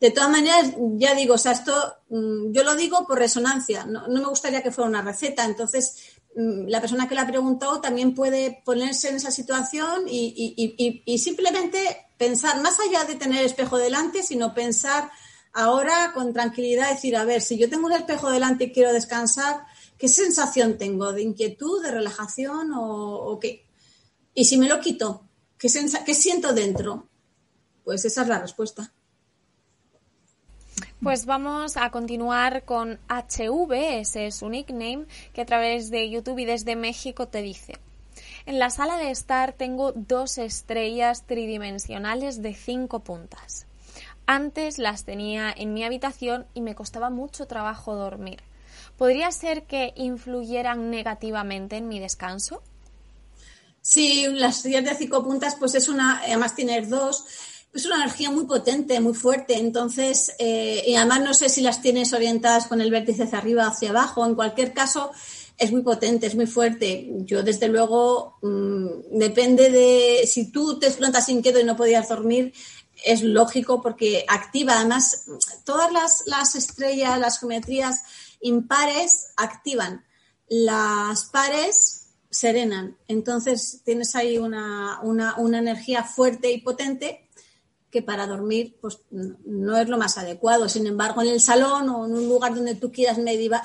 De 0.00 0.10
todas 0.10 0.30
maneras, 0.30 0.74
ya 0.96 1.14
digo, 1.14 1.34
o 1.34 1.38
sea, 1.38 1.52
esto 1.52 1.72
mm, 2.10 2.52
yo 2.52 2.64
lo 2.64 2.74
digo 2.76 3.06
por 3.06 3.18
resonancia, 3.18 3.86
no, 3.86 4.06
me 4.08 4.24
gustaría 4.24 4.62
que 4.62 4.70
fuera 4.70 4.90
una 4.90 5.02
receta, 5.02 5.44
entonces 5.44 6.15
la 6.36 6.82
persona 6.82 7.08
que 7.08 7.14
la 7.14 7.22
ha 7.22 7.26
preguntado 7.26 7.80
también 7.80 8.14
puede 8.14 8.60
ponerse 8.62 9.08
en 9.08 9.16
esa 9.16 9.30
situación 9.30 10.04
y, 10.06 11.18
simplemente 11.18 11.78
pensar, 12.18 12.60
más 12.60 12.78
allá 12.78 13.04
de 13.04 13.14
tener 13.14 13.44
espejo 13.44 13.78
delante, 13.78 14.22
sino 14.22 14.52
pensar 14.52 15.10
ahora 15.54 16.12
con 16.12 16.34
tranquilidad, 16.34 16.90
decir, 16.90 17.16
a 17.16 17.24
ver, 17.24 17.40
si 17.40 17.56
yo 17.56 17.70
tengo 17.70 17.86
un 17.86 17.94
espejo 17.94 18.30
delante 18.30 18.64
y 18.64 18.72
quiero 18.72 18.92
descansar, 18.92 19.64
¿qué 19.96 20.08
sensación 20.08 20.76
tengo? 20.76 21.14
¿De 21.14 21.22
inquietud, 21.22 21.82
de 21.82 21.90
relajación 21.90 22.72
o, 22.74 23.38
qué? 23.40 23.66
Y 24.34 24.44
si 24.44 24.58
me 24.58 24.68
lo 24.68 24.78
quito, 24.80 25.26
¿qué, 25.56 25.68
¿qué 26.04 26.14
siento 26.14 26.52
dentro? 26.52 27.08
Pues 27.82 28.04
esa 28.04 28.22
es 28.22 28.28
la 28.28 28.40
respuesta. 28.40 28.92
Pues 31.02 31.26
vamos 31.26 31.76
a 31.76 31.90
continuar 31.90 32.64
con 32.64 32.98
HV, 33.08 34.00
ese 34.00 34.28
es 34.28 34.36
su 34.36 34.48
nickname, 34.48 35.04
que 35.34 35.42
a 35.42 35.46
través 35.46 35.90
de 35.90 36.08
YouTube 36.08 36.38
y 36.38 36.46
desde 36.46 36.74
México 36.74 37.28
te 37.28 37.42
dice. 37.42 37.78
En 38.46 38.58
la 38.58 38.70
sala 38.70 38.96
de 38.96 39.10
estar 39.10 39.52
tengo 39.52 39.92
dos 39.92 40.38
estrellas 40.38 41.24
tridimensionales 41.26 42.40
de 42.40 42.54
cinco 42.54 43.00
puntas. 43.00 43.66
Antes 44.26 44.78
las 44.78 45.04
tenía 45.04 45.52
en 45.54 45.74
mi 45.74 45.84
habitación 45.84 46.46
y 46.54 46.62
me 46.62 46.74
costaba 46.74 47.10
mucho 47.10 47.46
trabajo 47.46 47.94
dormir. 47.94 48.40
¿Podría 48.96 49.30
ser 49.32 49.64
que 49.64 49.92
influyeran 49.96 50.90
negativamente 50.90 51.76
en 51.76 51.88
mi 51.88 52.00
descanso? 52.00 52.62
Sí, 53.82 54.26
las 54.30 54.56
estrellas 54.56 54.84
de 54.84 54.94
cinco 54.96 55.22
puntas, 55.22 55.56
pues 55.56 55.74
es 55.74 55.88
una, 55.88 56.20
además 56.20 56.56
tienes 56.56 56.88
dos, 56.88 57.24
es 57.76 57.86
una 57.86 57.96
energía 57.96 58.30
muy 58.30 58.46
potente, 58.46 59.00
muy 59.00 59.14
fuerte. 59.14 59.58
Entonces, 59.58 60.32
eh, 60.38 60.82
y 60.86 60.94
además 60.96 61.20
no 61.20 61.34
sé 61.34 61.48
si 61.48 61.60
las 61.60 61.82
tienes 61.82 62.12
orientadas 62.12 62.66
con 62.66 62.80
el 62.80 62.90
vértice 62.90 63.24
hacia 63.24 63.38
arriba 63.38 63.66
o 63.66 63.70
hacia 63.70 63.90
abajo. 63.90 64.24
En 64.24 64.34
cualquier 64.34 64.72
caso, 64.72 65.10
es 65.58 65.72
muy 65.72 65.82
potente, 65.82 66.26
es 66.26 66.34
muy 66.34 66.46
fuerte. 66.46 67.08
Yo, 67.24 67.42
desde 67.42 67.68
luego, 67.68 68.38
mm, 68.42 69.18
depende 69.18 69.70
de 69.70 70.26
si 70.26 70.50
tú 70.50 70.78
te 70.78 70.86
explotas 70.86 71.28
inquieto 71.28 71.60
y 71.60 71.64
no 71.64 71.76
podías 71.76 72.08
dormir, 72.08 72.52
es 73.04 73.22
lógico 73.22 73.82
porque 73.82 74.24
activa. 74.28 74.74
Además, 74.74 75.26
todas 75.64 75.92
las, 76.26 76.54
estrellas, 76.54 77.18
las 77.18 77.40
geometrías 77.40 78.02
impares 78.40 79.28
activan. 79.36 80.04
Las 80.48 81.24
pares 81.26 82.08
serenan. 82.30 82.96
Entonces, 83.08 83.80
tienes 83.84 84.14
ahí 84.14 84.38
una, 84.38 85.00
una 85.02 85.58
energía 85.58 86.04
fuerte 86.04 86.50
y 86.52 86.60
potente 86.60 87.25
que 87.96 88.02
para 88.02 88.26
dormir 88.26 88.76
pues, 88.78 88.98
no 89.10 89.78
es 89.78 89.88
lo 89.88 89.96
más 89.96 90.18
adecuado. 90.18 90.68
Sin 90.68 90.86
embargo, 90.86 91.22
en 91.22 91.28
el 91.28 91.40
salón 91.40 91.88
o 91.88 92.04
en 92.04 92.12
un 92.12 92.28
lugar 92.28 92.54
donde 92.54 92.74
tú 92.74 92.92
quieras 92.92 93.16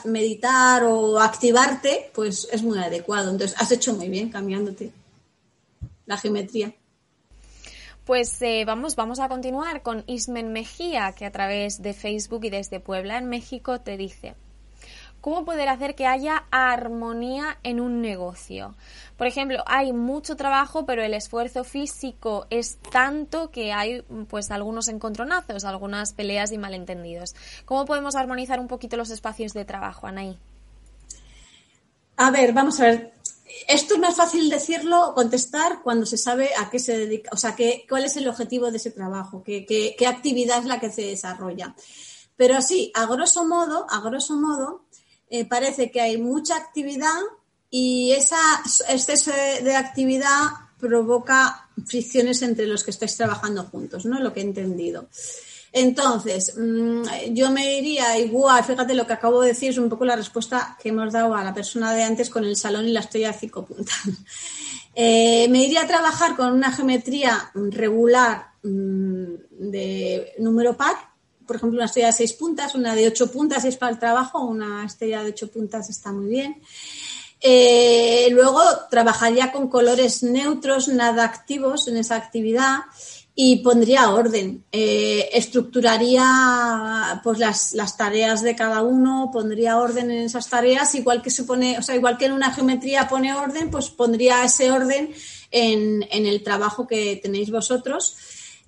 meditar 0.05 0.85
o 0.85 1.19
activarte, 1.19 2.11
pues 2.15 2.47
es 2.49 2.63
muy 2.63 2.79
adecuado. 2.79 3.29
Entonces, 3.29 3.57
has 3.59 3.73
hecho 3.73 3.93
muy 3.93 4.07
bien 4.07 4.29
cambiándote 4.29 4.93
la 6.05 6.17
geometría. 6.17 6.73
Pues 8.05 8.41
eh, 8.41 8.63
vamos, 8.65 8.95
vamos 8.95 9.19
a 9.19 9.27
continuar 9.27 9.83
con 9.83 10.05
Ismen 10.07 10.53
Mejía, 10.53 11.11
que 11.11 11.25
a 11.25 11.31
través 11.33 11.81
de 11.81 11.93
Facebook 11.93 12.45
y 12.45 12.49
desde 12.49 12.79
Puebla, 12.79 13.17
en 13.17 13.27
México, 13.27 13.81
te 13.81 13.97
dice, 13.97 14.35
¿cómo 15.21 15.45
poder 15.45 15.69
hacer 15.69 15.95
que 15.95 16.07
haya 16.07 16.45
armonía 16.51 17.57
en 17.63 17.79
un 17.79 18.01
negocio? 18.01 18.75
Por 19.17 19.27
ejemplo, 19.27 19.63
hay 19.67 19.93
mucho 19.93 20.35
trabajo, 20.35 20.85
pero 20.85 21.03
el 21.03 21.13
esfuerzo 21.13 21.63
físico 21.63 22.47
es 22.49 22.77
tanto 22.91 23.51
que 23.51 23.71
hay 23.71 24.01
pues 24.27 24.51
algunos 24.51 24.87
encontronazos, 24.87 25.63
algunas 25.63 26.13
peleas 26.13 26.51
y 26.51 26.57
malentendidos. 26.57 27.35
¿Cómo 27.65 27.85
podemos 27.85 28.15
armonizar 28.15 28.59
un 28.59 28.67
poquito 28.67 28.97
los 28.97 29.11
espacios 29.11 29.53
de 29.53 29.63
trabajo, 29.63 30.07
Anaí? 30.07 30.37
A 32.17 32.31
ver, 32.31 32.51
vamos 32.51 32.79
a 32.79 32.85
ver. 32.85 33.13
Esto 33.67 33.95
es 33.95 33.99
más 33.99 34.15
fácil 34.15 34.49
decirlo, 34.49 35.13
contestar 35.13 35.81
cuando 35.83 36.05
se 36.05 36.17
sabe 36.17 36.49
a 36.57 36.69
qué 36.69 36.79
se 36.79 36.97
dedica, 36.97 37.29
o 37.33 37.37
sea, 37.37 37.55
qué, 37.55 37.85
cuál 37.87 38.05
es 38.05 38.15
el 38.15 38.27
objetivo 38.27 38.71
de 38.71 38.77
ese 38.77 38.91
trabajo, 38.91 39.43
qué, 39.43 39.65
qué 39.65 40.07
actividad 40.07 40.59
es 40.59 40.65
la 40.65 40.79
que 40.79 40.89
se 40.89 41.01
desarrolla. 41.01 41.75
Pero 42.37 42.59
sí, 42.61 42.91
a 42.95 43.05
grosso 43.05 43.45
modo, 43.45 43.85
a 43.87 43.99
grosso 43.99 44.35
modo, 44.35 44.85
eh, 45.31 45.45
parece 45.45 45.89
que 45.89 46.01
hay 46.01 46.17
mucha 46.17 46.57
actividad 46.57 47.21
y 47.69 48.11
ese 48.11 48.35
exceso 48.89 49.31
de 49.31 49.75
actividad 49.77 50.49
provoca 50.77 51.69
fricciones 51.85 52.41
entre 52.41 52.67
los 52.67 52.83
que 52.83 52.91
estáis 52.91 53.15
trabajando 53.15 53.63
juntos, 53.63 54.05
¿no? 54.05 54.19
Lo 54.19 54.33
que 54.33 54.41
he 54.41 54.43
entendido. 54.43 55.07
Entonces, 55.71 56.53
mm, 56.57 57.33
yo 57.33 57.49
me 57.49 57.77
iría 57.77 58.19
igual, 58.19 58.61
fíjate 58.65 58.93
lo 58.93 59.07
que 59.07 59.13
acabo 59.13 59.41
de 59.41 59.49
decir, 59.49 59.69
es 59.69 59.77
un 59.77 59.87
poco 59.87 60.03
la 60.03 60.17
respuesta 60.17 60.77
que 60.81 60.89
hemos 60.89 61.13
dado 61.13 61.33
a 61.33 61.45
la 61.45 61.53
persona 61.53 61.93
de 61.93 62.03
antes 62.03 62.29
con 62.29 62.43
el 62.43 62.57
salón 62.57 62.89
y 62.89 62.91
la 62.91 62.99
estrella 62.99 63.33
cinco 63.33 63.65
puntas. 63.65 63.97
Eh, 64.93 65.47
me 65.49 65.63
iría 65.63 65.83
a 65.83 65.87
trabajar 65.87 66.35
con 66.35 66.51
una 66.51 66.69
geometría 66.69 67.49
regular 67.53 68.51
mm, 68.61 69.35
de 69.71 70.33
número 70.39 70.75
par, 70.75 70.97
por 71.51 71.57
ejemplo, 71.57 71.79
una 71.79 71.87
estrella 71.87 72.07
de 72.07 72.13
seis 72.13 72.31
puntas, 72.31 72.75
una 72.75 72.95
de 72.95 73.07
ocho 73.07 73.29
puntas 73.29 73.65
es 73.65 73.75
para 73.75 73.91
el 73.91 73.99
trabajo, 73.99 74.39
una 74.39 74.85
estrella 74.85 75.21
de 75.21 75.31
ocho 75.31 75.51
puntas 75.51 75.89
está 75.89 76.13
muy 76.13 76.27
bien. 76.27 76.61
Eh, 77.41 78.29
luego 78.31 78.61
trabajaría 78.89 79.51
con 79.51 79.67
colores 79.67 80.23
neutros, 80.23 80.87
nada 80.87 81.25
activos 81.25 81.89
en 81.89 81.97
esa 81.97 82.15
actividad 82.15 82.83
y 83.35 83.57
pondría 83.57 84.11
orden. 84.11 84.63
Eh, 84.71 85.27
estructuraría 85.33 87.19
pues 87.21 87.37
las, 87.37 87.97
tareas 87.97 88.41
de 88.43 88.55
cada 88.55 88.81
uno, 88.81 89.29
pondría 89.33 89.77
orden 89.77 90.09
en 90.09 90.19
esas 90.19 90.47
tareas, 90.47 90.95
igual 90.95 91.21
que 91.21 91.31
se 91.31 91.43
pone, 91.43 91.77
o 91.77 91.81
sea, 91.81 91.97
igual 91.97 92.17
que 92.17 92.27
en 92.27 92.31
una 92.31 92.53
geometría 92.53 93.09
pone 93.09 93.33
orden, 93.33 93.69
pues 93.69 93.89
pondría 93.89 94.45
ese 94.45 94.71
orden 94.71 95.13
en, 95.51 96.07
en 96.11 96.25
el 96.25 96.43
trabajo 96.43 96.87
que 96.87 97.19
tenéis 97.21 97.51
vosotros. 97.51 98.15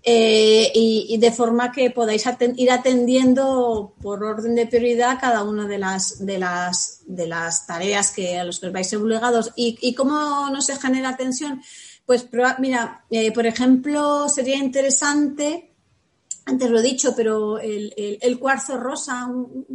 Eh, 0.05 0.69
y, 0.75 1.17
de 1.17 1.31
forma 1.31 1.71
que 1.71 1.89
podáis 1.89 2.25
ir 2.57 2.71
atendiendo 2.71 3.95
por 4.01 4.21
orden 4.21 4.53
de 4.53 4.67
prioridad 4.67 5.17
cada 5.17 5.43
una 5.43 5.65
de 5.65 5.77
las, 5.77 6.25
de 6.25 6.37
las, 6.37 7.03
de 7.05 7.25
las 7.25 7.65
tareas 7.65 8.11
que, 8.11 8.37
a 8.37 8.43
los 8.43 8.59
que 8.59 8.67
os 8.67 8.73
vais 8.73 8.93
obligados. 8.93 9.53
¿Y, 9.55 9.77
y 9.81 9.95
cómo 9.95 10.49
no 10.49 10.61
se 10.61 10.75
genera 10.75 11.15
tensión? 11.15 11.61
Pues 12.05 12.27
mira, 12.59 13.05
eh, 13.09 13.31
por 13.31 13.45
ejemplo, 13.45 14.27
sería 14.27 14.57
interesante, 14.57 15.71
antes 16.45 16.69
lo 16.69 16.79
he 16.79 16.83
dicho, 16.83 17.15
pero 17.15 17.59
el, 17.59 17.93
el, 17.95 18.39
cuarzo 18.39 18.77
rosa, 18.77 19.25
un, 19.25 19.65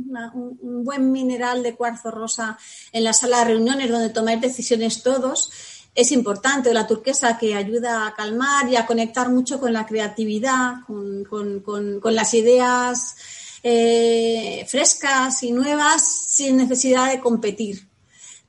un, 0.61 0.85
buen 0.85 1.11
mineral 1.11 1.63
de 1.63 1.75
cuarzo 1.75 2.11
rosa 2.11 2.59
en 2.93 3.05
la 3.05 3.15
sala 3.15 3.39
de 3.39 3.45
reuniones 3.47 3.91
donde 3.91 4.11
tomáis 4.11 4.43
decisiones 4.43 5.03
todos, 5.03 5.51
es 5.99 6.13
importante, 6.13 6.73
la 6.73 6.87
turquesa 6.87 7.37
que 7.37 7.57
ayuda 7.57 8.07
a 8.07 8.15
calmar 8.15 8.69
y 8.69 8.77
a 8.77 8.87
conectar 8.87 9.31
mucho 9.31 9.59
con 9.59 9.73
la 9.73 9.85
creatividad, 9.85 10.75
con, 10.87 12.15
las 12.15 12.35
ideas 12.35 13.17
eh, 13.65 14.65
frescas 14.69 15.43
y 15.43 15.51
nuevas 15.51 16.07
sin 16.07 16.57
necesidad 16.57 17.11
de 17.11 17.19
competir. 17.19 17.89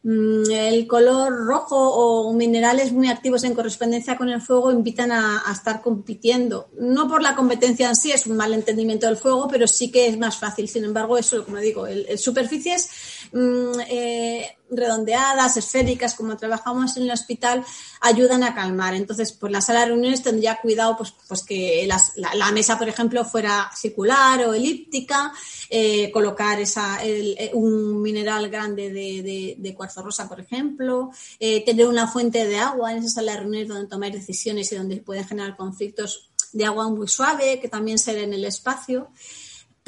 Mm, 0.02 0.50
el 0.50 0.88
color 0.88 1.45
rojo 1.45 1.76
o 1.76 2.32
minerales 2.34 2.93
muy 2.93 3.10
activos 3.10 3.43
en 3.43 3.54
correspondencia 3.54 4.16
con 4.16 4.30
el 4.30 4.41
fuego 4.41 4.72
invitan 4.72 5.12
a, 5.12 5.43
estar 5.52 5.82
compitiendo. 5.82 6.70
No 6.80 7.10
por 7.10 7.22
la 7.22 7.36
competencia 7.36 7.89
en 7.89 7.95
sí, 7.97 8.12
es 8.12 8.26
un 8.26 8.38
mal 8.38 8.54
entendimiento 8.54 9.08
del 9.08 9.18
fuego, 9.18 9.50
pero 9.50 9.68
sí 9.68 9.91
que 9.91 10.08
es 10.08 10.18
más 10.18 10.38
fácil. 10.38 10.70
Sin 10.70 10.86
embargo, 10.86 11.18
eso, 11.18 11.43
como 11.43 11.58
digo, 11.58 11.86
el, 11.86 12.18
superficies 12.18 12.89
mm, 13.32 13.80
eh, 13.88 14.57
redondeadas, 14.71 15.57
esféricas, 15.57 16.13
como 16.13 16.38
trabajamos 16.38 16.95
en 16.97 17.03
el 17.03 17.11
hospital, 17.11 17.65
ayudan 18.01 18.43
a 18.43 18.53
calmar. 18.53 18.93
Entonces, 18.93 19.32
pues 19.32 19.51
la 19.51 19.61
sala 19.61 19.82
de 19.82 19.88
reuniones 19.88 20.21
tendría 20.21 20.57
cuidado 20.61 20.95
pues, 20.97 21.13
pues 21.27 21.43
que 21.43 21.88
la, 21.88 22.51
mesa, 22.51 22.77
por 22.77 22.88
ejemplo, 22.88 23.25
fuera 23.25 23.71
circular 23.75 24.45
o 24.45 24.53
elíptica, 24.53 25.34
eh, 25.69 26.11
colocar 26.11 26.59
esa, 26.59 26.99
eh, 27.03 27.51
un 27.53 28.01
mineral 28.01 28.49
grande 28.49 28.89
de, 28.91 29.73
cuarzo 29.75 30.01
rosa, 30.01 30.27
por 30.27 30.39
ejemplo, 30.39 31.11
tener 31.39 31.88
una 31.88 32.07
fuente 32.07 32.45
de 32.45 32.57
agua 32.57 32.91
en 32.91 32.99
esa 32.99 33.09
sala 33.09 33.34
de 33.34 33.39
reuniones 33.39 33.69
donde 33.69 33.88
tomáis 33.88 34.13
decisiones 34.13 34.71
y 34.71 34.75
donde 34.75 34.97
pueden 34.97 35.25
generar 35.25 35.55
conflictos 35.55 36.30
de 36.51 36.65
agua 36.65 36.89
muy 36.89 37.07
suave, 37.07 37.59
que 37.59 37.69
también 37.69 37.97
se 37.97 38.23
en 38.23 38.34
el 38.34 38.45
espacio 38.45 39.09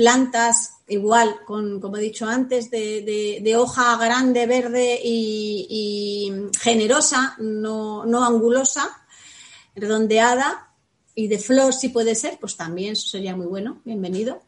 plantas 0.01 0.81
igual, 0.87 1.41
con, 1.45 1.79
como 1.79 1.97
he 1.97 2.01
dicho 2.01 2.25
antes, 2.27 2.71
de, 2.71 3.53
hoja 3.55 3.97
grande, 3.97 4.47
verde 4.47 4.99
y, 5.03 6.31
generosa, 6.59 7.35
no, 7.37 8.03
no, 8.03 8.25
angulosa, 8.25 8.89
redondeada 9.75 10.73
y 11.13 11.27
de 11.27 11.37
flor 11.37 11.73
si 11.73 11.89
puede 11.89 12.15
ser, 12.15 12.39
pues 12.39 12.57
también 12.57 12.93
eso 12.93 13.09
sería 13.09 13.35
muy 13.35 13.45
bueno. 13.45 13.79
Bienvenido. 13.85 14.41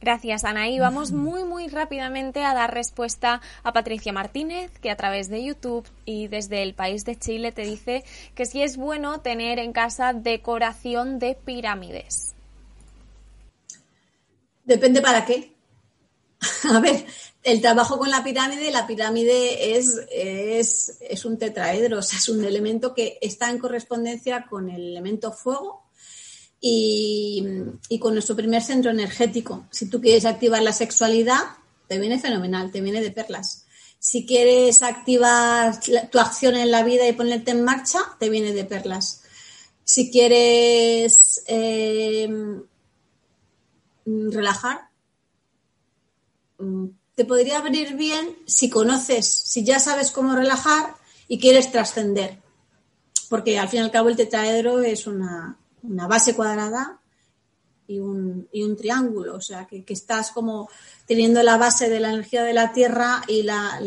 Gracias, 0.00 0.44
Anaí. 0.44 0.78
Vamos 0.78 1.12
muy, 1.12 1.44
muy 1.44 1.68
rápidamente 1.68 2.44
a 2.44 2.54
dar 2.54 2.72
respuesta 2.72 3.42
a 3.62 3.72
Patricia 3.74 4.12
Martínez, 4.14 4.70
que 4.80 4.90
a 4.90 4.96
través 4.96 5.28
de 5.28 5.44
YouTube 5.44 5.86
y 6.06 6.28
desde 6.28 6.62
el 6.62 6.72
país 6.72 7.04
de 7.04 7.16
Chile 7.16 7.52
te 7.52 7.62
dice 7.62 8.04
que 8.34 8.46
si 8.46 8.62
es 8.62 8.78
bueno 8.78 9.20
tener 9.20 9.58
en 9.58 9.74
casa 9.74 10.14
decoración 10.14 11.18
de 11.18 11.34
pirámides. 11.34 12.34
Depende 14.64 15.00
para 15.00 15.24
qué. 15.24 15.52
A 16.70 16.80
ver, 16.80 17.04
el 17.42 17.60
trabajo 17.60 17.98
con 17.98 18.10
la 18.10 18.22
pirámide, 18.22 18.70
la 18.70 18.86
pirámide 18.86 19.76
es, 19.76 20.00
es, 20.10 21.24
un 21.24 21.38
tetraedro, 21.38 21.98
o 21.98 22.02
sea, 22.02 22.18
es 22.18 22.28
un 22.28 22.44
elemento 22.44 22.94
que 22.94 23.18
está 23.20 23.50
en 23.50 23.58
correspondencia 23.58 24.46
con 24.48 24.70
el 24.70 24.90
elemento 24.90 25.32
fuego 25.32 25.82
y, 26.60 27.44
con 28.00 28.14
nuestro 28.14 28.36
primer 28.36 28.62
centro 28.62 28.90
energético. 28.90 29.66
Si 29.70 29.88
tú 29.88 30.00
quieres 30.00 30.24
activar 30.24 30.62
la 30.62 30.72
sexualidad, 30.72 31.40
te 31.88 31.98
viene 31.98 32.20
fenomenal, 32.20 32.70
te 32.70 32.80
viene 32.80 33.00
de 33.00 33.10
perlas. 33.10 33.66
Si 33.98 34.26
quieres 34.26 34.82
activar 34.82 35.78
tu 36.10 36.18
acción 36.18 36.56
en 36.56 36.70
la 36.70 36.82
vida 36.82 37.06
y 37.06 37.12
ponerte 37.12 37.52
en 37.52 37.64
marcha, 37.64 38.00
te 38.18 38.30
viene 38.30 38.52
de 38.52 38.64
perlas. 38.64 39.22
Si 39.84 40.10
quieres 40.10 41.44
eh, 41.46 42.28
relajar, 44.04 44.88
mm, 46.58 46.86
te 47.14 47.24
podría 47.24 47.60
venir 47.60 47.94
bien 47.94 48.36
si 48.46 48.70
conoces, 48.70 49.26
si 49.26 49.64
ya 49.64 49.78
sabes 49.78 50.10
cómo 50.10 50.34
relajar 50.34 50.94
y 51.28 51.38
quieres 51.38 51.70
trascender. 51.70 52.38
Porque 53.28 53.58
al 53.58 53.68
fin 53.68 53.80
y 53.80 53.82
al 53.82 53.90
cabo 53.90 54.08
el 54.08 54.16
tetraedro 54.16 54.80
es 54.80 55.06
una, 55.06 55.58
base 55.82 56.34
cuadrada 56.34 57.00
y 57.86 57.98
un, 57.98 58.48
triángulo. 58.76 59.36
O 59.36 59.40
sea, 59.40 59.66
que, 59.66 59.84
estás 59.88 60.30
como 60.30 60.68
teniendo 61.06 61.42
la 61.42 61.56
base 61.56 61.88
de 61.88 62.00
la 62.00 62.12
energía 62.12 62.42
de 62.42 62.54
la 62.54 62.72
Tierra 62.72 63.22
y 63.28 63.42
la, 63.42 63.80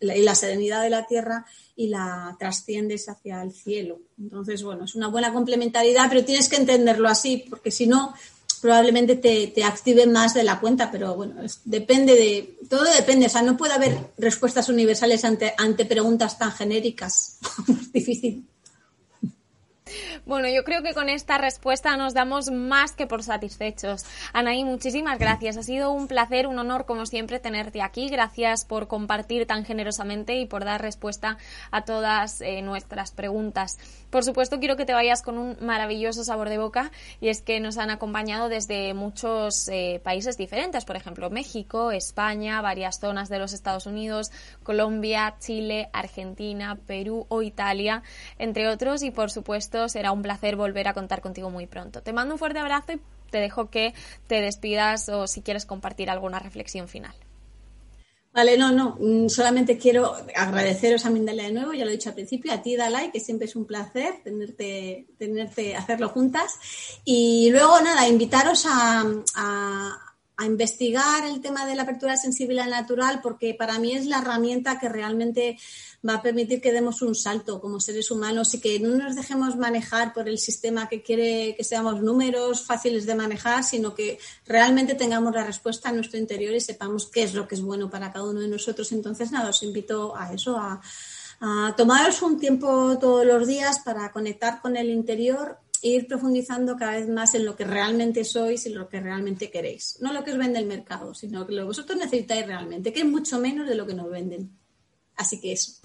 y 0.00 0.22
la 0.22 0.34
serenidad 0.34 0.82
de 0.82 0.90
la 0.90 1.06
Tierra 1.06 1.46
y 1.76 1.88
la 1.88 2.36
trasciendes 2.38 3.08
hacia 3.08 3.42
el 3.42 3.52
cielo. 3.52 4.00
Entonces, 4.18 4.62
bueno, 4.62 4.84
es 4.84 4.94
una 4.94 5.08
buena 5.08 5.32
complementariedad, 5.32 6.06
pero 6.08 6.24
tienes 6.24 6.48
que 6.48 6.56
entenderlo 6.56 7.08
así, 7.08 7.44
porque 7.50 7.70
si 7.70 7.86
no, 7.86 8.14
probablemente 8.66 9.14
te, 9.14 9.46
te 9.46 9.62
active 9.62 10.08
más 10.08 10.34
de 10.34 10.42
la 10.42 10.58
cuenta, 10.58 10.90
pero 10.90 11.14
bueno, 11.14 11.36
depende 11.64 12.16
de, 12.16 12.58
todo 12.68 12.82
depende, 12.82 13.26
o 13.26 13.28
sea, 13.28 13.42
no 13.42 13.56
puede 13.56 13.74
haber 13.74 13.96
respuestas 14.18 14.68
universales 14.68 15.24
ante, 15.24 15.54
ante 15.56 15.84
preguntas 15.84 16.36
tan 16.36 16.50
genéricas. 16.50 17.38
es 17.68 17.92
difícil. 17.92 18.44
Bueno, 20.24 20.48
yo 20.48 20.64
creo 20.64 20.82
que 20.82 20.94
con 20.94 21.08
esta 21.08 21.38
respuesta 21.38 21.96
nos 21.96 22.12
damos 22.12 22.50
más 22.50 22.90
que 22.90 23.06
por 23.06 23.22
satisfechos. 23.22 24.04
Anaí, 24.32 24.64
muchísimas 24.64 25.20
gracias. 25.20 25.56
Ha 25.56 25.62
sido 25.62 25.92
un 25.92 26.08
placer, 26.08 26.48
un 26.48 26.58
honor, 26.58 26.86
como 26.86 27.06
siempre, 27.06 27.38
tenerte 27.38 27.80
aquí. 27.80 28.08
Gracias 28.08 28.64
por 28.64 28.88
compartir 28.88 29.46
tan 29.46 29.64
generosamente 29.64 30.34
y 30.34 30.46
por 30.46 30.64
dar 30.64 30.82
respuesta 30.82 31.38
a 31.70 31.84
todas 31.84 32.40
eh, 32.40 32.62
nuestras 32.62 33.12
preguntas. 33.12 33.78
Por 34.16 34.24
supuesto, 34.24 34.58
quiero 34.60 34.76
que 34.76 34.86
te 34.86 34.94
vayas 34.94 35.20
con 35.20 35.36
un 35.36 35.58
maravilloso 35.60 36.24
sabor 36.24 36.48
de 36.48 36.56
boca 36.56 36.90
y 37.20 37.28
es 37.28 37.42
que 37.42 37.60
nos 37.60 37.76
han 37.76 37.90
acompañado 37.90 38.48
desde 38.48 38.94
muchos 38.94 39.68
eh, 39.68 40.00
países 40.02 40.38
diferentes, 40.38 40.86
por 40.86 40.96
ejemplo, 40.96 41.28
México, 41.28 41.90
España, 41.90 42.62
varias 42.62 42.98
zonas 42.98 43.28
de 43.28 43.38
los 43.38 43.52
Estados 43.52 43.84
Unidos, 43.84 44.30
Colombia, 44.62 45.36
Chile, 45.38 45.90
Argentina, 45.92 46.78
Perú 46.86 47.26
o 47.28 47.42
Italia, 47.42 48.02
entre 48.38 48.68
otros. 48.68 49.02
Y 49.02 49.10
por 49.10 49.30
supuesto, 49.30 49.86
será 49.90 50.12
un 50.12 50.22
placer 50.22 50.56
volver 50.56 50.88
a 50.88 50.94
contar 50.94 51.20
contigo 51.20 51.50
muy 51.50 51.66
pronto. 51.66 52.00
Te 52.00 52.14
mando 52.14 52.36
un 52.36 52.38
fuerte 52.38 52.58
abrazo 52.58 52.92
y 52.92 53.00
te 53.30 53.36
dejo 53.36 53.68
que 53.68 53.92
te 54.28 54.40
despidas 54.40 55.10
o 55.10 55.26
si 55.26 55.42
quieres 55.42 55.66
compartir 55.66 56.08
alguna 56.08 56.38
reflexión 56.38 56.88
final. 56.88 57.14
Vale, 58.36 58.58
no, 58.58 58.70
no, 58.70 58.98
mm, 59.00 59.30
solamente 59.30 59.78
quiero 59.78 60.14
agradeceros 60.34 61.06
a 61.06 61.10
Mindalia 61.10 61.44
de 61.44 61.52
nuevo, 61.52 61.72
ya 61.72 61.86
lo 61.86 61.90
he 61.90 61.94
dicho 61.94 62.10
al 62.10 62.14
principio, 62.14 62.52
a 62.52 62.60
ti 62.60 62.76
Dalai, 62.76 63.10
que 63.10 63.18
siempre 63.18 63.46
es 63.46 63.56
un 63.56 63.64
placer 63.64 64.20
tenerte, 64.22 65.06
tenerte, 65.18 65.74
hacerlo 65.74 66.10
juntas. 66.10 66.52
Y 67.06 67.48
luego, 67.50 67.80
nada, 67.80 68.06
invitaros 68.06 68.66
a, 68.66 69.06
a 69.36 70.05
investigar 70.44 71.24
el 71.24 71.40
tema 71.40 71.64
de 71.64 71.74
la 71.74 71.82
apertura 71.82 72.16
sensible 72.16 72.60
al 72.60 72.70
natural, 72.70 73.20
porque 73.22 73.54
para 73.54 73.78
mí 73.78 73.92
es 73.92 74.06
la 74.06 74.18
herramienta 74.18 74.78
que 74.78 74.88
realmente 74.88 75.56
va 76.06 76.14
a 76.14 76.22
permitir 76.22 76.60
que 76.60 76.72
demos 76.72 77.00
un 77.02 77.14
salto 77.14 77.60
como 77.60 77.80
seres 77.80 78.10
humanos 78.10 78.52
y 78.54 78.60
que 78.60 78.78
no 78.78 78.96
nos 78.96 79.16
dejemos 79.16 79.56
manejar 79.56 80.12
por 80.12 80.28
el 80.28 80.38
sistema 80.38 80.88
que 80.88 81.02
quiere 81.02 81.54
que 81.56 81.64
seamos 81.64 82.02
números 82.02 82.64
fáciles 82.64 83.06
de 83.06 83.14
manejar, 83.14 83.64
sino 83.64 83.94
que 83.94 84.18
realmente 84.44 84.94
tengamos 84.94 85.34
la 85.34 85.44
respuesta 85.44 85.88
en 85.88 85.96
nuestro 85.96 86.18
interior 86.18 86.54
y 86.54 86.60
sepamos 86.60 87.06
qué 87.06 87.22
es 87.22 87.34
lo 87.34 87.48
que 87.48 87.54
es 87.54 87.62
bueno 87.62 87.88
para 87.88 88.12
cada 88.12 88.26
uno 88.26 88.40
de 88.40 88.48
nosotros. 88.48 88.92
Entonces, 88.92 89.32
nada, 89.32 89.50
os 89.50 89.62
invito 89.62 90.14
a 90.16 90.32
eso, 90.32 90.56
a, 90.58 90.80
a 91.40 91.74
tomaros 91.76 92.22
un 92.22 92.38
tiempo 92.38 92.98
todos 92.98 93.24
los 93.24 93.46
días 93.46 93.80
para 93.80 94.12
conectar 94.12 94.60
con 94.60 94.76
el 94.76 94.90
interior 94.90 95.58
ir 95.94 96.06
profundizando 96.06 96.76
cada 96.76 96.92
vez 96.92 97.08
más 97.08 97.34
en 97.34 97.44
lo 97.44 97.56
que 97.56 97.64
realmente 97.64 98.24
sois 98.24 98.66
y 98.66 98.70
lo 98.70 98.88
que 98.88 99.00
realmente 99.00 99.50
queréis. 99.50 99.98
No 100.00 100.12
lo 100.12 100.24
que 100.24 100.32
os 100.32 100.38
vende 100.38 100.58
el 100.58 100.66
mercado, 100.66 101.14
sino 101.14 101.40
lo 101.40 101.46
que 101.46 101.62
vosotros 101.62 101.98
necesitáis 101.98 102.46
realmente, 102.46 102.92
que 102.92 103.00
es 103.00 103.06
mucho 103.06 103.38
menos 103.38 103.68
de 103.68 103.74
lo 103.74 103.86
que 103.86 103.94
nos 103.94 104.10
venden. 104.10 104.50
Así 105.16 105.40
que 105.40 105.52
eso. 105.52 105.80